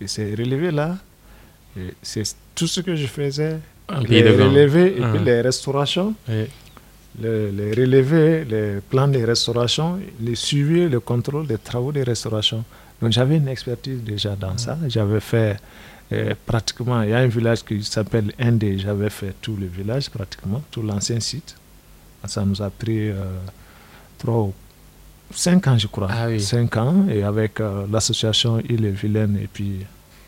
Et 0.01 0.07
ces 0.07 0.35
relevés-là, 0.35 0.97
c'est 2.01 2.23
tout 2.55 2.67
ce 2.67 2.81
que 2.81 2.95
je 2.95 3.07
faisais, 3.07 3.59
les 4.07 4.21
relevés 4.29 4.87
et 4.97 5.01
puis 5.01 5.19
ah. 5.19 5.23
les 5.23 5.41
restaurations 5.41 6.13
les, 7.21 7.71
relevés, 7.73 8.45
les 8.45 8.81
plans 8.81 9.07
de 9.07 9.19
restauration, 9.23 9.99
les 10.19 10.35
suivis, 10.35 10.89
le 10.89 10.99
contrôle 10.99 11.47
des 11.47 11.57
travaux 11.57 11.91
de 11.91 12.01
restauration. 12.01 12.63
Donc 13.01 13.11
j'avais 13.11 13.37
une 13.37 13.47
expertise 13.47 14.01
déjà 14.03 14.35
dans 14.35 14.57
ça. 14.57 14.77
J'avais 14.87 15.19
fait 15.19 15.57
euh, 16.11 16.33
pratiquement, 16.45 17.01
il 17.01 17.09
y 17.09 17.13
a 17.13 17.19
un 17.19 17.27
village 17.27 17.63
qui 17.63 17.83
s'appelle 17.83 18.31
Indé, 18.39 18.77
j'avais 18.77 19.09
fait 19.09 19.33
tout 19.41 19.55
le 19.55 19.67
village 19.67 20.09
pratiquement, 20.09 20.61
tout 20.71 20.81
l'ancien 20.81 21.19
site. 21.19 21.55
Ça 22.25 22.43
nous 22.45 22.61
a 22.61 22.69
pris 22.69 23.09
euh, 23.09 23.15
trois 24.17 24.49
cinq 25.33 25.67
ans, 25.67 25.77
je 25.77 25.87
crois. 25.87 26.07
Ah 26.11 26.27
oui. 26.27 26.39
Cinq 26.39 26.77
ans, 26.77 27.07
et 27.09 27.23
avec 27.23 27.59
l'association 27.91 28.59
Île 28.69 28.85
et 28.85 28.91
Vilaine 28.91 29.37
et 29.41 29.47
puis 29.51 29.79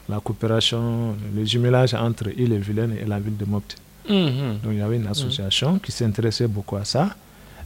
la 0.10 0.20
coopération, 0.20 1.16
le 1.36 1.46
jumelage 1.46 1.94
entre 1.94 2.28
Île 2.38 2.54
et 2.54 2.58
Vilaine 2.58 2.96
et 3.00 3.06
la 3.06 3.20
ville 3.20 3.38
de 3.38 3.46
Mopti. 3.46 3.76
Mhm. 4.10 4.60
Donc 4.64 4.72
il 4.72 4.78
y 4.78 4.82
avait 4.82 4.98
une 4.98 5.08
association 5.08 5.80
qui 5.80 5.92
s'intéressait 5.92 6.48
beaucoup 6.48 6.76
à 6.78 6.86
ça. 6.86 7.16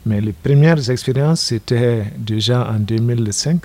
Mais 0.06 0.22
les 0.22 0.34
premières 0.34 0.90
expériences, 0.90 1.42
c'était 1.42 2.06
déjà 2.18 2.70
en 2.70 2.80
2005. 2.80 3.62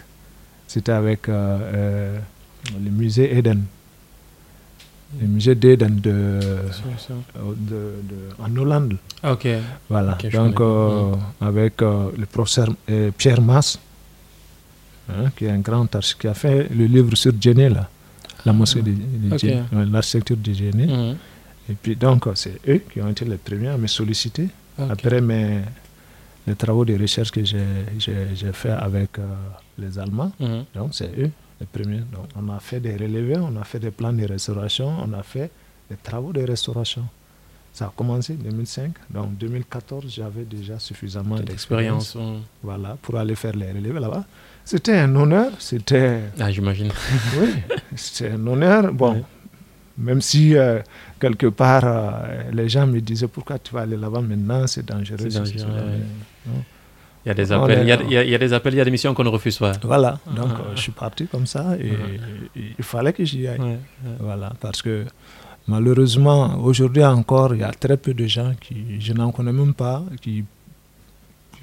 C'était 0.66 0.92
avec 0.92 1.28
euh, 1.28 1.58
euh, 1.74 2.18
le 2.82 2.90
musée 2.90 3.36
Eden. 3.36 3.64
Le 5.20 5.28
musée 5.28 5.54
d'Eden 5.54 6.00
de, 6.00 6.40
de, 6.40 7.92
en 8.40 8.56
Hollande. 8.56 8.96
Ok. 9.22 9.46
Voilà. 9.88 10.18
Donc, 10.32 10.60
euh, 10.60 11.12
avec 11.40 11.80
le 11.80 12.26
professeur 12.26 12.68
Pierre 13.16 13.40
Mass, 13.40 13.78
hein, 15.08 15.30
qui 15.36 15.44
est 15.44 15.50
un 15.50 15.60
grand 15.60 15.94
architecte, 15.94 16.20
qui 16.20 16.26
a 16.26 16.34
fait 16.34 16.68
le 16.74 16.86
livre 16.86 17.14
sur 17.14 17.32
là, 17.54 17.88
la 18.44 18.52
mosquée 18.52 18.82
de, 18.82 18.92
l'architecture 19.92 20.36
de 20.36 20.52
Jenny. 20.52 21.16
Et 21.70 21.74
puis, 21.74 21.96
donc, 21.96 22.26
c'est 22.34 22.60
eux 22.68 22.82
qui 22.92 23.00
ont 23.00 23.08
été 23.08 23.24
les 23.24 23.36
premiers 23.36 23.68
à 23.68 23.76
me 23.78 23.86
solliciter. 23.86 24.48
Après 24.78 25.20
mes, 25.20 25.60
les 26.46 26.56
travaux 26.56 26.84
de 26.84 26.98
recherche 26.98 27.30
que 27.30 27.44
j'ai 27.44 28.52
fait 28.52 28.70
avec 28.70 29.18
euh, 29.18 29.22
les 29.78 29.98
Allemands, 29.98 30.32
mhm. 30.40 30.64
donc 30.74 30.94
c'est 30.94 31.10
eux 31.18 31.30
les 31.60 31.66
premiers. 31.66 32.00
Donc, 32.12 32.26
on 32.36 32.48
a 32.52 32.58
fait 32.58 32.80
des 32.80 32.96
relevés, 32.96 33.36
on 33.38 33.56
a 33.60 33.64
fait 33.64 33.78
des 33.78 33.90
plans 33.90 34.12
de 34.12 34.24
restauration, 34.26 34.92
on 35.00 35.12
a 35.12 35.22
fait 35.22 35.50
des 35.88 35.96
travaux 35.96 36.32
de 36.32 36.42
restauration. 36.42 37.04
Ça 37.72 37.86
a 37.86 37.92
commencé 37.94 38.34
en 38.34 38.42
2005. 38.42 38.92
Donc, 39.10 39.24
en 39.24 39.28
2014, 39.28 40.04
j'avais 40.08 40.44
déjà 40.44 40.78
suffisamment 40.78 41.38
d'expérience 41.40 42.16
voilà, 42.62 42.96
pour 43.02 43.16
aller 43.16 43.34
faire 43.34 43.54
les 43.56 43.72
relevés 43.72 44.00
là-bas. 44.00 44.24
C'était 44.64 44.96
un 44.96 45.14
honneur. 45.16 45.50
C'était. 45.58 46.20
Ah, 46.38 46.50
j'imagine. 46.50 46.90
oui, 47.40 47.48
c'était 47.96 48.30
un 48.30 48.46
honneur. 48.46 48.92
Bon, 48.92 49.24
même 49.96 50.20
si 50.20 50.56
euh, 50.56 50.80
quelque 51.20 51.46
part, 51.46 51.84
euh, 51.84 52.50
les 52.52 52.68
gens 52.68 52.86
me 52.86 53.00
disaient 53.00 53.28
pourquoi 53.28 53.58
tu 53.58 53.72
vas 53.72 53.82
aller 53.82 53.96
là-bas 53.96 54.20
maintenant, 54.20 54.66
c'est 54.66 54.84
dangereux. 54.84 55.28
Il 57.24 57.28
y 57.28 57.30
a 57.30 57.34
des 57.34 57.52
appels, 57.52 57.78
il, 57.80 57.88
y 57.88 57.92
a, 57.92 58.02
il, 58.02 58.30
y 58.30 58.34
a, 58.34 58.38
des 58.38 58.52
appels, 58.52 58.74
il 58.74 58.76
y 58.76 58.80
a 58.80 58.84
des 58.84 58.90
missions 58.90 59.14
qu'on 59.14 59.24
ne 59.24 59.30
refuse 59.30 59.56
pas. 59.56 59.72
Voilà, 59.82 60.18
donc 60.26 60.50
ah. 60.50 60.60
euh, 60.60 60.72
je 60.76 60.80
suis 60.82 60.92
parti 60.92 61.26
comme 61.26 61.46
ça 61.46 61.74
et, 61.80 61.92
il 62.78 62.84
fallait 62.84 63.14
que 63.14 63.24
j'y 63.24 63.46
aille. 63.48 63.78
Voilà, 64.20 64.52
parce 64.60 64.82
que 64.82 65.06
malheureusement, 65.66 66.58
aujourd'hui 66.62 67.04
encore, 67.04 67.54
il 67.54 67.60
y 67.60 67.64
a 67.64 67.70
très 67.70 67.96
peu 67.96 68.12
de 68.12 68.26
gens 68.26 68.52
qui, 68.60 69.00
je 69.00 69.12
n'en 69.14 69.32
connais 69.32 69.52
même 69.52 69.74
pas, 69.74 70.02
qui, 70.20 70.44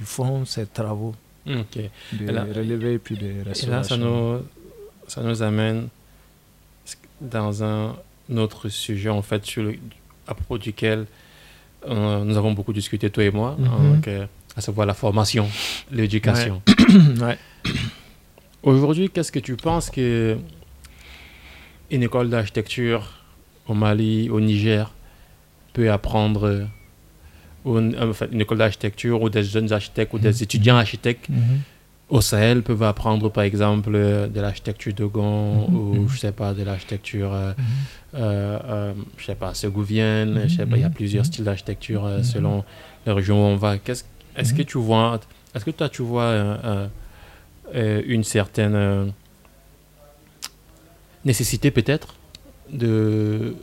font 0.04 0.46
ces 0.46 0.66
travaux 0.66 1.14
okay. 1.48 1.92
de 2.12 2.26
relever 2.28 2.94
et 2.96 2.98
puis 2.98 3.16
de 3.16 3.48
restauration. 3.48 3.68
Et 3.68 3.70
là, 3.70 3.84
ça 3.84 3.98
nous, 3.98 4.40
ça 5.08 5.22
nous 5.22 5.44
amène 5.44 5.90
dans 7.22 7.64
un 7.64 7.96
notre 8.32 8.70
sujet, 8.70 9.10
en 9.10 9.22
fait, 9.22 9.46
sur 9.46 9.72
à 10.28 10.34
propos 10.34 10.58
duquel 10.58 11.06
euh, 11.88 12.24
nous 12.24 12.38
avons 12.38 12.54
beaucoup 12.54 12.74
discuté, 12.74 13.10
toi 13.10 13.24
et 13.24 13.32
moi, 13.32 13.56
mhm. 13.60 14.02
hein, 14.08 14.28
à 14.56 14.62
savoir 14.62 14.88
la 14.88 14.94
formation, 14.94 15.48
l'éducation. 15.92 16.62
Aujourd'hui, 18.64 19.10
qu'est-ce 19.10 19.32
que 19.32 19.40
tu 19.40 19.56
penses 19.56 19.90
que 19.90 20.38
une 21.90 22.04
école 22.04 22.30
d'architecture 22.30 23.24
au 23.68 23.74
Mali, 23.74 24.30
au 24.30 24.40
Niger, 24.40 24.94
peut 25.74 25.92
apprendre, 25.92 26.68
enfin, 27.66 28.28
une 28.32 28.42
école 28.42 28.60
d'architecture 28.60 29.22
ou 29.22 29.30
des 29.30 29.44
jeunes 29.44 29.72
architectes 29.74 30.14
ou 30.14 30.20
des 30.20 30.30
mhm. 30.30 30.44
étudiants 30.44 30.78
architectes 30.78 31.30
mhm 31.30 31.62
au 32.12 32.20
Sahel 32.20 32.62
peuvent 32.62 32.84
apprendre 32.84 33.30
par 33.32 33.46
exemple 33.46 33.94
de 33.94 34.42
l'architecture 34.42 34.94
de 34.94 35.06
Gond 35.06 35.70
mhm, 35.70 35.76
ou 35.76 35.94
mhm. 35.96 36.10
je 36.10 36.20
sais 36.20 36.34
pas 36.34 36.54
de 36.54 36.62
l'architecture 36.62 37.34
euh, 37.34 37.54
mhm. 37.58 37.64
euh, 38.16 38.60
euh, 38.66 38.94
je 39.18 39.26
sais 39.26 39.36
pas 39.36 39.54
segouvienne 39.54 40.42
je 40.48 40.58
sais 40.58 40.66
pas 40.66 40.76
il 40.76 40.82
y 40.82 40.86
a 40.86 40.90
plusieurs 40.90 41.26
styles 41.26 41.46
d'architecture 41.46 42.08
selon 42.22 42.66
la 43.06 43.16
région 43.16 43.38
où 43.38 43.48
on 43.48 43.56
va. 43.56 43.78
Qu'est-ce 43.78 44.04
est-ce 44.36 44.54
que 44.54 44.62
tu 44.62 44.78
vois 44.78 45.20
est-ce 45.56 45.66
que 45.66 45.72
toi 45.72 45.88
tu 45.88 46.02
vois 46.02 46.36
une 47.74 48.24
certaine 48.26 49.14
nécessité 51.24 51.72
peut-être 51.72 52.16
de 52.72 53.56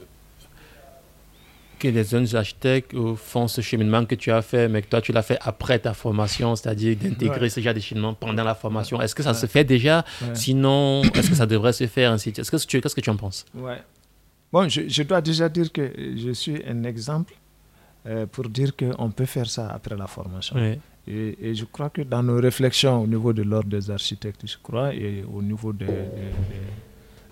que 1.79 1.89
les 1.89 2.05
jeunes 2.05 2.35
architectes 2.35 2.95
font 3.17 3.49
ce 3.49 3.61
cheminement 3.61 4.05
que 4.05 4.15
tu 4.15 4.31
as 4.31 4.43
fait, 4.43 4.69
mais 4.69 4.83
que 4.83 4.89
toi, 4.89 5.01
tu 5.01 5.13
l'as 5.13 5.23
fait 5.23 5.39
après 5.41 5.79
ta 5.79 5.95
formation, 5.95 6.57
c'est-à-dire 6.57 6.97
d'intégrer 6.97 7.49
ce 7.49 7.61
genre 7.61 7.75
de 7.75 7.81
cheminement 7.81 8.15
pendant 8.15 8.45
la 8.45 8.55
formation. 8.55 9.01
Est-ce 9.01 9.15
que 9.15 9.23
ça 9.23 9.35
se 9.35 9.47
fait 9.47 9.65
déjà? 9.65 10.05
Sinon, 10.35 11.03
est-ce 11.15 11.31
que 11.31 11.37
ça 11.37 11.47
devrait 11.47 11.73
se 11.73 11.87
faire 11.87 12.13
ainsi 12.13 12.33
Qu'est-ce 12.33 12.51
que 12.51 12.57
tu, 12.57 12.81
qu'est-ce 12.81 12.95
que 12.95 13.01
tu 13.01 13.11
en 13.11 13.17
penses? 13.17 13.45
Ouais. 13.55 13.79
Bon, 14.53 14.69
je, 14.69 15.03
dois 15.03 15.21
déjà 15.21 15.49
dire 15.49 15.71
que 15.71 15.93
je 16.17 16.31
suis 16.33 16.63
un 16.67 16.85
exemple 16.85 17.35
euh, 18.07 18.27
pour 18.27 18.49
dire 18.49 18.75
qu'on 18.75 19.11
peut 19.11 19.27
faire 19.27 19.49
ça 19.49 19.69
après 19.69 19.97
la 19.97 20.07
formation. 20.07 20.57
Et, 21.07 21.55
je 21.55 21.65
crois 21.65 21.91
que 21.91 22.03
dans 22.03 22.23
nos 22.23 22.39
réflexions 22.41 23.03
au 23.03 23.07
niveau 23.07 23.33
de 23.33 23.43
l'ordre 23.43 23.69
des 23.69 23.91
architectes, 23.91 24.43
je 24.47 24.57
crois, 24.63 24.95
et 24.95 25.25
au 25.25 25.43
niveau 25.43 25.73
des, 25.73 25.87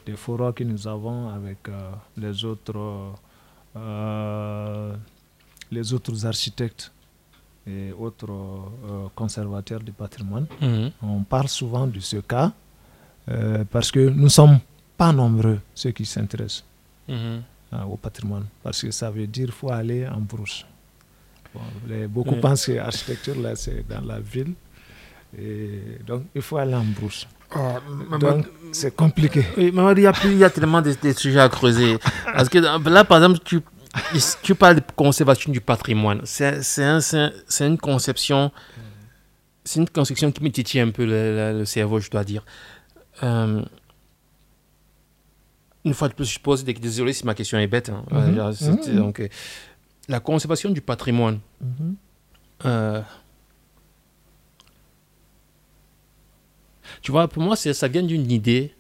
des, 0.07 0.17
forums 0.17 0.53
que 0.55 0.65
nous 0.65 0.87
avons 0.89 1.29
avec 1.29 1.59
euh, 1.69 1.91
les 2.17 2.45
autres 2.45 2.77
euh, 2.77 3.11
les 5.71 5.93
autres 5.93 6.25
architectes 6.27 6.91
et 7.67 7.93
autres 7.99 8.31
euh, 8.31 9.09
conservateurs 9.15 9.81
du 9.81 9.93
patrimoine. 9.93 10.47
Mhm. 10.61 10.91
On 11.03 11.23
parle 11.23 11.49
souvent 11.49 11.87
de 11.87 11.99
ce 12.01 12.19
cas 12.19 12.53
euh, 13.29 13.65
parce 13.71 13.91
que 13.91 14.09
nous 14.09 14.25
ne 14.25 14.29
sommes 14.29 14.59
pas 14.97 15.13
nombreux 15.13 15.59
ceux 15.75 15.91
qui 15.91 16.07
s'intéressent 16.07 16.65
mhm. 17.09 17.43
au 17.91 17.97
patrimoine. 17.97 18.47
Parce 18.63 18.83
que 18.83 18.91
ça 18.91 19.11
veut 19.11 19.27
dire 19.27 19.47
qu'il 19.47 19.53
faut 19.55 19.71
aller 19.73 20.07
en 20.07 20.21
brousse. 20.21 20.65
beaucoup 22.09 22.37
pensent 22.37 22.67
que 22.67 22.73
l'architecture, 22.73 23.37
là, 23.41 23.57
c'est 23.57 23.87
dans 23.89 24.01
la 24.03 24.21
ville. 24.21 24.55
Et 25.37 25.99
donc, 26.07 26.23
il 26.35 26.43
faut 26.43 26.57
aller 26.57 26.75
en 26.75 26.85
brousse. 26.85 27.27
Ah, 27.55 27.81
donc, 28.19 28.47
c'est 28.73 28.95
compliqué. 28.95 29.45
Oui, 29.57 29.71
mais 29.73 29.93
il 29.93 30.01
y, 30.03 30.07
a 30.07 30.13
il 30.25 30.37
y 30.39 30.45
a 30.45 30.51
tellement 30.51 30.83
de, 30.83 30.95
sujets 31.17 31.41
à 31.41 31.49
creuser. 31.49 31.99
Parce 32.37 32.49
que 32.49 32.59
là, 32.59 33.05
par 33.05 33.19
exemple, 33.19 33.39
tu, 33.45 33.61
tu 34.43 34.55
parles 34.55 34.77
de 34.77 34.83
conservation 34.95 35.51
du 35.51 35.61
patrimoine. 35.61 36.21
C'est 36.25 36.83
un, 36.83 37.01
une 37.61 37.79
conception. 37.79 38.53
C'est 39.65 39.81
une 39.81 39.89
conception 39.89 40.31
qui 40.31 40.43
me 40.43 40.51
titille 40.51 40.81
un 40.81 40.91
peu 40.91 41.05
le, 41.07 41.65
cerveau, 41.65 41.99
je 41.99 42.11
dois 42.11 42.25
dire. 42.25 42.45
Euh, 43.23 43.63
une 45.85 45.95
fois 45.95 46.09
de 46.09 46.15
plus, 46.15 46.27
je 46.27 46.39
pose, 46.39 46.65
désolé 46.65 47.13
si 47.13 47.25
ma 47.25 47.35
question 47.35 47.59
est 47.59 47.67
bête. 47.67 47.89
Hein. 47.89 48.05
Mhm. 48.11 48.55
Mhm. 48.61 48.97
donc, 48.97 49.21
euh, 49.21 49.29
la 50.09 50.21
conservation 50.21 50.71
du 50.71 50.83
patrimoine. 50.83 51.41
Mhm. 51.61 51.97
Euh, 52.67 53.03
Tu 57.03 57.11
vois, 57.13 57.29
pour 57.29 57.43
moi, 57.43 57.57
ça 57.57 57.89
vient 57.89 58.03
d'une 58.03 58.31
idée 58.31 58.75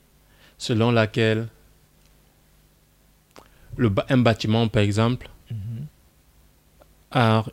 selon 0.59 0.91
laquelle 0.91 1.49
le, 3.77 3.93
un 4.09 4.19
bâtiment, 4.19 4.69
par 4.69 4.83
exemple, 4.83 5.29
a 7.11 7.45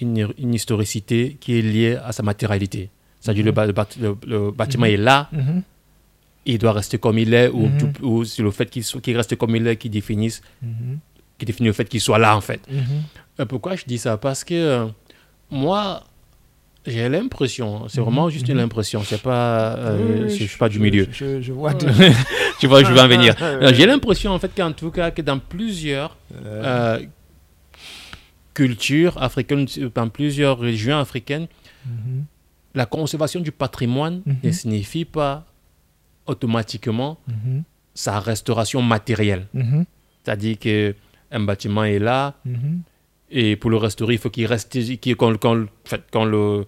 une, 0.00 0.28
une, 0.38 0.54
historicité 0.54 1.36
qui 1.40 1.58
est 1.58 1.62
liée 1.62 1.96
à 1.96 2.12
sa 2.12 2.22
matérialité. 2.22 2.90
C'est-à-dire 3.20 3.44
le, 3.44 3.52
le, 4.26 4.50
bâtiment 4.50 4.86
est 4.86 4.96
là, 4.96 5.30
il 6.44 6.58
doit 6.58 6.72
rester 6.72 6.98
comme 6.98 7.18
il 7.18 7.34
est, 7.34 7.48
ou, 7.48 7.68
ou 8.02 8.24
c'est 8.24 8.42
le 8.42 8.50
fait 8.50 8.70
qu'il 8.70 9.16
reste 9.16 9.36
comme 9.36 9.56
il 9.56 9.66
est 9.66 9.76
qui 9.76 9.90
définisse, 9.90 10.42
qui 11.38 11.44
définit 11.46 11.68
le 11.68 11.72
fait 11.72 11.88
qu'il 11.88 12.00
soit 12.00 12.18
là, 12.18 12.36
en 12.36 12.40
fait. 12.40 12.60
Euh, 13.40 13.44
pourquoi 13.46 13.76
je 13.76 13.84
dis 13.86 13.98
ça? 13.98 14.16
Parce 14.16 14.44
que 14.44 14.54
euh, 14.54 14.86
moi, 15.50 16.04
j'ai 16.88 17.08
l'impression, 17.08 17.88
c'est 17.88 18.00
vraiment 18.00 18.26
mhm, 18.26 18.30
juste 18.30 18.48
une 18.48 18.56
mhm. 18.56 18.64
impression, 18.64 19.02
c'est 19.04 19.22
pas, 19.22 19.76
euh, 19.76 20.28
je, 20.28 20.44
suis 20.44 20.58
pas 20.58 20.68
du 20.68 20.78
milieu. 20.78 21.06
Je, 21.10 21.52
vois, 21.52 21.74
tu 22.60 22.66
vois, 22.66 22.82
je 22.82 22.92
vais 22.92 23.00
en 23.00 23.08
venir. 23.08 23.34
J'ai 23.74 23.86
l'impression 23.86 24.32
en 24.32 24.38
fait 24.38 24.50
qu'en 24.56 24.72
tout 24.72 24.90
cas 24.90 25.10
que 25.10 25.22
dans 25.22 25.38
plusieurs 25.38 26.16
euh, 26.44 27.00
cultures 28.54 29.20
africaines, 29.22 29.66
dans 29.94 30.08
plusieurs 30.08 30.58
régions 30.58 30.98
africaines, 30.98 31.46
mhm. 31.86 32.24
la 32.74 32.86
conservation 32.86 33.40
du 33.40 33.52
patrimoine 33.52 34.22
ne 34.42 34.50
signifie 34.50 35.04
pas 35.04 35.46
automatiquement 36.26 37.18
sa 37.94 38.20
restauration 38.20 38.82
matérielle. 38.82 39.46
C'est-à-dire 40.24 40.58
que 40.58 40.94
un 41.30 41.40
bâtiment 41.40 41.84
est 41.84 41.98
là, 41.98 42.34
et 43.30 43.56
pour 43.56 43.70
le 43.70 43.76
restaurer, 43.76 44.14
il 44.14 44.18
faut 44.18 44.30
qu'il 44.30 44.46
reste, 44.46 44.76
qu'on, 45.16 45.36
qu'on, 45.36 45.54
le, 46.24 46.66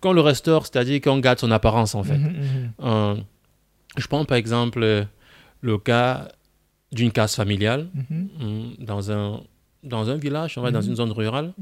qu'on 0.00 0.12
le 0.12 0.20
restaure, 0.20 0.66
c'est-à-dire 0.66 1.00
qu'on 1.00 1.18
garde 1.18 1.38
son 1.38 1.50
apparence 1.50 1.94
en 1.94 2.02
fait. 2.02 2.18
Mhm, 2.18 2.32
mhm. 2.32 2.72
Euh, 2.80 3.16
je 3.96 4.06
prends 4.06 4.24
par 4.24 4.36
exemple 4.36 5.06
le 5.60 5.78
cas 5.78 6.28
d'une 6.92 7.12
case 7.12 7.36
familiale 7.36 7.88
mhm. 7.94 8.28
hum, 8.40 8.74
dans, 8.78 9.12
un, 9.12 9.40
dans 9.82 10.10
un 10.10 10.16
village, 10.16 10.58
on 10.58 10.62
va 10.62 10.70
dans 10.70 10.82
une 10.82 10.96
zone 10.96 11.12
rurale. 11.12 11.52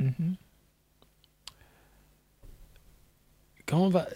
Quand 3.67 3.81
on 3.81 3.89
va, 3.89 4.07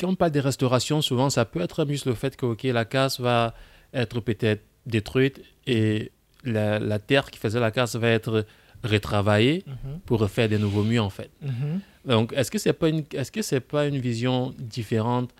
quand 0.00 0.08
on 0.08 0.14
parle 0.14 0.30
des 0.30 0.40
restaurations, 0.40 1.02
souvent, 1.02 1.28
ça 1.28 1.44
peut 1.44 1.60
être 1.60 1.86
juste 1.86 2.06
le 2.06 2.14
fait 2.14 2.36
que 2.36 2.46
ok, 2.46 2.62
la 2.64 2.84
case 2.84 3.20
va 3.20 3.54
être 3.92 4.20
peut-être 4.20 4.62
détruite 4.86 5.42
et 5.66 6.10
la, 6.44 6.98
terre 6.98 7.30
qui 7.30 7.38
faisait 7.38 7.60
la 7.60 7.70
case 7.70 7.96
va 7.96 8.08
être 8.08 8.46
retravaillée 8.84 9.64
mhm. 9.66 10.00
pour 10.06 10.20
refaire 10.20 10.48
des 10.48 10.58
nouveaux 10.58 10.84
murs, 10.84 11.04
en 11.04 11.10
fait. 11.10 11.30
Mhm. 11.42 11.80
Donc, 12.06 12.32
est-ce 12.34 12.50
que 12.50 12.58
ce 12.58 12.68
n'est 12.68 12.72
pas, 12.74 12.88
une, 12.88 12.98
est 12.98 13.34
-ce 13.34 13.42
c'est 13.42 13.60
pas 13.60 13.86
une 13.86 13.98
vision 13.98 14.54
différente 14.58 15.30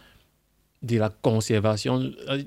de 0.83 0.99
la 0.99 1.11
conservation? 1.11 1.95
Euh, 2.29 2.43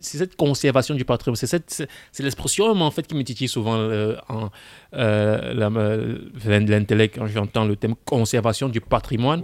c'est 0.00 0.18
cette 0.18 0.36
conservation 0.36 0.94
du 0.94 1.04
patrimoine, 1.04 1.36
c'est, 1.36 2.22
l'expression 2.22 2.66
en 2.66 2.90
fait 2.90 3.06
qui 3.06 3.14
me 3.14 3.24
titille 3.24 3.48
souvent 3.48 3.76
euh, 3.76 4.16
en, 4.28 4.50
euh, 4.94 6.18
l'intellect 6.44 7.16
quand 7.16 7.26
j'entends 7.26 7.64
le 7.64 7.76
thème 7.76 7.96
conservation 8.04 8.68
du 8.68 8.80
patrimoine. 8.80 9.42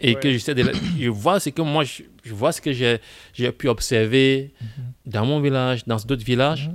et 0.00 0.16
que 0.16 0.28
j'essaie 0.30 0.54
de, 0.54 0.64
je 1.00 1.08
vois 1.08 1.40
ce 1.40 1.50
que 1.50 1.62
moi 1.62 1.84
je, 1.84 2.34
vois 2.34 2.52
ce 2.52 2.60
que 2.60 2.72
j'ai, 2.72 3.52
pu 3.58 3.68
observer 3.68 4.52
mm-hmm. 4.52 5.12
dans 5.14 5.24
mon 5.24 5.40
village, 5.40 5.86
dans 5.86 6.00
d'autres 6.08 6.24
villages. 6.24 6.70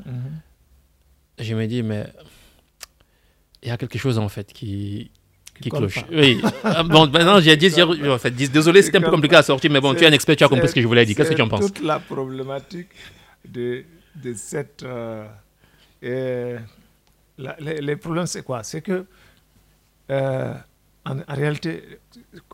Je 1.37 1.53
me 1.55 1.67
dis 1.67 1.83
mais 1.83 2.05
il 3.63 3.69
y 3.69 3.71
a 3.71 3.77
quelque 3.77 3.97
chose 3.97 4.17
en 4.17 4.29
fait 4.29 4.51
qui 4.53 5.11
qui 5.61 5.69
cloche. 5.69 6.05
Oui. 6.11 6.41
Ah, 6.63 6.83
bon, 6.83 7.07
maintenant, 7.09 7.39
j'ai 7.39 7.57
dit, 7.57 7.69
en 7.81 8.17
fait, 8.17 8.31
désolé, 8.31 8.81
c'était 8.81 8.97
un 8.97 9.01
peu 9.01 9.11
compliqué 9.11 9.35
à 9.35 9.43
sortir, 9.43 9.69
mais 9.71 9.81
bon, 9.81 9.93
tu 9.93 10.03
es 10.03 10.07
un 10.07 10.11
expert, 10.11 10.35
tu 10.35 10.43
as 10.43 10.47
compris 10.47 10.69
ce 10.69 10.73
que 10.75 10.81
je 10.81 10.87
voulais 10.87 11.05
dire. 11.05 11.15
Qu'est-ce 11.15 11.29
que 11.29 11.35
tu 11.35 11.41
en 11.41 11.49
penses? 11.49 11.65
toute 11.65 11.81
la 11.81 11.99
problématique 11.99 12.89
de, 13.45 13.83
de 14.15 14.33
cette. 14.33 14.83
Euh, 14.83 15.27
et 16.01 16.55
les, 17.59 17.95
problèmes, 17.95 18.27
c'est 18.27 18.43
quoi? 18.43 18.63
C'est 18.63 18.81
que, 18.81 19.05
euh, 20.11 20.53
en, 21.05 21.17
réalité, 21.27 21.99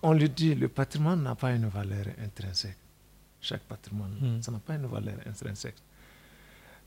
on 0.02 0.14
le 0.14 0.28
dit, 0.28 0.56
le 0.56 0.68
patrimoine 0.68 1.22
n'a 1.24 1.36
pas 1.36 1.52
une 1.52 1.68
valeur 1.68 2.06
intrinsèque. 2.24 2.78
Chaque 3.42 3.62
patrimoine, 3.62 4.16
hmm. 4.20 4.42
ça 4.42 4.52
n'a 4.52 4.60
pas 4.60 4.74
une 4.76 4.88
valeur 4.88 5.16
intrinsèque. 5.28 5.76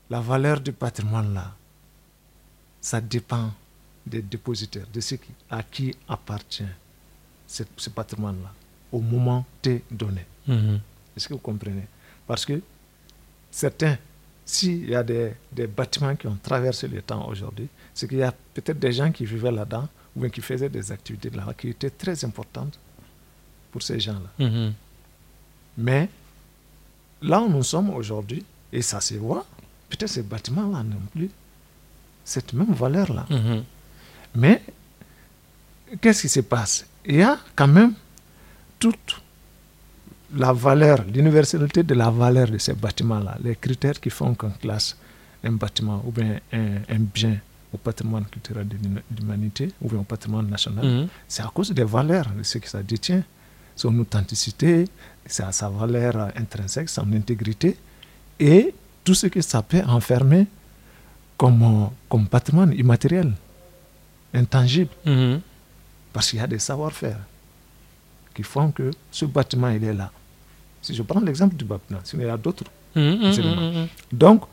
La 0.09 0.19
valeur 0.19 0.59
du 0.59 0.73
patrimoine, 0.73 1.33
là, 1.33 1.53
ça 2.81 2.99
dépend 2.99 3.51
des 4.09 4.21
dépositaires, 4.21 4.87
de 4.93 4.99
ceux 4.99 5.17
qui, 5.17 5.31
à 5.49 5.63
qui 5.63 5.95
appartient 6.07 6.63
ce, 7.47 7.89
patrimoine-là, 7.89 8.51
au 8.91 8.99
moment 8.99 9.45
T 9.61 9.83
donné. 9.89 10.25
Mhm. 10.47 10.79
Est-ce 11.15 11.27
que 11.27 11.33
vous 11.33 11.39
comprenez? 11.39 11.87
Parce 12.27 12.45
que 12.45 12.61
certains, 13.51 13.97
s'il 14.45 14.89
y 14.89 14.95
a 14.95 15.03
des, 15.03 15.33
des, 15.51 15.67
bâtiments 15.67 16.15
qui 16.15 16.27
ont 16.27 16.37
traversé 16.41 16.87
le 16.87 17.01
temps 17.01 17.27
aujourd'hui, 17.27 17.67
c'est 17.93 18.07
qu'il 18.07 18.19
y 18.19 18.23
a 18.23 18.33
peut-être 18.53 18.79
des 18.79 18.91
gens 18.91 19.11
qui 19.11 19.25
vivaient 19.25 19.51
là-dedans 19.51 19.87
ou 20.15 20.21
bien 20.21 20.29
qui 20.29 20.41
faisaient 20.41 20.69
des 20.69 20.91
activités 20.91 21.29
là 21.29 21.53
qui 21.57 21.69
étaient 21.69 21.89
très 21.89 22.23
importantes 22.25 22.79
pour 23.71 23.81
ces 23.81 23.99
gens-là. 23.99 24.45
Mhm. 24.45 24.73
Mais 25.77 26.09
là 27.21 27.41
où 27.41 27.49
nous 27.49 27.63
sommes 27.63 27.89
aujourd'hui, 27.91 28.43
et 28.71 28.81
ça 28.81 29.01
se 29.01 29.15
voit, 29.15 29.45
peut-être 29.89 30.09
ces 30.09 30.23
bâtiments-là 30.23 30.83
n'ont 30.83 31.07
plus 31.11 31.29
cette 32.23 32.53
même 32.53 32.73
valeur-là. 32.73 33.25
Mhm. 33.29 33.63
Mais 34.35 34.61
qu'est-ce 36.01 36.21
qui 36.21 36.29
se 36.29 36.41
passe? 36.41 36.85
Il 37.05 37.15
y 37.15 37.23
a 37.23 37.37
quand 37.55 37.67
même 37.67 37.93
toute 38.77 39.21
la 40.35 40.53
valeur, 40.53 41.03
l'universalité 41.11 41.83
de 41.83 41.93
la 41.95 42.09
valeur 42.09 42.49
de 42.49 42.57
ces 42.57 42.73
bâtiments-là, 42.73 43.37
les 43.43 43.55
critères 43.55 43.99
qui 43.99 44.09
font 44.09 44.33
qu'on 44.35 44.51
classe 44.51 44.95
un 45.43 45.51
bâtiment 45.53 46.03
ou 46.05 46.11
bien 46.11 46.39
un, 46.53 46.99
bien 46.99 47.37
au 47.73 47.77
patrimoine 47.77 48.25
culturel 48.25 48.67
de 48.67 48.75
l'humanité 49.17 49.71
ou 49.81 49.89
bien 49.89 49.99
au 49.99 50.03
patrimoine 50.03 50.47
national, 50.47 50.85
mhm. 50.85 51.07
c'est 51.27 51.41
à 51.41 51.51
cause 51.53 51.71
des 51.71 51.83
valeurs 51.83 52.29
de 52.37 52.43
ce 52.43 52.57
que 52.57 52.67
ça 52.67 52.83
détient. 52.83 53.23
Son 53.75 53.97
authenticité, 53.99 54.85
sa, 55.25 55.51
sa 55.51 55.69
valeur 55.69 56.31
intrinsèque, 56.35 56.89
son 56.89 57.11
intégrité 57.13 57.77
et 58.39 58.73
tout 59.03 59.13
ce 59.13 59.27
que 59.27 59.41
ça 59.41 59.61
peut 59.61 59.81
enfermer 59.87 60.47
comme, 61.37 61.89
comme 62.09 62.27
patrimoine 62.27 62.73
immatériel 62.73 63.33
intangible. 64.33 64.91
Mhm. 65.05 65.41
Parce 66.13 66.29
qu'il 66.29 66.39
y 66.39 66.41
a 66.41 66.47
des 66.47 66.59
savoir-faire 66.59 67.19
qui 68.33 68.43
font 68.43 68.71
que 68.71 68.91
ce 69.11 69.25
bâtiment, 69.25 69.69
il 69.69 69.83
est 69.83 69.93
là. 69.93 70.11
Si 70.81 70.95
je 70.95 71.03
prends 71.03 71.19
l'exemple 71.19 71.55
du 71.55 71.65
bâtiment, 71.65 71.99
il 72.13 72.21
y 72.21 72.29
a 72.29 72.37
d'autres 72.37 72.63
mhm, 72.95 73.31
mhm, 73.31 73.87
Donc, 74.11 74.43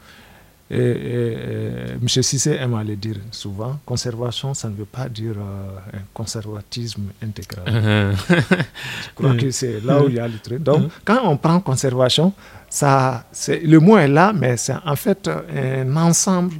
M. 0.68 2.08
Sissé 2.08 2.52
aime 2.52 2.74
à 2.74 2.82
le 2.82 2.96
dire 2.96 3.16
souvent, 3.30 3.78
conservation, 3.86 4.52
ça 4.54 4.68
ne 4.68 4.74
veut 4.74 4.84
pas 4.84 5.08
dire 5.08 5.34
euh, 5.38 5.78
un 5.98 6.02
conservatisme 6.12 7.04
intégral. 7.22 7.64
je 8.28 9.14
crois 9.14 9.36
que 9.36 9.50
c'est 9.52 9.80
là 9.80 10.02
où 10.02 10.08
il 10.08 10.16
y 10.16 10.18
a 10.18 10.26
le 10.26 10.38
truc. 10.38 10.62
Donc, 10.62 10.90
quand 11.04 11.20
on 11.24 11.36
prend 11.36 11.60
conservation, 11.60 12.32
ça, 12.68 13.24
le 13.48 13.78
mot 13.78 13.96
est 13.96 14.08
là, 14.08 14.32
mais 14.32 14.56
c'est 14.56 14.74
en 14.84 14.96
fait 14.96 15.28
un 15.28 15.96
ensemble 15.96 16.54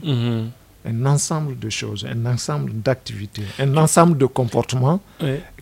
un 0.87 1.07
ensemble 1.07 1.59
de 1.59 1.69
choses, 1.71 2.07
un 2.09 2.27
ensemble 2.27 2.73
d'activités, 2.81 3.43
un 3.59 3.77
ensemble 3.77 4.17
de 4.17 4.27
comportements 4.27 5.01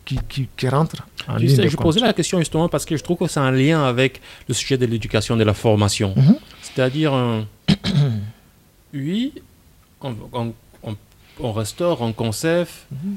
qui, 0.05 0.19
qui, 0.29 0.49
qui, 0.57 0.69
rentrent 0.69 1.07
en 1.27 1.37
ligne 1.37 1.69
Je 1.69 1.77
posais 1.77 2.01
la 2.01 2.13
question 2.13 2.39
justement 2.39 2.69
parce 2.69 2.85
que 2.85 2.97
je 2.97 3.03
trouve 3.03 3.19
que 3.19 3.27
c'est 3.27 3.41
un 3.41 3.51
lien 3.51 3.85
avec 3.85 4.21
le 4.49 4.55
sujet 4.55 4.77
de 4.77 4.87
l'éducation, 4.87 5.37
de 5.37 5.45
la 5.45 5.55
formation. 5.55 6.15
Mhm. 6.17 6.37
C'est-à-dire, 6.63 7.15
euh, 7.15 7.43
oui, 8.95 9.33
on, 10.03 10.53
on, 11.41 11.53
restaure, 11.53 12.03
on 12.03 12.13
conserve, 12.13 12.71
mhm. 12.91 13.17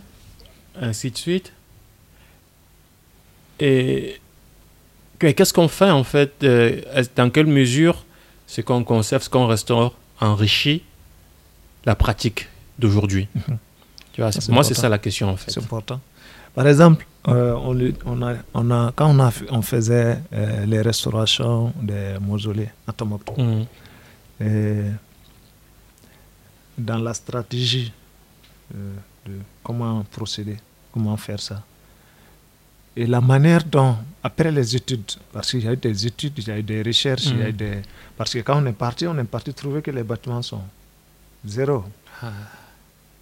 ainsi 0.82 1.12
de 1.12 1.18
suite. 1.18 1.52
Et 3.60 4.20
qu'est-ce 5.20 5.54
qu'on 5.54 5.68
fait 5.68 5.90
en 5.90 6.04
fait 6.04 6.32
euh, 6.44 6.82
Dans 7.16 7.30
quelle 7.30 7.48
mesure 7.48 8.06
ce 8.46 8.62
qu'on 8.62 8.84
conserve, 8.84 9.24
ce 9.24 9.30
qu'on 9.30 9.48
restaure 9.48 9.94
enrichit 10.22 10.84
la 11.88 11.96
pratique 11.96 12.48
d'aujourd'hui 12.78 13.28
mhm. 13.34 13.58
Moi, 14.50 14.64
c'est 14.64 14.74
ça 14.74 14.90
la 14.90 14.98
question 14.98 15.30
en 15.30 15.38
fait. 15.38 15.52
C'est 15.52 15.60
important. 15.64 16.00
Par 16.56 16.66
exemple, 16.68 17.06
euh, 17.28 17.54
on, 17.54 17.78
on, 18.12 18.22
a, 18.28 18.34
on, 18.56 18.72
a, 18.72 18.92
quand 18.96 19.10
on, 19.16 19.20
a, 19.20 19.32
on 19.52 19.62
faisait 19.62 20.18
euh, 20.34 20.66
les 20.66 20.82
restaurations 20.82 21.72
des 21.80 22.16
mausolées 22.20 22.70
à 22.88 22.94
Tombouctou, 22.94 23.40
mhm. 23.40 24.98
dans 26.80 26.98
la 26.98 27.14
stratégie 27.14 27.92
euh, 28.74 28.96
de 29.28 29.34
comment 29.64 30.04
procéder, 30.12 30.58
comment 30.92 31.16
faire 31.18 31.40
ça, 31.40 31.62
et 32.96 33.06
la 33.06 33.22
manière 33.22 33.64
dont, 33.66 33.98
après 34.24 34.52
les 34.52 34.76
études, 34.76 35.12
parce 35.32 35.52
qu'il 35.52 35.64
y 35.64 35.68
a 35.68 35.74
eu 35.74 35.78
des 35.78 36.08
études, 36.08 36.34
il 36.40 36.48
y 36.48 36.52
a 36.52 36.58
eu 36.58 36.64
des 36.64 36.82
recherches, 36.82 37.28
il 37.28 37.38
y 37.38 37.44
a 37.44 37.50
eu 37.50 37.52
mhm. 37.52 37.58
des, 37.58 37.82
parce 38.18 38.34
que 38.34 38.40
quand 38.40 38.60
on 38.64 38.66
est 38.66 38.72
parti, 38.86 39.06
on 39.06 39.16
est 39.20 39.24
parti 39.26 39.54
trouver 39.54 39.84
que 39.84 39.92
les 39.92 40.02
bâtiments 40.02 40.42
sont 40.42 40.64
Zéro. 41.48 41.84
Ah. 42.22 42.32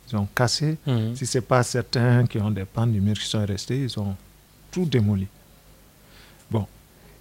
Ils 0.10 0.16
ont 0.18 0.28
cassé. 0.36 0.78
Mhm. 0.86 1.16
Si 1.16 1.26
ce 1.26 1.38
n'est 1.38 1.42
pas 1.42 1.64
certains 1.64 2.26
qui 2.26 2.38
ont 2.40 2.52
des 2.52 2.66
pannes 2.66 2.92
du 2.92 3.02
mur 3.02 3.16
qui 3.16 3.26
sont 3.26 3.46
restés, 3.46 3.84
ils 3.84 4.00
ont 4.00 4.16
tout 4.72 4.86
démoli. 4.86 5.28
Bon. 6.50 6.68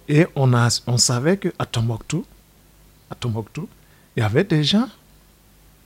Et 0.07 0.27
on, 0.35 0.53
a, 0.53 0.81
on 0.87 0.97
savait 0.97 1.37
qu'à 1.37 1.65
Tombouctou, 1.65 2.25
à 3.09 3.15
Tombouctou, 3.15 3.67
il 4.15 4.19
y 4.19 4.23
avait 4.23 4.43
des 4.43 4.63
gens 4.63 4.87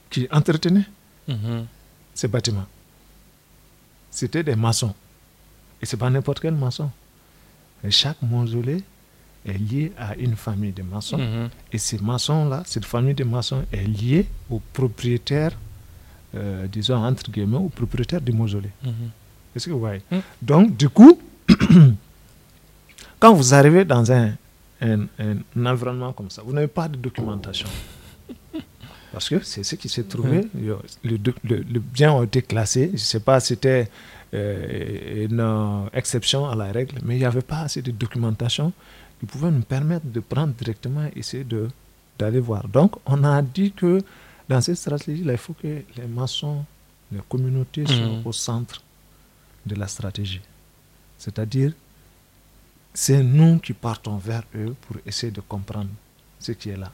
qui 0.09 0.27
entretenaient 0.31 0.87
mhm. 1.27 1.65
ces 2.13 2.27
bâtiments. 2.27 2.65
C'était 4.11 4.43
des 4.43 4.55
maçons. 4.55 4.93
Et 5.81 5.85
ce 5.85 5.95
n'est 5.95 5.99
pas 5.99 6.09
n'importe 6.09 6.39
quel 6.39 6.55
maçon. 6.55 6.89
Et 7.83 7.91
chaque 7.91 8.21
mausolée 8.21 8.83
est 9.45 9.57
lié 9.57 9.91
à 9.97 10.15
une 10.15 10.35
famille 10.35 10.71
de 10.71 10.83
maçons. 10.83 11.17
Mhm. 11.17 11.49
Et 11.71 11.77
ces 11.77 11.97
maçons-là, 11.99 12.63
cette 12.65 12.85
famille 12.85 13.13
de 13.13 13.23
maçons 13.23 13.63
est 13.71 13.85
liée 13.87 14.27
au 14.49 14.61
propriétaire, 14.73 15.51
euh, 16.35 16.67
disons 16.67 16.95
entre 17.03 17.31
guillemets, 17.31 17.57
au 17.57 17.69
propriétaire 17.69 18.21
du 18.21 18.31
mausolée. 18.31 18.71
Mhm. 18.83 18.91
Est-ce 19.55 19.65
que 19.67 19.71
vous 19.71 19.79
voyez? 19.79 20.01
Mhm. 20.11 20.21
Donc, 20.41 20.77
du 20.77 20.89
coup, 20.89 21.19
quand 23.19 23.33
vous 23.33 23.53
arrivez 23.53 23.85
dans 23.85 24.11
un, 24.11 24.33
un, 24.81 25.07
environnement 25.65 26.13
comme 26.13 26.29
ça, 26.29 26.41
vous 26.45 26.53
n'avez 26.53 26.67
pas 26.67 26.87
de 26.87 26.97
documentation. 26.97 27.67
Parce 29.11 29.27
que 29.27 29.39
c'est 29.43 29.63
ce 29.63 29.75
qui 29.75 29.89
s'est 29.89 30.03
trouvé. 30.03 30.47
Le, 30.53 31.17
le, 31.43 31.79
bien 31.79 32.15
a 32.15 32.23
été 32.23 32.43
classé. 32.43 32.87
Je 32.89 32.91
ne 32.93 32.97
sais 32.97 33.19
pas 33.19 33.39
si 33.39 33.47
c'était 33.47 33.89
euh, 34.35 35.25
une 35.25 35.89
exception 35.93 36.47
à 36.47 36.55
la 36.55 36.71
règle, 36.71 36.99
mais 37.03 37.15
il 37.15 37.19
n'y 37.19 37.25
avait 37.25 37.41
pas 37.41 37.61
assez 37.61 37.81
de 37.81 37.89
documentation 37.89 38.71
qui 39.19 39.25
pouvaient 39.25 39.51
nous 39.51 39.61
permettre 39.61 40.05
de 40.05 40.19
prendre 40.19 40.53
directement 40.53 41.05
et 41.15 41.19
essayer 41.19 41.45
d'aller 42.17 42.39
voir. 42.39 42.67
Donc, 42.67 42.95
on 43.05 43.23
a 43.23 43.41
dit 43.41 43.71
que 43.71 44.01
dans 44.47 44.61
cette 44.61 44.77
stratégie 44.77 45.23
il 45.25 45.37
faut 45.37 45.53
que 45.53 45.67
les 45.67 46.07
maçons, 46.07 46.63
les 47.11 47.19
communautés 47.27 47.85
soient 47.85 48.07
mhm. 48.07 48.25
au 48.25 48.31
centre 48.31 48.81
de 49.65 49.75
la 49.75 49.87
stratégie. 49.87 50.41
C'est-à-dire, 51.17 51.73
c'est 52.93 53.21
nous 53.23 53.59
qui 53.59 53.73
partons 53.73 54.17
vers 54.17 54.43
eux 54.55 54.75
pour 54.81 54.97
essayer 55.05 55.31
de 55.31 55.41
comprendre 55.41 55.89
ce 56.39 56.53
qui 56.53 56.69
est 56.69 56.77
là. 56.77 56.91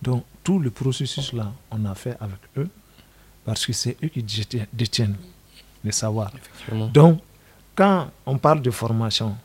Donc, 0.00 0.24
tout 0.44 0.58
le 0.58 0.70
processus 0.70 1.32
là, 1.32 1.52
on 1.70 1.84
a 1.84 1.94
fait 1.94 2.16
avec 2.20 2.38
eux 2.56 2.68
parce 3.44 3.66
que 3.66 3.72
c'est 3.72 3.96
eux 4.02 4.08
qui 4.08 4.24
détiennent 4.72 5.16
les 5.84 5.92
savoirs. 5.92 6.32
Donc, 6.92 7.20
quand 7.74 8.10
on 8.24 8.38
parle 8.38 8.62
de 8.62 8.70
formation, 8.70 9.36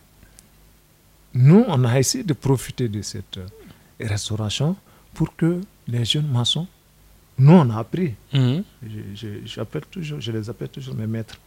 nous, 1.33 1.63
on 1.67 1.83
a 1.85 1.99
essayé 1.99 2.23
de 2.23 2.33
profiter 2.33 2.89
de 2.89 3.01
cette 3.01 3.37
euh, 3.37 3.47
restauration 3.99 4.75
pour 5.13 5.35
que 5.35 5.61
les 5.87 6.05
jeunes 6.05 6.27
maçons, 6.27 6.67
nous, 7.37 7.53
on 7.53 7.69
a 7.69 7.79
appris. 7.79 8.13
Mhm. 8.33 8.63
Je, 9.15 9.63
toujours, 9.89 10.19
je 10.19 10.31
les 10.31 10.49
appelle 10.49 10.69
toujours 10.69 10.95
mes 10.95 11.07
maîtres. 11.07 11.37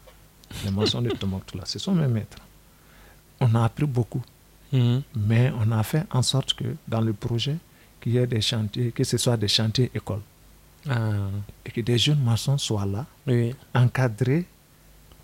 Les 0.65 0.71
maçons 0.71 1.03
de 1.03 1.11
Tombouctou, 1.11 1.59
là, 1.59 1.65
ce 1.67 1.79
sont 1.79 1.95
mes 1.95 2.09
maîtres. 2.09 2.39
On 3.41 3.55
a 3.55 3.65
appris 3.65 3.87
beaucoup. 3.87 4.23
Mhm. 4.73 5.03
Mais 5.15 5.53
on 5.59 5.71
a 5.73 5.83
fait 5.83 6.05
en 6.11 6.23
sorte 6.23 6.55
que 6.55 6.65
dans 6.89 7.01
le 7.01 7.13
projet, 7.13 7.57
qu'il 8.01 8.13
y 8.13 8.19
ait 8.19 8.27
des 8.27 8.41
chantiers, 8.41 8.93
que 8.93 9.05
ce 9.05 9.19
soit 9.19 9.37
des 9.37 9.49
chantiers 9.49 9.91
écoles. 9.95 10.23
Ah. 10.89 11.29
Et 11.65 11.71
que 11.71 11.81
des 11.81 11.97
jeunes 11.97 12.23
maçons 12.23 12.59
soient 12.59 12.87
là, 12.87 13.07
encadrés 13.75 14.45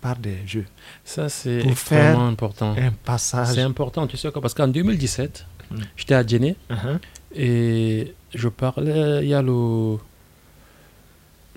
par 0.01 0.17
des 0.17 0.37
jeux. 0.45 0.65
Ça, 1.05 1.29
c'est 1.29 1.59
extrêmement 1.59 2.27
important. 2.27 2.75
Un 2.77 2.91
passage. 2.91 3.55
C'est 3.55 3.61
important, 3.61 4.07
tu 4.07 4.17
sais 4.17 4.31
quoi, 4.31 4.41
parce 4.41 4.53
qu'en 4.53 4.67
2017, 4.67 5.45
mm. 5.69 5.75
j'étais 5.95 6.15
à 6.15 6.25
Djenné 6.25 6.55
uh-huh. 6.69 6.97
et 7.35 8.13
je 8.33 8.49
parlais, 8.49 9.19
il 9.21 9.29
y 9.29 9.33
a 9.33 9.41
le, 9.41 9.97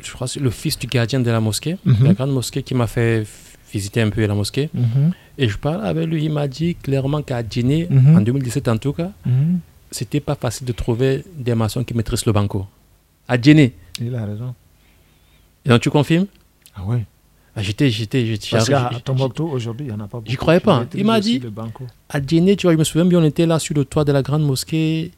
je 0.01 0.13
crois, 0.13 0.27
le 0.39 0.51
fils 0.51 0.79
du 0.79 0.87
gardien 0.87 1.21
de 1.21 1.31
la 1.31 1.41
mosquée, 1.41 1.79
mm-hmm. 1.87 2.05
la 2.05 2.15
grande 2.15 2.33
mosquée 2.33 2.63
qui 2.63 2.75
m'a 2.75 2.87
fait 2.87 3.27
visiter 3.73 4.03
un 4.03 4.11
peu 4.11 4.25
la 4.25 4.35
mosquée. 4.35 4.69
Mm-hmm. 4.77 5.13
Et 5.39 5.49
je 5.49 5.59
parlais 5.59 5.89
avec 5.89 6.07
lui, 6.07 6.25
il 6.25 6.33
m'a 6.33 6.47
dit 6.47 6.77
clairement 6.77 7.23
qu'à 7.23 7.43
Djenné, 7.49 7.87
mm-hmm. 7.87 8.17
en 8.17 8.21
2017 8.21 8.69
en 8.69 8.77
tout 8.77 8.93
cas, 8.93 9.11
c'était 9.91 10.21
pas 10.21 10.35
facile 10.35 10.67
de 10.67 10.73
trouver 10.73 11.25
des 11.35 11.55
maçons 11.55 11.83
qui 11.83 11.95
maîtrisent 11.95 12.27
le 12.27 12.33
banco. 12.33 12.67
À 13.27 13.41
Djenné. 13.41 13.75
Il 14.01 14.15
a 14.15 14.27
raison. 14.27 14.55
Et 15.65 15.71
donc 15.71 15.81
tu 15.81 15.89
confirmes? 15.89 16.27
Ah 16.77 16.83
oui. 16.85 16.99
Ah, 17.57 17.63
j'étais, 17.63 17.89
j'étais, 17.89 18.27
j'étais. 18.27 18.49
Parce 18.51 18.69
qu'à 18.69 18.91
Tombouctou, 19.05 19.49
aujourd'hui, 19.49 19.87
il 19.87 19.91
n'y 19.91 19.95
en 19.95 20.01
a 20.01 20.09
pas 20.09 20.19
beaucoup. 20.19 20.31
J'y 20.31 20.37
croyais 20.37 20.61
pas. 20.61 20.87
Il 20.95 21.05
m'a 21.05 21.21
dit, 21.21 21.41
à 22.09 22.21
Djenné, 22.21 22.57
tu 22.57 22.67
vois, 22.67 22.73
je 22.73 22.79
me 22.79 22.85
souviens 22.85 23.05
bien, 23.05 23.21
on 23.21 23.25
était 23.25 23.47
là 23.47 23.59
sur 23.59 23.75
le 23.75 23.85
toit 23.85 24.05
de 24.05 24.13
la 24.13 24.23
grande 24.23 24.43
mosquée. 24.43 25.13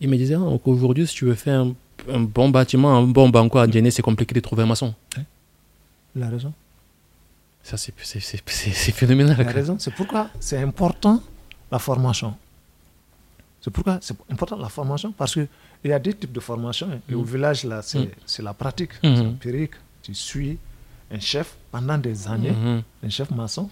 Il 0.00 0.08
me 0.08 0.16
disait, 0.16 0.36
oh, 0.36 0.60
aujourd'hui, 0.66 1.06
si 1.06 1.14
tu 1.14 1.24
veux 1.24 1.34
faire 1.34 1.66
un, 2.08 2.20
bon 2.20 2.50
bâtiment, 2.50 2.94
un 2.94 3.02
bon 3.02 3.30
banco 3.30 3.58
à 3.58 3.68
Djenné, 3.68 3.90
c'est 3.90 4.02
compliqué 4.02 4.34
de 4.34 4.40
trouver 4.40 4.64
un 4.64 4.66
maçon. 4.66 4.94
Il 6.14 6.22
a 6.22 6.28
raison. 6.28 6.52
Ça, 7.62 7.76
c'est, 7.76 7.92
phénoménal. 8.92 9.36
Il 9.38 9.46
a 9.46 9.50
raison. 9.50 9.76
C'est 9.78 9.94
pourquoi 9.94 10.28
c'est 10.40 10.58
important 10.58 11.22
la 11.70 11.78
formation. 11.78 12.34
C'est 13.60 13.70
pourquoi 13.70 13.98
c'est 14.02 14.14
important 14.30 14.56
la 14.56 14.68
formation, 14.68 15.12
parce 15.12 15.34
qu'il 15.34 15.48
y 15.84 15.92
a 15.92 15.98
deux 15.98 16.12
types 16.12 16.32
de 16.32 16.40
formation. 16.40 16.88
Et 17.10 17.14
au 17.14 17.22
mm. 17.22 17.26
village, 17.26 17.64
là, 17.64 17.82
c'est, 17.82 17.98
mm. 17.98 18.42
la 18.44 18.54
pratique, 18.54 18.92
mm-hmm. 19.02 19.16
c'est 19.16 19.26
empirique. 19.26 19.72
Tu 20.02 20.14
suis 20.14 20.58
un 21.10 21.20
chef 21.20 21.56
pendant 21.70 21.98
des 21.98 22.28
années, 22.28 22.50
mhm. 22.52 22.82
un 23.04 23.08
chef 23.08 23.30
maçon, 23.30 23.70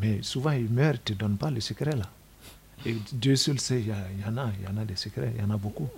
mais 0.00 0.22
souvent 0.22 0.52
il 0.52 0.68
meurt, 0.68 1.00
il 1.08 1.12
ne 1.12 1.16
te 1.16 1.24
donne 1.24 1.36
pas 1.36 1.50
le 1.50 1.60
secret 1.60 1.96
là. 1.96 2.06
Et 2.86 2.96
Dieu 3.12 3.34
seul 3.36 3.58
sait, 3.58 3.80
il 3.80 3.88
y, 3.88 3.92
en 4.28 4.36
a, 4.36 4.50
il 4.58 4.64
y 4.64 4.68
en 4.68 4.80
a 4.80 4.84
des 4.84 4.94
secrets, 4.94 5.32
il 5.34 5.42
y 5.42 5.44
en 5.44 5.50
a 5.50 5.56
beaucoup. 5.56 5.88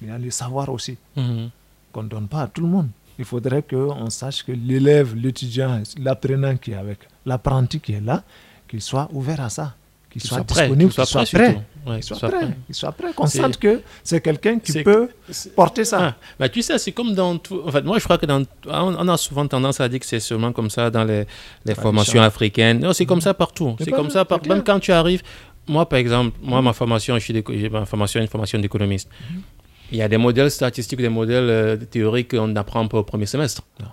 Il 0.00 0.08
y 0.08 0.10
a 0.10 0.18
le 0.18 0.30
savoir 0.30 0.68
aussi, 0.70 0.96
mhm. 1.16 1.50
qu'on 1.92 2.02
ne 2.04 2.08
donne 2.08 2.28
pas 2.28 2.42
à 2.42 2.46
tout 2.48 2.62
le 2.62 2.68
monde. 2.68 2.88
Il 3.18 3.24
faudrait 3.24 3.62
qu'on 3.62 4.10
sache 4.10 4.42
que 4.44 4.52
l'élève, 4.52 5.14
l'étudiant, 5.14 5.82
l'apprenant 5.98 6.56
qui 6.56 6.72
est 6.72 6.74
avec, 6.76 7.00
l'apprenti 7.24 7.80
qui 7.80 7.92
est 7.92 8.00
là, 8.00 8.22
qu'il 8.68 8.80
soit 8.82 9.08
ouvert 9.12 9.40
à 9.40 9.48
ça 9.50 9.74
qu'il 10.10 10.22
soit, 10.22 10.40
disponible, 10.40 10.92
qu'il 10.92 11.06
soit, 11.06 11.24
prêt. 11.24 11.58
qu'il 11.94 12.02
soit, 12.02 12.28
prêt. 12.28 12.48
Il 12.68 12.74
soit 12.74 12.92
prêt. 12.92 13.12
Qu'on 13.14 13.26
sente 13.26 13.58
que 13.58 13.80
c'est 14.02 14.20
quelqu'un 14.20 14.58
qui 14.58 14.82
peut 14.82 15.08
porter 15.54 15.84
ça. 15.84 15.98
Ah, 16.00 16.14
bah, 16.38 16.48
tu 16.48 16.62
sais, 16.62 16.78
c'est 16.78 16.92
comme 16.92 17.14
dans 17.14 17.36
tout. 17.38 17.62
En 17.66 17.70
fait, 17.70 17.82
moi, 17.82 17.98
je 17.98 18.04
crois 18.04 18.18
que 18.18 18.26
dans. 18.26 18.42
On 18.66 19.08
a 19.08 19.16
souvent 19.16 19.46
tendance 19.46 19.80
à 19.80 19.88
dire 19.88 20.00
que 20.00 20.06
c'est 20.06 20.20
seulement 20.20 20.52
comme 20.52 20.70
ça 20.70 20.90
dans 20.90 21.04
les, 21.04 21.26
les 21.64 21.74
formations 21.74 22.22
africaines. 22.22 22.80
Non, 22.80 22.92
c'est 22.92 23.06
comme 23.06 23.20
ça 23.20 23.34
partout. 23.34 23.76
C'est 23.80 23.90
comme 23.90 24.10
ça 24.10 24.24
partout. 24.24 24.48
Même 24.48 24.64
quand 24.64 24.80
tu 24.80 24.92
arrives. 24.92 25.22
Moi, 25.68 25.88
par 25.88 25.98
exemple, 25.98 26.38
moi, 26.40 26.62
ma 26.62 26.72
formation, 26.72 27.18
j'ai 27.18 27.68
ma 27.70 27.84
formation, 27.86 28.20
une 28.20 28.28
formation 28.28 28.56
d'économiste. 28.60 29.08
Mhm. 29.30 29.42
Il 29.90 29.98
y 29.98 30.02
a 30.02 30.08
des 30.08 30.16
modèles 30.16 30.50
statistiques, 30.50 31.00
des 31.00 31.08
modèles 31.08 31.50
euh, 31.50 31.76
théoriques 31.76 32.30
qu'on 32.30 32.46
n'apprend 32.46 32.86
pas 32.86 32.98
au 32.98 33.02
premier 33.02 33.26
semestre. 33.26 33.62
Non 33.80 33.88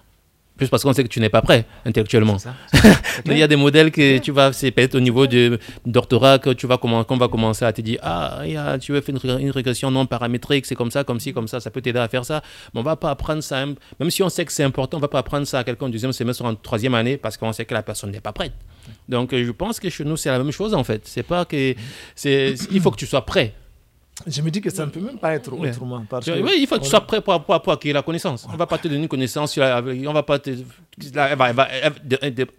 juste 0.60 0.70
parce 0.70 0.84
qu'on 0.84 0.94
sait 0.94 1.04
que 1.04 1.10
tu 1.10 1.20
n'es 1.20 1.30
pas 1.30 1.42
prêt 1.42 1.66
intellectuellement. 1.86 2.38
Il 3.26 3.38
y 3.38 3.44
a 3.44 3.48
des 3.48 3.56
modèles 3.56 3.92
que 3.92 4.20
tu 4.20 4.32
vas, 4.32 4.54
c'est 4.54 4.72
peut-être 4.72 4.96
au 4.96 5.00
niveau 5.00 5.28
du 5.28 5.58
doctorat 5.86 6.40
que 6.40 6.52
tu 6.52 6.68
vas 6.68 6.78
commencer, 6.78 7.08
qu'on 7.08 7.18
va 7.18 7.28
commencer 7.28 7.66
à 7.66 7.74
te 7.74 7.82
dire, 7.82 8.00
ah, 8.04 8.44
tu 8.80 8.92
veux 8.92 9.02
faire 9.02 9.16
une, 9.24 9.52
régression 9.52 9.92
non 9.92 10.06
paramétrique, 10.06 10.66
c'est 10.66 10.76
comme 10.76 10.92
ça, 10.92 11.04
comme 11.04 11.20
ci, 11.20 11.34
comme 11.34 11.48
ça, 11.48 11.60
ça 11.60 11.72
peut 11.72 11.82
t'aider 11.82 12.00
à 12.00 12.08
faire 12.08 12.26
ça. 12.26 12.42
Mais 12.74 12.80
on 12.80 12.84
va 12.84 12.96
pas 12.96 13.10
apprendre 13.12 13.42
ça, 13.42 13.66
même 13.66 14.12
si 14.12 14.22
on 14.24 14.30
sait 14.30 14.46
que 14.46 14.52
c'est 14.52 14.64
important, 14.64 14.98
on 14.98 15.02
va 15.02 15.08
pas 15.08 15.20
apprendre 15.20 15.48
ça 15.48 15.60
à 15.60 15.64
quelqu'un 15.64 15.88
en 15.88 15.90
deuxième 15.90 16.14
semestre 16.14 16.44
ou 16.44 16.48
en 16.48 16.56
troisième 16.56 16.94
année 16.94 17.18
parce 17.18 17.38
qu'on 17.38 17.52
sait 17.52 17.66
que 17.66 17.74
la 17.74 17.84
personne 17.84 18.12
n'est 18.12 18.22
pas 18.22 18.34
prête. 18.34 18.54
Donc, 19.10 19.36
je 19.36 19.52
pense 19.52 19.80
que 19.80 19.90
chez 19.90 20.04
nous, 20.04 20.18
c'est 20.18 20.30
la 20.30 20.38
même 20.38 20.52
chose 20.52 20.74
en 20.74 20.84
fait. 20.84 21.02
C'est 21.06 21.24
pas 21.24 21.46
que, 21.46 21.76
c'est, 22.16 22.56
il 22.72 22.82
faut 22.82 22.92
que 22.92 22.98
tu 22.98 23.06
sois 23.06 23.26
prêt. 23.26 23.54
Je 24.28 24.42
me 24.42 24.52
dis 24.52 24.62
que 24.62 24.70
ça 24.70 24.86
ne 24.86 24.92
peut 24.92 25.00
même 25.00 25.18
pas 25.18 25.34
être 25.34 25.52
autrement. 25.52 26.06
Parce 26.08 26.28
oui, 26.28 26.52
il 26.60 26.68
faut 26.68 26.78
que 26.78 26.84
tu 26.84 26.90
sois 26.90 27.02
prêt 27.02 27.20
pour, 27.20 27.42
pour, 27.44 27.62
pour, 27.62 27.74
acquérir 27.74 27.96
la 27.96 28.04
connaissance. 28.04 28.46
On 28.48 28.54
ne 28.54 28.58
va 28.58 28.68
pas 28.68 28.78
te 28.78 28.88
donner 28.88 29.02
une 29.02 29.08
connaissance. 29.08 29.58
On 29.58 30.14
va 30.14 30.24
pas 30.24 30.40
te, 30.40 30.52
elle 30.52 31.38
va, 31.38 31.68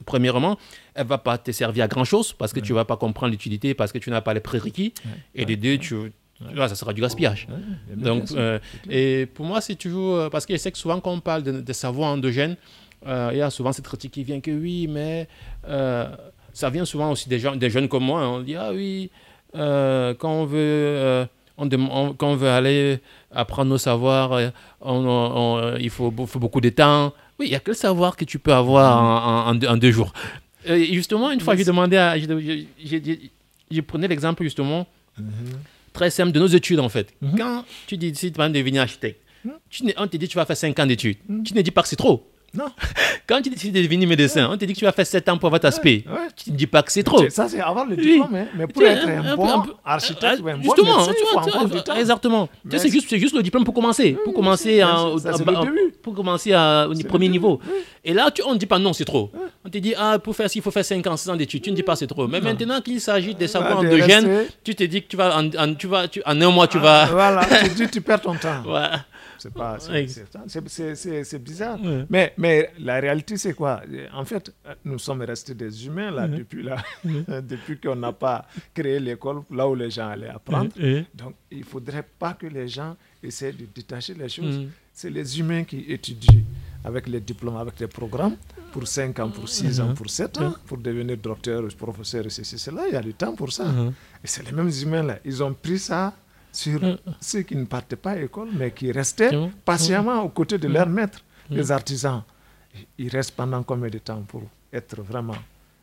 premièrement, 0.04 0.58
elle 0.94 1.04
ne 1.04 1.08
va 1.08 1.18
pas 1.18 1.38
te 1.38 1.52
servir 1.52 1.84
à 1.84 1.88
grand-chose 1.88 2.32
parce 2.32 2.52
que 2.52 2.60
tu 2.60 2.72
ne 2.72 2.76
vas 2.76 2.84
pas 2.84 2.96
comprendre 2.96 3.30
l'utilité, 3.30 3.74
parce 3.74 3.92
que 3.92 3.98
tu 3.98 4.10
n'as 4.10 4.20
pas 4.20 4.34
les 4.34 4.40
prérequis. 4.40 4.92
Et 5.34 5.44
les 5.44 5.56
deux, 5.56 5.78
tu, 5.78 6.12
ça 6.56 6.74
sera 6.74 6.92
du 6.92 7.00
gaspillage. 7.00 7.46
Donc, 7.94 8.32
euh, 8.32 8.58
et 8.90 9.26
pour 9.26 9.46
moi, 9.46 9.60
c'est 9.60 9.76
toujours. 9.76 10.16
Euh, 10.16 10.28
parce 10.28 10.46
que 10.46 10.54
je 10.54 10.58
sais 10.58 10.72
que 10.72 10.78
souvent, 10.78 11.00
quand 11.00 11.12
on 11.12 11.20
parle 11.20 11.42
de, 11.42 11.72
savoir 11.72 12.12
endogène, 12.12 12.56
euh, 13.06 13.30
il 13.32 13.38
y 13.38 13.42
a 13.42 13.50
souvent 13.50 13.72
cette 13.72 13.84
critique 13.84 14.12
qui 14.12 14.24
vient 14.24 14.40
que 14.40 14.50
oui, 14.50 14.86
mais 14.88 15.28
ça 16.52 16.70
vient 16.70 16.84
souvent 16.84 17.10
aussi 17.10 17.28
des, 17.28 17.38
gens, 17.38 17.56
des 17.56 17.70
jeunes 17.70 17.88
comme 17.88 18.04
moi. 18.04 18.20
Hein. 18.20 18.28
on 18.28 18.40
dit, 18.40 18.56
ah 18.56 18.70
oui, 18.72 19.10
quand 19.52 20.16
on 20.22 20.44
veut 20.44 21.26
on, 21.56 22.14
quand 22.14 22.28
on 22.32 22.36
veut 22.36 22.48
aller 22.48 22.98
apprendre 23.30 23.70
nos 23.70 23.78
savoirs, 23.78 24.32
euh, 24.32 25.78
il 25.80 25.90
faut, 25.90 26.10
beaucoup 26.10 26.60
de 26.60 26.70
temps. 26.70 27.12
Oui, 27.38 27.46
il 27.46 27.50
n'y 27.50 27.56
a 27.56 27.60
que 27.60 27.70
le 27.70 27.76
savoir 27.76 28.16
que 28.16 28.24
tu 28.24 28.38
peux 28.38 28.52
avoir 28.52 29.46
en, 29.48 29.54
deux, 29.54 29.90
jours. 29.90 30.12
justement, 30.66 31.30
une 31.30 31.40
fois, 31.40 31.56
j'ai 31.56 31.64
demandé 31.64 31.96
à. 31.96 32.16
Je 32.18 33.80
prenais 33.80 34.08
l'exemple 34.08 34.42
justement 34.42 34.86
mhm. 35.18 35.26
très 35.92 36.10
simple 36.10 36.32
de 36.32 36.38
nos 36.38 36.46
études 36.46 36.80
en 36.80 36.88
fait. 36.88 37.12
Mhm. 37.20 37.38
Quand 37.38 37.64
tu 37.86 37.96
décides 37.96 38.36
de 38.36 38.48
devenir 38.48 38.82
architecte, 38.82 39.20
mhm. 39.44 39.92
on 39.96 40.06
te 40.06 40.16
dit 40.16 40.28
tu 40.28 40.36
vas 40.36 40.44
faire 40.44 40.56
5 40.56 40.78
ans 40.78 40.86
d'études. 40.86 41.16
Tu 41.44 41.54
ne 41.54 41.62
dis 41.62 41.70
pas 41.70 41.82
que 41.82 41.88
c'est 41.88 41.96
trop. 41.96 42.30
Non. 42.54 42.66
Quand 43.26 43.40
tu 43.40 43.50
décides 43.50 43.74
de 43.74 43.82
devenir 43.82 44.08
médecin, 44.08 44.48
on 44.50 44.56
te 44.56 44.64
dit 44.64 44.74
que 44.74 44.78
tu 44.78 44.84
vas 44.84 44.92
faire 44.92 45.06
7 45.06 45.28
ans 45.28 45.38
pour 45.38 45.46
avoir 45.48 45.60
ta 45.60 45.70
SP. 45.72 46.04
Tu 46.36 46.52
ne 46.52 46.56
dis 46.56 46.66
pas 46.66 46.82
que 46.82 46.92
c'est 46.92 47.02
trop. 47.02 47.28
Ça, 47.30 47.48
c'est 47.48 47.60
avoir 47.60 47.86
le 47.86 47.96
diplôme, 47.96 48.34
hein. 48.34 48.46
mais 48.54 48.66
pour 48.66 48.82
être 48.82 49.08
un, 49.08 49.36
bon 49.36 49.62
architecte 49.84 50.40
ou 50.42 50.48
un 50.48 50.60
justement, 50.60 50.98
bon 50.98 51.06
médecin, 51.06 51.68
tu, 51.68 51.82
tu, 51.82 51.98
Exactement. 51.98 52.48
C'est 52.70 52.88
juste, 52.90 53.16
juste 53.16 53.34
le 53.34 53.42
diplôme 53.42 53.64
pour 53.64 53.74
commencer. 53.74 54.16
pour 54.24 54.34
commencer, 54.34 54.82
pour 56.02 56.14
commencer 56.14 56.54
au 56.54 57.08
premier 57.08 57.28
niveau. 57.28 57.60
Et 58.04 58.12
là, 58.12 58.30
tu, 58.30 58.42
on 58.42 58.52
ne 58.52 58.58
dit 58.58 58.66
pas 58.66 58.78
non, 58.78 58.92
c'est 58.92 59.04
trop. 59.04 59.30
On 59.64 59.70
te 59.70 59.78
dit, 59.78 59.94
ah, 59.96 60.18
pour 60.18 60.36
faire 60.36 60.48
il 60.54 60.60
faut 60.60 60.70
faire 60.70 60.84
5 60.84 61.06
ans, 61.06 61.16
6 61.16 61.30
ans 61.30 61.36
d'études. 61.36 61.62
Tu 61.62 61.70
ne 61.70 61.76
dis 61.76 61.82
pas 61.82 61.96
c'est 61.96 62.06
trop. 62.06 62.28
Mais 62.28 62.40
maintenant 62.40 62.80
qu'il 62.80 63.00
s'agit 63.00 63.34
des 63.34 63.48
savoirs 63.48 63.78
endogènes, 63.78 64.44
tu 64.62 64.74
te 64.74 64.84
dis 64.84 65.02
que 65.02 65.08
tu 65.08 65.16
vas, 65.16 65.38
en, 65.38 65.50
un 65.54 66.50
mois, 66.50 66.68
tu 66.68 66.78
vas. 66.78 67.06
Voilà, 67.06 67.46
tu 67.92 68.00
perds 68.00 68.20
ton 68.20 68.34
temps. 68.34 68.62
C'est 69.44 69.52
pas, 69.52 69.76
c'est 71.28 71.38
bizarre. 71.42 71.78
Mais, 72.08 72.32
mais 72.38 72.70
la 72.78 72.98
réalité, 72.98 73.36
c'est 73.36 73.52
quoi? 73.54 73.82
En 74.14 74.24
fait, 74.24 74.50
nous 74.84 74.98
sommes 74.98 75.20
restés 75.22 75.54
des 75.54 75.86
humains 75.86 76.10
là 76.10 76.26
depuis 76.28 76.62
là, 76.62 76.76
depuis 77.42 77.78
qu'on 77.78 77.96
n'a 77.96 78.12
pas 78.12 78.46
créé 78.72 78.98
l'école 79.00 79.42
là 79.50 79.68
où 79.68 79.74
les 79.74 79.90
gens 79.90 80.08
allaient 80.08 80.28
apprendre. 80.28 80.70
Donc, 81.14 81.34
il 81.50 81.64
faudrait 81.64 82.06
pas 82.18 82.32
que 82.32 82.46
les 82.46 82.68
gens 82.68 82.96
essaient 83.22 83.52
de 83.52 83.66
détacher 83.74 84.14
les 84.14 84.28
choses. 84.30 84.66
C'est 84.92 85.10
les 85.10 85.38
humains 85.38 85.64
qui 85.64 85.84
étudient 85.88 86.40
avec 86.84 87.06
les 87.08 87.20
diplômes, 87.20 87.56
avec 87.56 87.80
les 87.80 87.86
programmes, 87.88 88.36
pour 88.72 88.86
5 88.86 89.18
ans, 89.18 89.30
pour 89.30 89.48
6 89.48 89.80
ans, 89.80 89.94
pour 89.94 90.08
7 90.08 90.38
ans, 90.38 90.54
pour 90.66 90.78
devenir 90.78 91.16
docteur, 91.18 91.62
professeur, 91.76 92.24
ceci, 92.28 92.58
cela. 92.58 92.82
Il 92.88 92.94
y 92.94 92.96
a 92.96 93.02
du 93.02 93.12
temps 93.14 93.34
pour 93.34 93.52
ça. 93.52 93.64
Et 94.22 94.26
c'est 94.26 94.44
les 94.44 94.52
mêmes 94.52 94.70
humains 94.82 95.02
là. 95.02 95.18
Ils 95.24 95.42
ont 95.42 95.52
pris 95.52 95.78
ça 95.78 96.14
sur 96.54 96.80
mm. 96.82 96.96
ceux 97.20 97.42
qui 97.42 97.56
ne 97.56 97.64
partaient 97.64 97.96
pas 97.96 98.12
à 98.12 98.16
l'école, 98.16 98.48
mais 98.52 98.70
qui 98.70 98.90
restaient 98.92 99.32
patiemment 99.64 100.22
aux 100.22 100.28
côtés 100.28 100.58
de 100.58 100.68
leurs 100.68 100.88
mm. 100.88 100.94
maîtres, 100.94 101.20
mm. 101.50 101.56
les 101.56 101.72
artisans. 101.72 102.22
Ils 102.98 103.08
restent 103.08 103.32
pendant 103.36 103.62
combien 103.62 103.88
de 103.90 103.98
temps 103.98 104.22
pour 104.26 104.42
être 104.72 105.00
vraiment 105.02 105.36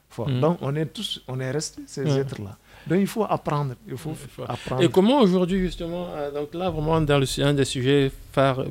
forts? 0.09 0.29
Donc, 0.29 0.57
on 0.61 0.75
est 0.75 0.85
tous, 0.87 1.21
on 1.27 1.39
est 1.39 1.51
restés 1.51 1.83
ces 1.87 2.07
êtres-là. 2.17 2.57
Donc, 2.87 2.99
il 2.99 3.07
faut 3.07 3.23
apprendre. 3.23 3.75
Il 3.87 3.95
faut, 3.97 4.13
apprendre. 4.47 4.81
Et 4.81 4.89
comment 4.89 5.19
aujourd'hui, 5.21 5.59
justement, 5.59 6.07
euh, 6.09 6.31
donc 6.31 6.53
là, 6.53 6.69
vraiment, 6.69 6.99
dans 6.99 7.19
le, 7.19 7.43
un 7.43 7.53
des 7.53 7.65
sujets 7.65 8.11
phares 8.31 8.65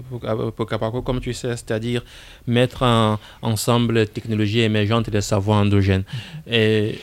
pour 0.57 0.67
Capaco, 0.67 1.01
comme 1.03 1.21
tu 1.21 1.33
sais, 1.33 1.57
c'est-à-dire 1.57 2.03
mettre 2.47 2.83
ensemble 3.41 3.95
les 3.95 4.07
technologies 4.07 4.61
émergentes 4.61 5.09
et 5.09 5.13
les 5.13 5.21
savoirs 5.21 5.61
endogènes. 5.61 6.05
Et 6.47 6.99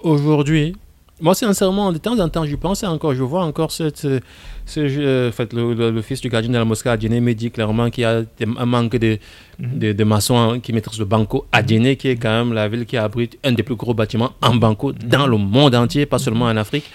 aujourd'hui, 0.00 0.74
moi, 1.22 1.34
sincèrement, 1.36 1.92
de 1.92 1.98
temps 1.98 2.18
en 2.18 2.28
temps, 2.28 2.44
je 2.44 2.56
pense 2.56 2.82
encore, 2.82 3.14
je 3.14 3.22
vois 3.22 3.44
encore 3.44 3.70
cette, 3.70 4.00
ce, 4.00 4.80
euh, 4.80 5.28
en 5.28 5.32
fait, 5.32 5.52
le, 5.52 6.02
fils 6.02 6.20
du 6.20 6.28
gardien 6.28 6.50
de 6.50 6.58
la 6.58 6.64
mosquée 6.64 6.88
à 6.88 6.98
Djenné 6.98 7.20
me 7.20 7.32
dit 7.32 7.52
clairement 7.52 7.90
qu'il 7.90 8.02
y 8.02 8.04
a 8.04 8.22
un 8.58 8.66
manque 8.66 8.96
de, 8.96 9.18
mhm. 9.60 9.78
de, 9.78 9.92
de, 9.92 10.04
maçons 10.04 10.58
qui 10.60 10.72
maîtrisent 10.72 10.98
le 10.98 11.04
banco 11.04 11.46
à 11.52 11.64
Djenné, 11.64 11.94
qui 11.96 12.08
est 12.08 12.16
quand 12.16 12.44
même 12.44 12.52
la 12.52 12.68
ville 12.68 12.86
qui 12.86 12.96
abrite 12.96 13.38
un 13.44 13.52
des 13.52 13.62
plus 13.62 13.76
gros 13.76 13.94
bâtiments 13.94 14.32
en 14.42 14.56
banco 14.56 14.92
dans 14.92 15.28
le 15.28 15.36
monde 15.36 15.76
entier, 15.76 16.06
pas 16.06 16.18
seulement 16.18 16.46
en 16.46 16.56
Afrique. 16.56 16.90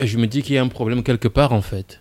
je 0.00 0.18
me 0.18 0.26
dis 0.26 0.42
qu'il 0.42 0.56
y 0.56 0.58
a 0.58 0.62
un 0.62 0.68
problème 0.68 1.04
quelque 1.04 1.28
part 1.28 1.52
en 1.52 1.62
fait. 1.62 2.00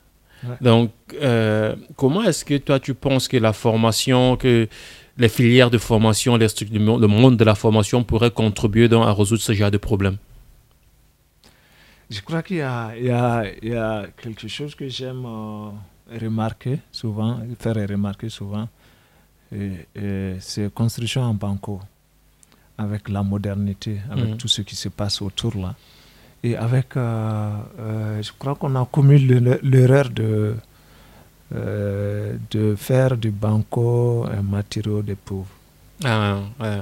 Donc, 0.60 0.90
euh, 1.22 1.76
comment 1.98 2.24
est-ce 2.24 2.44
que 2.44 2.58
toi 2.58 2.80
tu 2.80 2.96
penses 2.96 3.28
que 3.28 3.38
la 3.38 3.54
formation, 3.54 4.38
que 4.38 4.68
les 5.20 5.30
filières 5.30 5.70
de 5.70 5.78
formation, 5.78 6.36
les 6.36 6.48
le 6.72 7.08
monde 7.08 7.38
de 7.38 7.44
la 7.44 7.54
formation 7.54 8.04
pourraient 8.04 8.32
contribuer 8.32 8.88
donc, 8.90 9.06
à 9.06 9.14
résoudre 9.14 9.42
ce 9.44 9.54
genre 9.54 9.70
de 9.70 9.78
problème? 9.78 10.18
Je 12.12 12.22
crois 12.22 12.44
qu'il 12.44 12.58
y, 12.58 12.60
y, 12.60 13.74
a 13.76 14.08
quelque 14.22 14.48
chose 14.48 14.76
que 14.76 14.88
j'aime 14.88 15.24
euh, 15.26 15.70
remarquer 16.22 16.80
souvent, 16.92 17.40
faire 17.58 17.76
remarquer 17.90 18.30
souvent, 18.30 18.68
c'est 19.52 20.74
construction 20.74 21.22
en 21.22 21.34
banco, 21.34 21.80
avec 22.78 23.10
la 23.10 23.24
modernité, 23.24 24.00
avec 24.10 24.30
mhm. 24.30 24.38
tout 24.38 24.48
ce 24.48 24.62
qui 24.62 24.76
se 24.76 24.90
passe 24.90 25.22
autour 25.22 25.56
là. 25.58 25.76
Et 26.44 26.56
avec, 26.58 26.98
euh, 26.98 27.52
euh, 27.80 28.22
je 28.22 28.32
crois 28.38 28.56
qu'on 28.56 28.76
a 28.76 28.86
commis 28.92 29.20
l'erreur 29.20 30.10
de, 30.10 30.56
euh, 31.54 32.36
de 32.50 32.76
faire 32.76 33.16
du 33.16 33.30
banco 33.30 34.26
un 34.26 34.42
matériau 34.42 35.04
des 35.04 35.16
pauvres. 35.16 35.56
Ah, 36.04 36.40
ouais. 36.60 36.80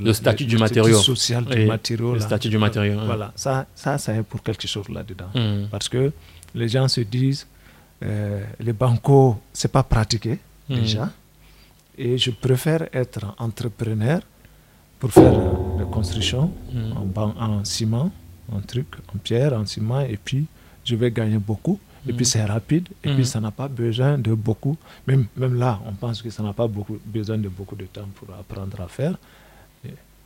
le 0.00 0.12
statut 0.12 0.44
du 0.44 0.56
matériau. 0.56 0.98
social 0.98 1.44
du 1.44 1.66
matériau. 1.66 2.14
Le 2.14 2.20
statut 2.20 2.48
du 2.48 2.58
matériau. 2.58 2.98
Voilà, 3.04 3.32
ça, 3.36 3.66
ça, 3.74 3.98
ça 3.98 4.14
est 4.14 4.22
pour 4.22 4.42
quelque 4.42 4.66
chose 4.66 4.88
là-dedans. 4.88 5.30
Mhm. 5.34 5.68
Parce 5.70 5.88
que 5.88 6.12
les 6.54 6.68
gens 6.68 6.88
se 6.88 7.00
disent, 7.02 7.46
les 8.00 8.72
bancos, 8.72 9.36
c'est 9.52 9.70
pas 9.70 9.82
pratiqué 9.82 10.38
mhm. 10.68 10.80
déjà. 10.80 11.10
Et 11.98 12.16
je 12.18 12.30
préfère 12.30 12.88
être 12.92 13.34
entrepreneur 13.38 14.20
pour 14.98 15.10
faire 15.12 15.34
la 15.78 15.84
construction 15.84 16.50
en, 17.16 17.34
en 17.38 17.64
ciment 17.64 18.10
en 18.50 18.60
truc, 18.60 18.86
en 19.14 19.18
pierre, 19.18 19.52
en 19.52 19.66
ciment, 19.66 20.00
et 20.00 20.18
puis 20.22 20.46
je 20.84 20.96
vais 20.96 21.10
gagner 21.10 21.38
beaucoup. 21.38 21.78
Et 22.08 22.12
puis 22.12 22.18
mhm. 22.18 22.24
c'est 22.24 22.44
rapide, 22.44 22.88
et 23.04 23.08
puis 23.10 23.18
mhm. 23.18 23.24
ça 23.24 23.40
n'a 23.40 23.50
pas 23.52 23.68
besoin 23.68 24.18
de 24.18 24.34
beaucoup. 24.34 24.76
Même, 25.06 25.26
même 25.36 25.54
là, 25.56 25.80
on 25.86 25.92
pense 25.92 26.20
que 26.20 26.30
ça 26.30 26.42
n'a 26.42 26.52
pas 26.52 26.66
beaucoup, 26.66 26.98
besoin 27.04 27.38
de 27.38 27.48
beaucoup 27.48 27.76
de 27.76 27.84
temps 27.84 28.08
pour 28.16 28.34
apprendre 28.34 28.80
à 28.80 28.88
faire. 28.88 29.16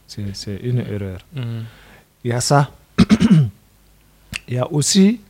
C'est 0.07 0.57
une 0.63 0.79
erreur. 0.79 1.21
Mhm. 1.35 1.65
Il 2.25 2.31
y 2.31 2.33
a 2.33 2.41
ça. 2.41 2.71
Il 4.49 4.55
y 4.55 4.59
a 4.59 4.71
aussi 4.73 5.21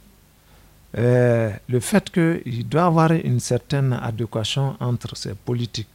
euh, 0.99 1.51
le 1.69 1.81
fait 1.81 2.11
qu'il 2.11 2.69
doit 2.69 2.83
y 2.83 2.85
avoir 2.85 3.13
une 3.13 3.41
certaine 3.41 3.93
adéquation 3.95 4.77
entre 4.79 5.17
ces 5.17 5.35
politiques 5.35 5.89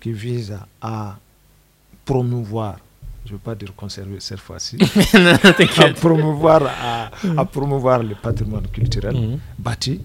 qui 0.00 0.12
visent 0.12 0.58
à 0.80 1.16
promouvoir 2.04 2.78
je 3.24 3.30
ne 3.30 3.36
veux 3.36 3.38
pas 3.42 3.54
dire 3.54 3.74
conserver 3.74 4.18
cette 4.20 4.40
fois-ci, 4.40 4.76
à, 5.14 5.88
promouvoir, 5.94 6.62
à, 7.36 7.44
promouvoir 7.44 8.02
le 8.02 8.14
patrimoine 8.14 8.66
culturel 8.68 9.14
mhm. 9.14 9.38
bâti, 9.58 10.00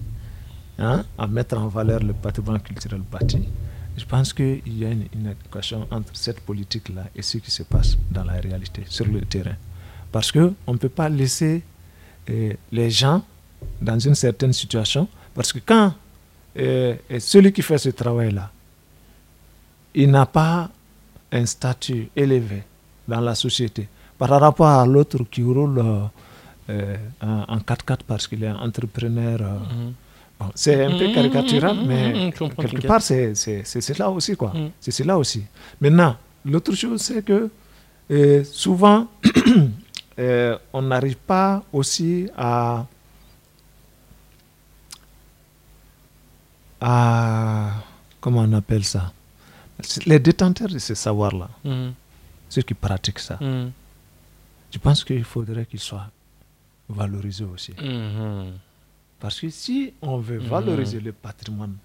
hein, 0.78 1.04
à 1.16 1.26
mettre 1.26 1.58
en 1.58 1.68
valeur 1.68 2.00
le 2.02 2.12
patrimoine 2.12 2.60
culturel 2.60 3.00
bâti. 3.10 3.40
Je 3.96 4.04
pense 4.04 4.32
qu'il 4.32 4.62
y 4.78 4.84
a 4.84 4.90
une, 4.90 5.06
une 5.12 5.34
entre 5.90 6.10
cette 6.16 6.40
politique-là 6.40 7.06
et 7.16 7.22
ce 7.22 7.38
qui 7.38 7.50
se 7.50 7.64
passe 7.64 7.98
dans 8.10 8.22
la 8.22 8.34
réalité, 8.34 8.84
sur 8.88 9.06
le 9.06 9.20
terrain. 9.22 9.56
Parce 10.12 10.30
qu'on 10.30 10.54
ne 10.68 10.76
peut 10.76 10.88
pas 10.88 11.08
laisser 11.08 11.62
euh, 12.30 12.52
les 12.70 12.90
gens 12.90 13.24
dans 13.82 13.98
une 13.98 14.14
certaine 14.14 14.52
situation, 14.52 15.08
parce 15.34 15.52
que 15.52 15.58
quand 15.58 15.92
euh, 16.58 16.94
celui 17.18 17.52
qui 17.52 17.62
fait 17.62 17.78
ce 17.78 17.88
travail-là, 17.90 18.50
il 19.94 20.10
n'a 20.10 20.26
pas 20.26 20.70
un 21.32 21.44
statut 21.46 22.08
élevé, 22.14 22.62
dans 23.08 23.20
la 23.20 23.34
société 23.34 23.88
par 24.18 24.28
rapport 24.28 24.66
à 24.68 24.86
l'autre 24.86 25.24
qui 25.30 25.42
roule 25.42 25.82
euh, 26.70 26.96
en 27.22 27.56
4x4 27.56 28.00
parce 28.06 28.28
qu'il 28.28 28.44
est 28.44 28.50
entrepreneur. 28.50 29.40
Euh, 29.40 29.58
mhm. 30.44 30.50
c'est 30.54 30.84
un 30.84 30.98
peu 30.98 31.10
caricatural, 31.14 31.76
mhm, 31.76 31.86
mais 31.86 32.32
quelque 32.32 32.86
part, 32.86 33.00
c'est 33.00 33.34
cela 33.34 34.10
aussi. 34.10 34.36
quoi. 34.36 34.52
C'est 34.78 34.90
cela 34.90 35.16
aussi. 35.16 35.44
Maintenant, 35.80 36.16
l'autre 36.44 36.74
chose, 36.74 37.00
c'est 37.00 37.24
que 37.24 37.48
euh, 38.10 38.44
souvent, 38.44 39.06
on 40.72 40.82
n'arrive 40.82 41.16
pas 41.16 41.62
aussi 41.72 42.28
à, 42.36 42.84
à. 46.82 47.70
Comment 48.20 48.40
on 48.40 48.52
appelle 48.52 48.84
ça? 48.84 49.12
Les 50.04 50.18
détenteurs 50.18 50.68
de 50.68 50.78
ce 50.78 50.94
savoir-là 50.94 51.48
ceux 52.48 52.62
qui 52.62 52.74
pratiquent 52.74 53.18
ça. 53.18 53.36
Mm. 53.40 53.70
Je 54.70 54.78
pense 54.78 55.04
qu'il 55.04 55.24
faudrait 55.24 55.66
qu'ils 55.66 55.80
soient 55.80 56.10
valorisés 56.88 57.44
aussi. 57.44 57.72
Mm-hmm. 57.72 58.52
Parce 59.20 59.40
que 59.40 59.50
si 59.50 59.92
on 60.02 60.18
veut 60.18 60.38
mm-hmm. 60.40 60.48
valoriser 60.48 61.00
le 61.00 61.12
patrimoine, 61.12 61.76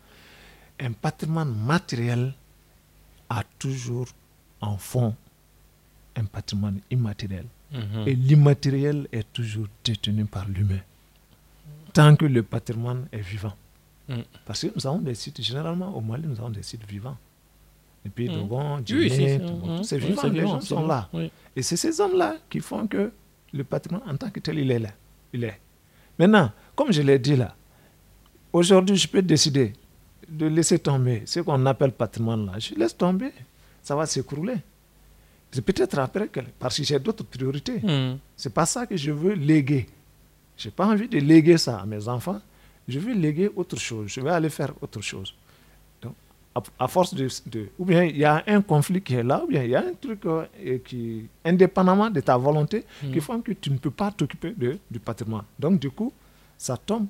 un 0.80 0.92
patrimoine 0.92 1.54
matériel 1.54 2.34
a 3.30 3.44
toujours 3.60 4.08
en 4.62 4.78
fond 4.78 5.16
un 6.16 6.26
patrimoine 6.26 6.80
immatériel. 6.92 7.46
Mm-hmm. 7.74 8.08
Et 8.08 8.16
l'immatériel 8.16 9.08
est 9.12 9.32
toujours 9.34 9.68
détenu 9.84 10.26
par 10.26 10.48
l'humain. 10.48 10.80
Tant 11.94 12.16
que 12.16 12.26
le 12.26 12.44
patrimoine 12.44 13.08
est 13.12 13.22
vivant. 13.22 13.54
Mm. 14.08 14.22
Parce 14.46 14.62
que 14.62 14.68
nous 14.76 14.86
avons 14.86 15.00
des 15.00 15.16
sites, 15.16 15.42
généralement 15.42 15.96
au 15.96 16.02
Mali, 16.02 16.28
nous 16.28 16.38
avons 16.40 16.50
des 16.50 16.64
sites 16.64 16.86
vivants. 16.88 17.18
Et 18.06 18.10
puis, 18.10 18.30
mmh. 18.30 18.34
Dogon, 18.34 18.82
Djibouti, 18.86 19.40
tous 19.40 19.84
ces 19.84 19.98
vivants, 19.98 20.28
les 20.28 20.42
gens 20.42 20.62
sont 20.62 20.86
là. 20.86 21.10
Et 21.56 21.62
c'est 21.62 21.78
ces 21.78 22.00
hommes-là 22.02 22.36
qui 22.50 22.60
font 22.60 22.88
que 22.88 23.12
le 23.54 23.64
patrimoine 23.64 24.04
en 24.10 24.18
tant 24.18 24.30
que 24.30 24.40
tel, 24.40 24.60
il 24.60 24.72
est 24.72 24.80
là. 24.80 24.90
Il 25.32 25.44
est. 25.44 25.60
Maintenant, 26.18 26.52
comme 26.76 26.92
je 26.92 27.02
l'ai 27.02 27.20
dit 27.20 27.36
là, 27.36 27.56
aujourd'hui, 28.52 28.96
je 28.96 29.08
peux 29.08 29.22
décider 29.22 29.74
de 30.28 30.48
laisser 30.48 30.80
tomber 30.80 31.24
ce 31.26 31.40
qu'on 31.40 31.66
appelle 31.66 31.92
patrimoine 31.92 32.46
là. 32.48 32.60
Je 32.60 32.76
laisse 32.76 32.96
tomber, 32.96 33.32
ça 33.82 33.96
va 33.96 34.06
s'écrouler. 34.06 34.56
C'est 35.52 35.62
peut-être 35.62 36.00
après, 36.00 36.30
parce 36.58 36.78
que 36.78 36.84
j'ai 36.84 37.00
d'autres 37.00 37.24
priorités. 37.24 37.80
Mmh. 37.80 38.18
C'est 38.36 38.54
pas 38.54 38.66
ça 38.66 38.88
que 38.88 38.98
je 38.98 39.12
veux 39.12 39.34
léguer. 39.34 39.88
Je 40.58 40.68
n'ai 40.68 40.72
pas 40.72 40.88
envie 40.88 41.08
de 41.08 41.20
léguer 41.20 41.58
ça 41.58 41.80
à 41.80 41.86
mes 41.86 42.08
enfants. 42.08 42.42
Je 42.88 43.00
veux 43.00 43.14
léguer 43.14 43.50
autre 43.56 43.78
chose. 43.78 44.10
Je 44.10 44.20
vais 44.20 44.32
aller 44.32 44.50
faire 44.50 44.74
autre 44.82 45.02
chose 45.02 45.34
à, 46.80 46.88
force 46.88 47.14
de, 47.16 47.28
Ou 47.80 47.86
bien 47.86 48.04
il 48.04 48.18
y 48.18 48.26
a 48.26 48.44
un 48.48 48.62
conflit 48.62 49.02
qui 49.02 49.16
est 49.16 49.24
là, 49.24 49.44
ou 49.44 49.48
bien 49.48 49.64
il 49.64 49.72
y 49.72 49.76
a 49.76 49.80
un 49.80 49.94
truc 50.00 50.26
euh, 50.26 50.46
qui, 50.86 51.28
indépendamment 51.44 52.10
de 52.10 52.20
ta 52.22 52.38
volonté, 52.38 52.86
qui 53.02 53.18
hmm. 53.18 53.22
font 53.22 53.42
que 53.42 53.54
tu 53.54 53.72
ne 53.72 53.78
peux 53.78 53.92
pas 53.92 54.12
t'occuper 54.12 54.54
du 54.90 55.00
patrimoine. 55.00 55.46
Donc, 55.58 55.80
du 55.80 55.90
coup, 55.90 56.14
ça 56.58 56.78
tombe 56.78 57.08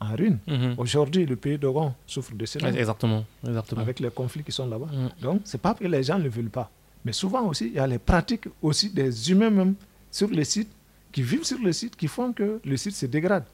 en 0.00 0.14
ruine. 0.14 0.38
Hmm. 0.46 0.74
Aujourd'hui, 0.78 1.26
le 1.26 1.36
pays 1.36 1.58
d'Oran 1.58 1.94
souffre 2.06 2.34
de 2.34 2.46
cela. 2.46 2.70
Exactement, 2.70 3.24
exactement. 3.46 3.80
Avec 3.80 3.98
les 4.00 4.10
conflits 4.10 4.44
qui 4.44 4.52
sont 4.52 4.66
là-bas. 4.68 4.86
Donc, 4.86 5.10
hmm. 5.18 5.22
Donc, 5.22 5.40
c'est 5.44 5.60
pas 5.60 5.74
que 5.74 5.84
les 5.86 6.02
gens 6.02 6.18
ne 6.18 6.28
veulent 6.28 6.50
pas. 6.50 6.70
Mais 7.04 7.12
souvent 7.12 7.42
aussi, 7.48 7.66
il 7.66 7.74
y 7.74 7.78
a 7.80 7.86
les 7.86 7.98
pratiques 7.98 8.46
aussi 8.60 8.90
des 8.90 9.30
humains 9.30 9.50
même 9.50 9.74
sur 10.10 10.28
les 10.28 10.44
sites, 10.44 10.70
qui 11.10 11.22
vivent 11.22 11.44
sur 11.44 11.58
le 11.58 11.72
site, 11.72 11.96
qui 11.96 12.06
font 12.06 12.32
que 12.32 12.60
le 12.64 12.76
site 12.76 12.94
se 12.94 13.06
dégrade. 13.06 13.44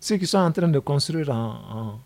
Ceux 0.00 0.16
qui 0.16 0.26
sont 0.26 0.38
en 0.38 0.50
train 0.50 0.68
de 0.68 0.78
construire 0.78 1.28
en 1.30 1.50
en, 1.78 2.00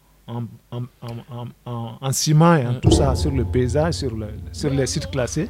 ciment 2.12 2.56
et 2.56 2.66
en 2.66 2.74
tout 2.74 2.90
ça 2.90 3.14
sur 3.14 3.30
le 3.30 3.44
paysage, 3.44 3.94
sur, 3.94 4.14
le, 4.14 4.28
sur 4.52 4.70
les 4.70 4.86
sites 4.86 5.10
classés, 5.10 5.48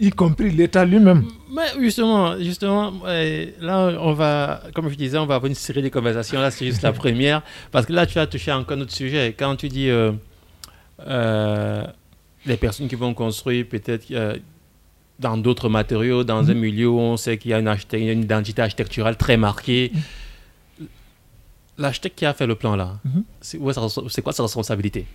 y 0.00 0.10
compris 0.10 0.50
l'État 0.50 0.84
lui-même. 0.84 1.24
Mais 1.52 1.80
justement, 1.80 2.38
justement, 2.38 2.92
là, 3.60 3.96
on 4.00 4.12
va, 4.12 4.62
comme 4.74 4.88
je 4.88 4.94
disais, 4.94 5.18
on 5.18 5.26
va 5.26 5.36
avoir 5.36 5.48
une 5.48 5.54
série 5.54 5.82
de 5.82 5.88
conversations. 5.88 6.40
Là, 6.40 6.50
c'est 6.50 6.66
juste 6.66 6.82
la 6.82 6.92
première. 7.02 7.42
Parce 7.70 7.86
que 7.86 7.92
là, 7.92 8.06
tu 8.06 8.18
as 8.18 8.26
touché 8.26 8.52
encore 8.52 8.76
notre 8.76 8.92
sujet. 8.92 9.34
Quand 9.38 9.56
tu 9.56 9.68
dis 9.68 9.88
euh, 9.88 10.12
euh, 11.06 11.84
les 12.44 12.56
personnes 12.56 12.88
qui 12.88 12.96
vont 12.96 13.14
construire 13.14 13.66
peut-être 13.66 14.10
euh, 14.10 14.36
dans 15.18 15.36
d'autres 15.36 15.68
matériaux, 15.68 16.24
dans 16.24 16.38
un 16.50 16.54
mm-hmm. 16.54 16.58
milieu 16.58 16.88
où 16.88 16.98
on 16.98 17.16
sait 17.16 17.38
qu'il 17.38 17.52
y 17.52 17.54
a 17.54 17.58
une, 17.58 17.74
une 17.92 18.22
identité 18.22 18.62
architecturale 18.62 19.16
très 19.16 19.36
marquée. 19.36 19.92
Mm-hmm 19.94 20.25
l'architecte 21.78 22.18
qui 22.18 22.26
a 22.26 22.34
fait 22.34 22.46
le 22.46 22.54
plan 22.54 22.76
là, 22.76 22.98
mhm. 23.04 23.24
c'est 23.40 24.22
quoi 24.22 24.32
sa 24.32 24.42
responsabilité? 24.42 25.06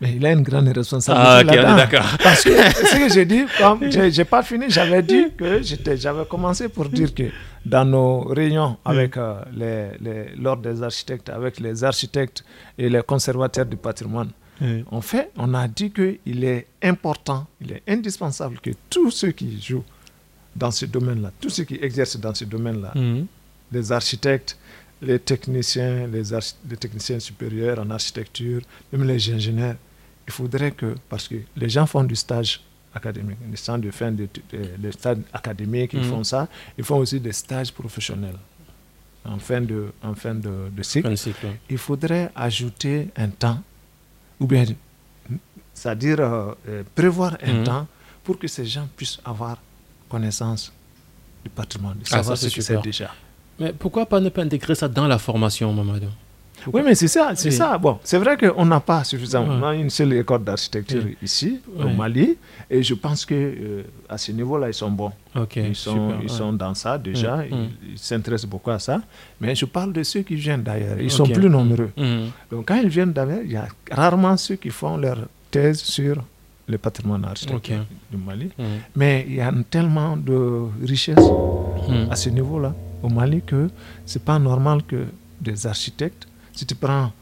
Mais 0.00 0.14
il 0.14 0.24
a 0.26 0.32
une 0.32 0.42
grande 0.42 0.68
responsabilité. 0.68 1.58
Ah, 1.58 1.72
ok, 1.72 1.76
d'accord. 1.76 2.06
Parce 2.22 2.44
que 2.44 2.50
ce 2.50 2.96
que 2.96 3.12
j'ai 3.12 3.24
dit, 3.24 3.44
comme 3.58 3.90
j'ai 4.10 4.24
pas 4.24 4.42
fini, 4.44 4.66
j'avais 4.68 5.02
dit 5.02 5.26
que 5.36 5.60
j'avais 5.96 6.24
commencé 6.26 6.68
pour 6.68 6.88
dire 6.88 7.12
que 7.12 7.24
dans 7.66 7.84
nos 7.84 8.20
réunions 8.20 8.76
avec 8.84 9.16
euh, 9.16 9.40
les, 9.52 10.36
l'ordre 10.36 10.62
des 10.62 10.82
architectes, 10.82 11.28
avec 11.30 11.58
les 11.58 11.82
architectes 11.82 12.44
et 12.78 12.88
les 12.88 13.02
conservateurs 13.02 13.66
du 13.66 13.76
patrimoine, 13.76 14.30
en 14.90 15.00
fait, 15.00 15.30
on 15.36 15.54
a 15.54 15.68
dit 15.68 15.90
qu'il 15.92 16.42
est 16.44 16.66
important, 16.82 17.46
il 17.60 17.72
est 17.72 17.82
indispensable 17.86 18.58
que 18.60 18.70
tous 18.90 19.10
ceux 19.12 19.30
qui 19.30 19.60
jouent 19.60 19.84
dans 20.56 20.72
ce 20.72 20.84
domaine-là, 20.86 21.30
tous 21.40 21.50
ceux 21.50 21.64
qui 21.64 21.76
exercent 21.80 22.18
dans 22.18 22.34
ce 22.34 22.44
domaine-là, 22.44 22.92
mhm. 22.96 23.26
les 23.70 23.92
architectes, 23.92 24.57
les 25.02 25.18
techniciens, 25.18 26.06
les, 26.06 26.22
les, 26.68 26.76
techniciens 26.76 27.20
supérieurs 27.20 27.78
en 27.78 27.90
architecture, 27.90 28.62
même 28.92 29.04
les 29.06 29.30
ingénieurs, 29.32 29.76
il 30.26 30.32
faudrait 30.32 30.72
que, 30.72 30.94
parce 31.08 31.28
que 31.28 31.36
les 31.56 31.68
gens 31.68 31.86
font 31.86 32.04
du 32.04 32.16
stage 32.16 32.60
académique, 32.92 33.38
des 33.50 33.56
stages 33.56 33.80
de 33.80 33.90
fin 33.90 34.10
de, 34.12 34.28
de, 34.78 34.90
stage 34.90 35.18
académique, 35.32 35.92
ils 35.92 36.00
mm. 36.00 36.04
font 36.04 36.24
ça, 36.24 36.48
ils 36.76 36.84
font 36.84 36.96
aussi 36.98 37.20
des 37.20 37.32
stages 37.32 37.72
professionnels. 37.72 38.38
en 39.24 39.38
fin 39.38 39.60
de, 39.60 39.92
en 40.02 40.14
fin 40.14 40.34
de, 40.34 40.82
cycle, 40.82 41.14
il 41.68 41.78
faudrait 41.78 42.30
ajouter 42.34 43.08
un 43.16 43.28
temps, 43.28 43.62
ou 44.40 44.46
bien, 44.46 44.64
c'est-à-dire 45.74 46.20
euh, 46.20 46.54
euh, 46.68 46.82
prévoir 46.94 47.36
un 47.42 47.54
mhm. 47.54 47.64
temps 47.64 47.86
pour 48.24 48.38
que 48.38 48.48
ces 48.48 48.66
gens 48.66 48.88
puissent 48.96 49.20
avoir 49.24 49.58
connaissance 50.08 50.72
du 51.44 51.50
patrimoine, 51.50 51.98
ah, 52.04 52.08
savoir 52.16 52.36
ce 52.38 52.48
que 52.48 52.60
c'est 52.60 52.80
déjà. 52.82 53.14
Mais 53.58 53.72
pourquoi 53.72 54.06
pas 54.06 54.20
ne 54.20 54.28
pas 54.28 54.42
intégrer 54.42 54.74
ça 54.74 54.88
dans 54.88 55.06
la 55.06 55.18
formation, 55.18 55.72
Mamadou? 55.72 56.06
Oui, 56.72 56.82
mais 56.84 56.94
c'est 56.96 57.08
ça, 57.08 57.32
c'est 57.34 57.52
ça. 57.52 57.78
Bon, 57.78 57.98
c'est 58.02 58.18
vrai 58.18 58.36
qu'on 58.36 58.64
n'a 58.66 58.80
pas 58.80 59.04
suffisamment 59.04 59.70
une 59.72 59.90
seule 59.90 60.12
école 60.14 60.42
d'architecture 60.44 61.04
ici, 61.22 61.60
au 61.78 61.88
Mali, 61.88 62.36
et 62.68 62.82
je 62.82 62.94
pense 62.94 63.24
que 63.24 63.34
euh, 63.34 63.82
à 64.08 64.18
ce 64.18 64.32
niveau-là, 64.32 64.68
ils 64.68 64.74
sont 64.74 64.90
bons. 64.90 65.12
ils 65.56 65.76
sont, 65.76 66.14
ils 66.22 66.28
sont 66.28 66.52
dans 66.52 66.74
ça 66.74 66.98
déjà, 66.98 67.44
ils 67.46 67.96
s'intéressent 67.98 68.50
beaucoup 68.50 68.70
à 68.70 68.78
ça. 68.78 69.00
Mais 69.40 69.54
je 69.54 69.64
parle 69.66 69.92
de 69.92 70.02
ceux 70.02 70.22
qui 70.22 70.34
viennent 70.34 70.62
d'ailleurs, 70.64 71.00
ils 71.00 71.10
sont 71.10 71.26
plus 71.26 71.48
nombreux. 71.48 71.90
Donc 72.50 72.66
quand 72.68 72.76
ils 72.76 72.88
viennent 72.88 73.12
d'ailleurs, 73.12 73.42
il 73.44 73.52
y 73.52 73.56
a 73.56 73.68
rarement 73.90 74.36
ceux 74.36 74.56
qui 74.56 74.70
font 74.70 74.96
leur 74.96 75.18
thèse 75.50 75.78
sur 75.80 76.16
le 76.66 76.76
patrimoine 76.76 77.24
architectural 77.24 77.86
du 78.10 78.16
Mali. 78.18 78.50
Mais 78.96 79.24
il 79.28 79.36
y 79.36 79.40
a 79.40 79.52
tellement 79.70 80.16
de 80.16 80.64
richesses 80.84 81.16
à 82.10 82.16
ce 82.16 82.28
niveau-là 82.30 82.74
au 83.02 83.08
Mali 83.08 83.42
que 83.42 83.68
c'est 84.06 84.24
pas 84.24 84.38
normal 84.38 84.82
que 84.82 85.06
des 85.40 85.66
architectes 85.66 86.28
si 86.58 86.66
tu 86.66 86.74
prends 86.74 87.12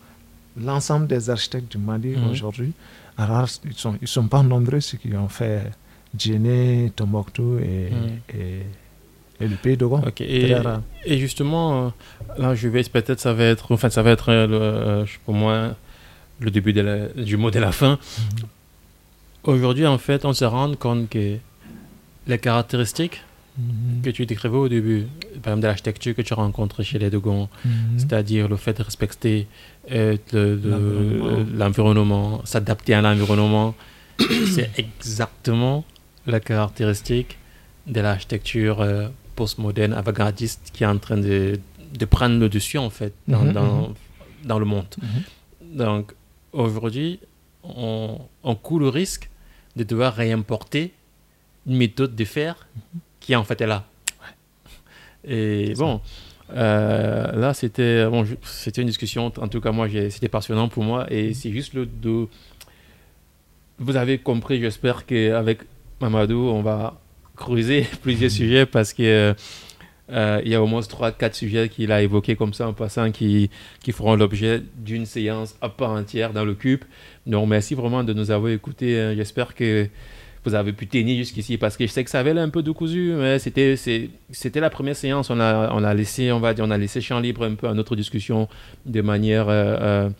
l'ensemble 0.58 1.06
des 1.06 1.28
architectes 1.28 1.70
du 1.70 1.76
Mali 1.76 2.16
mhm. 2.16 2.30
aujourd'hui, 2.30 2.72
alors 3.18 3.46
ils 3.64 3.68
ne 3.68 3.74
sont, 3.74 3.94
ils 4.00 4.08
sont 4.08 4.26
pas 4.28 4.42
nombreux 4.42 4.80
ceux 4.80 4.96
qui 4.96 5.14
ont 5.14 5.28
fait 5.28 5.70
Djéné, 6.16 6.90
Tombouctou 6.96 7.58
et, 7.58 7.90
mhm. 7.90 8.40
et, 8.40 9.44
et, 9.44 9.48
le 9.48 9.56
pays 9.56 9.76
de 9.76 9.86
Et, 10.20 10.54
et, 11.04 11.18
justement, 11.18 11.86
euh, 11.86 11.88
là, 12.38 12.54
je 12.54 12.68
vais 12.68 12.82
peut-être 12.84 13.20
ça 13.20 13.34
va 13.34 13.44
être, 13.44 13.72
enfin, 13.72 13.90
ça 13.90 14.02
va 14.02 14.12
être 14.12 14.30
euh, 14.30 14.48
euh, 14.48 15.06
pour 15.26 15.34
moi 15.34 15.74
le 16.40 16.50
début 16.50 16.72
de 16.72 17.10
du 17.16 17.36
mot 17.36 17.50
de 17.50 17.58
la 17.58 17.72
fin. 17.72 17.98
Mhm. 18.18 18.48
Aujourd'hui, 19.44 19.86
en 19.86 19.98
fait, 19.98 20.24
on 20.24 20.32
se 20.32 20.46
rend 20.46 20.74
compte 20.76 21.10
que 21.10 21.36
les 22.26 22.38
caractéristiques 22.38 23.22
Mhm. 23.58 24.02
que 24.02 24.10
tu 24.10 24.26
décrivais 24.26 24.56
au 24.56 24.68
début, 24.68 25.06
par 25.42 25.52
exemple 25.52 25.62
de 25.62 25.66
l'architecture 25.66 26.14
que 26.14 26.22
tu 26.22 26.34
rencontres 26.34 26.82
chez 26.82 26.98
les 26.98 27.08
Dogons, 27.08 27.48
mhm. 27.64 27.98
c'est-à-dire 27.98 28.48
le 28.48 28.56
fait 28.56 28.76
de 28.76 28.82
respecter 28.82 29.46
euh, 29.90 30.16
l'environnement, 31.54 32.44
s'adapter 32.44 32.92
à 32.94 33.00
l'environnement, 33.00 33.74
c'est 34.18 34.70
exactement 34.76 35.84
la 36.26 36.40
caractéristique 36.40 37.38
de 37.86 38.00
l'architecture 38.00 38.82
euh, 38.82 39.08
postmoderne, 39.36 39.94
avant-gardiste 39.94 40.70
qui 40.72 40.84
est 40.84 40.86
en 40.86 40.98
train 40.98 41.16
de, 41.16 41.58
de, 41.98 42.04
prendre 42.04 42.38
le 42.38 42.48
dessus 42.48 42.78
en 42.78 42.90
fait 42.90 43.14
dans, 43.26 43.44
mhm, 43.44 43.52
dans, 43.52 43.94
dans 44.44 44.58
le 44.58 44.66
monde. 44.66 44.94
Donc 45.62 46.12
aujourd'hui, 46.52 47.20
on, 47.62 48.18
on 48.42 48.54
court 48.54 48.80
le 48.80 48.88
risque 48.88 49.30
de 49.76 49.84
devoir 49.84 50.14
réimporter 50.14 50.92
une 51.66 51.76
méthode 51.76 52.14
de 52.14 52.24
faire 52.24 52.66
qui 53.26 53.34
en 53.34 53.42
fait 53.42 53.60
est 53.60 53.66
là. 53.66 53.84
Et 55.24 55.74
bon, 55.76 56.00
euh, 56.54 57.32
là 57.32 57.54
c'était 57.54 58.06
bon, 58.06 58.24
c'était 58.44 58.82
une 58.82 58.86
discussion, 58.86 59.32
en 59.36 59.48
tout 59.48 59.60
cas 59.60 59.72
moi 59.72 59.88
c'était 60.10 60.28
passionnant 60.28 60.68
pour 60.68 60.84
moi. 60.84 61.12
Et 61.12 61.34
c'est 61.34 61.50
juste 61.50 61.74
le 61.74 61.86
de... 61.86 62.28
Vous 63.78 63.96
avez 63.96 64.18
compris, 64.18 64.60
j'espère 64.60 65.06
qu'avec 65.06 65.62
Mamadou 66.00 66.38
on 66.38 66.62
va 66.62 67.00
creuser 67.34 67.84
plusieurs 68.02 68.30
sujets 68.30 68.64
parce 68.64 68.92
que 68.92 69.34
euh, 70.12 70.40
il 70.44 70.52
y 70.52 70.54
a 70.54 70.62
au 70.62 70.68
moins 70.68 70.82
3-4 70.82 71.32
sujets 71.34 71.68
qu'il 71.68 71.90
a 71.90 72.00
évoqués 72.02 72.36
comme 72.36 72.54
ça 72.54 72.68
en 72.68 72.74
passant 72.74 73.10
qui, 73.10 73.50
qui 73.82 73.90
feront 73.90 74.14
l'objet 74.14 74.62
d'une 74.76 75.04
séance 75.04 75.56
à 75.60 75.68
part 75.68 75.90
entière 75.90 76.32
dans 76.32 76.44
le 76.44 76.54
cube. 76.54 76.84
Donc 77.26 77.48
merci 77.48 77.74
vraiment 77.74 78.04
de 78.04 78.12
nous 78.12 78.30
avoir 78.30 78.52
écoutés. 78.52 79.14
J'espère 79.16 79.56
que 79.56 79.88
vous 80.48 80.54
avez 80.54 80.72
pu 80.72 80.86
tenir 80.86 81.16
jusqu'ici 81.16 81.58
parce 81.58 81.76
que 81.76 81.86
je 81.86 81.92
sais 81.92 82.04
que 82.04 82.10
ça 82.10 82.20
avait 82.20 82.38
un 82.38 82.48
peu 82.48 82.62
de 82.62 82.70
cousu, 82.70 83.12
mais 83.16 83.38
c'était, 83.38 83.76
c'était 83.76 84.60
la 84.60 84.70
première 84.70 84.96
séance. 84.96 85.30
On 85.30 85.40
a, 85.40 85.72
on 85.72 85.84
a 85.84 85.94
laissé, 85.94 86.32
on 86.32 86.40
va 86.40 86.54
dire, 86.54 86.64
on 86.66 86.70
a 86.70 86.78
laissé 86.78 87.00
champ 87.00 87.20
libre 87.20 87.44
un 87.44 87.54
peu 87.54 87.68
à 87.68 87.74
notre 87.74 87.96
discussion 87.96 88.48
de 88.84 89.00
manière 89.00 89.48
euh, 89.48 89.76
euh, 89.80 90.10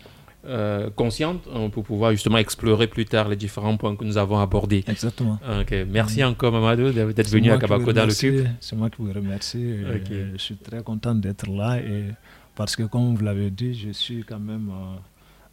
euh, 0.47 0.91
consciente 0.95 1.43
pour 1.73 1.85
pouvoir 1.85 2.13
justement 2.13 2.39
explorer 2.39 2.87
plus 2.87 3.05
tard 3.05 3.29
les 3.29 3.37
différents 3.37 3.77
points 3.77 3.97
que 3.97 4.05
nous 4.05 4.19
avons 4.19 4.39
abordés. 4.39 4.85
Exactement. 4.87 5.39
Merci 5.89 6.23
encore, 6.25 6.53
Mamadou, 6.53 6.93
d'être 6.93 7.31
venu 7.31 7.51
à 7.51 7.59
Kabako 7.59 7.93
dans 7.93 8.07
le 8.07 8.15
cube. 8.15 8.47
C'est 8.61 8.77
moi 8.77 8.91
qui 8.91 9.03
vous 9.03 9.13
remercie. 9.13 9.77
Je 10.11 10.39
suis 10.39 10.57
très 10.57 10.83
content 10.83 11.15
d'être 11.15 11.49
là 11.49 11.79
et 11.79 12.05
parce 12.57 12.75
que, 12.75 12.83
comme 12.85 13.15
vous 13.15 13.23
l'avez 13.25 13.51
dit, 13.51 13.75
je 13.75 13.91
suis 13.91 14.25
quand 14.25 14.41
même 14.41 14.71
euh, 14.71 14.97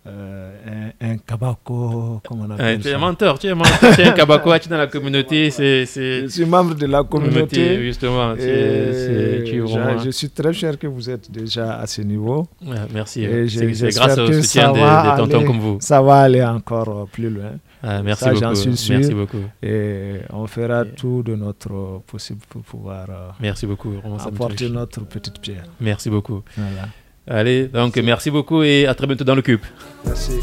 un, 0.06 0.92
un 1.00 1.18
kabako, 1.18 2.22
comment 2.28 2.46
on 2.48 2.52
appelle 2.52 2.80
Tu 2.80 2.90
es 2.90 2.98
menteur, 2.98 3.40
tu 3.40 3.48
es 3.48 3.56
menteur, 3.56 3.96
tu 3.96 4.02
es 4.02 4.08
un 4.08 4.12
kabako, 4.18 4.58
tu 4.60 4.66
es 4.68 4.70
dans 4.70 4.78
la 4.78 4.88
communauté. 4.88 5.50
C'est, 5.50 5.86
Je 5.86 6.28
suis 6.28 6.46
membre 6.46 6.76
de 6.76 6.86
la 6.86 7.04
communauté. 7.04 7.82
justement. 7.84 8.36
je, 8.36 10.10
suis 10.12 10.30
très 10.30 10.54
fier 10.54 10.78
que 10.78 10.88
vous 10.88 11.10
êtes 11.10 11.32
déjà 11.32 11.80
à 11.80 11.88
ce 11.88 12.02
niveau. 12.02 12.48
merci. 12.94 13.26
c'est, 13.48 13.90
grâce 13.90 14.18
au 14.18 14.32
soutien 14.32 14.72
de, 14.72 15.18
tontons 15.18 15.46
comme 15.46 15.60
vous. 15.60 15.78
Ça 15.80 16.02
va 16.02 16.22
aller 16.22 16.44
encore 16.44 17.08
plus 17.12 17.30
loin. 17.30 17.52
Ah, 17.86 18.02
merci 18.02 18.24
beaucoup. 18.26 18.40
J'en 18.40 18.56
suis 18.56 18.78
sûr. 18.78 18.98
Merci 18.98 19.14
beaucoup. 19.14 19.44
Et 19.62 20.20
on 20.32 20.48
fera 20.48 20.86
tout 20.86 21.22
de 21.22 21.36
notre 21.36 22.02
possible 22.08 22.40
pour 22.48 22.62
pouvoir 22.62 23.06
euh, 23.10 23.30
merci 23.42 23.68
beaucoup. 23.68 23.94
apporter 24.26 24.70
notre 24.70 25.02
petite 25.02 25.40
pierre. 25.40 25.66
Merci 25.82 26.10
beaucoup. 26.10 26.42
Voilà. 26.56 26.88
Allez, 27.28 27.68
donc 27.68 27.96
merci 27.98 28.30
beaucoup 28.32 28.64
et 28.64 28.86
à 28.86 28.94
très 28.94 29.08
bientôt 29.08 29.24
dans 29.24 29.36
le 29.36 29.42
cube. 29.42 29.62
Merci. 30.06 30.34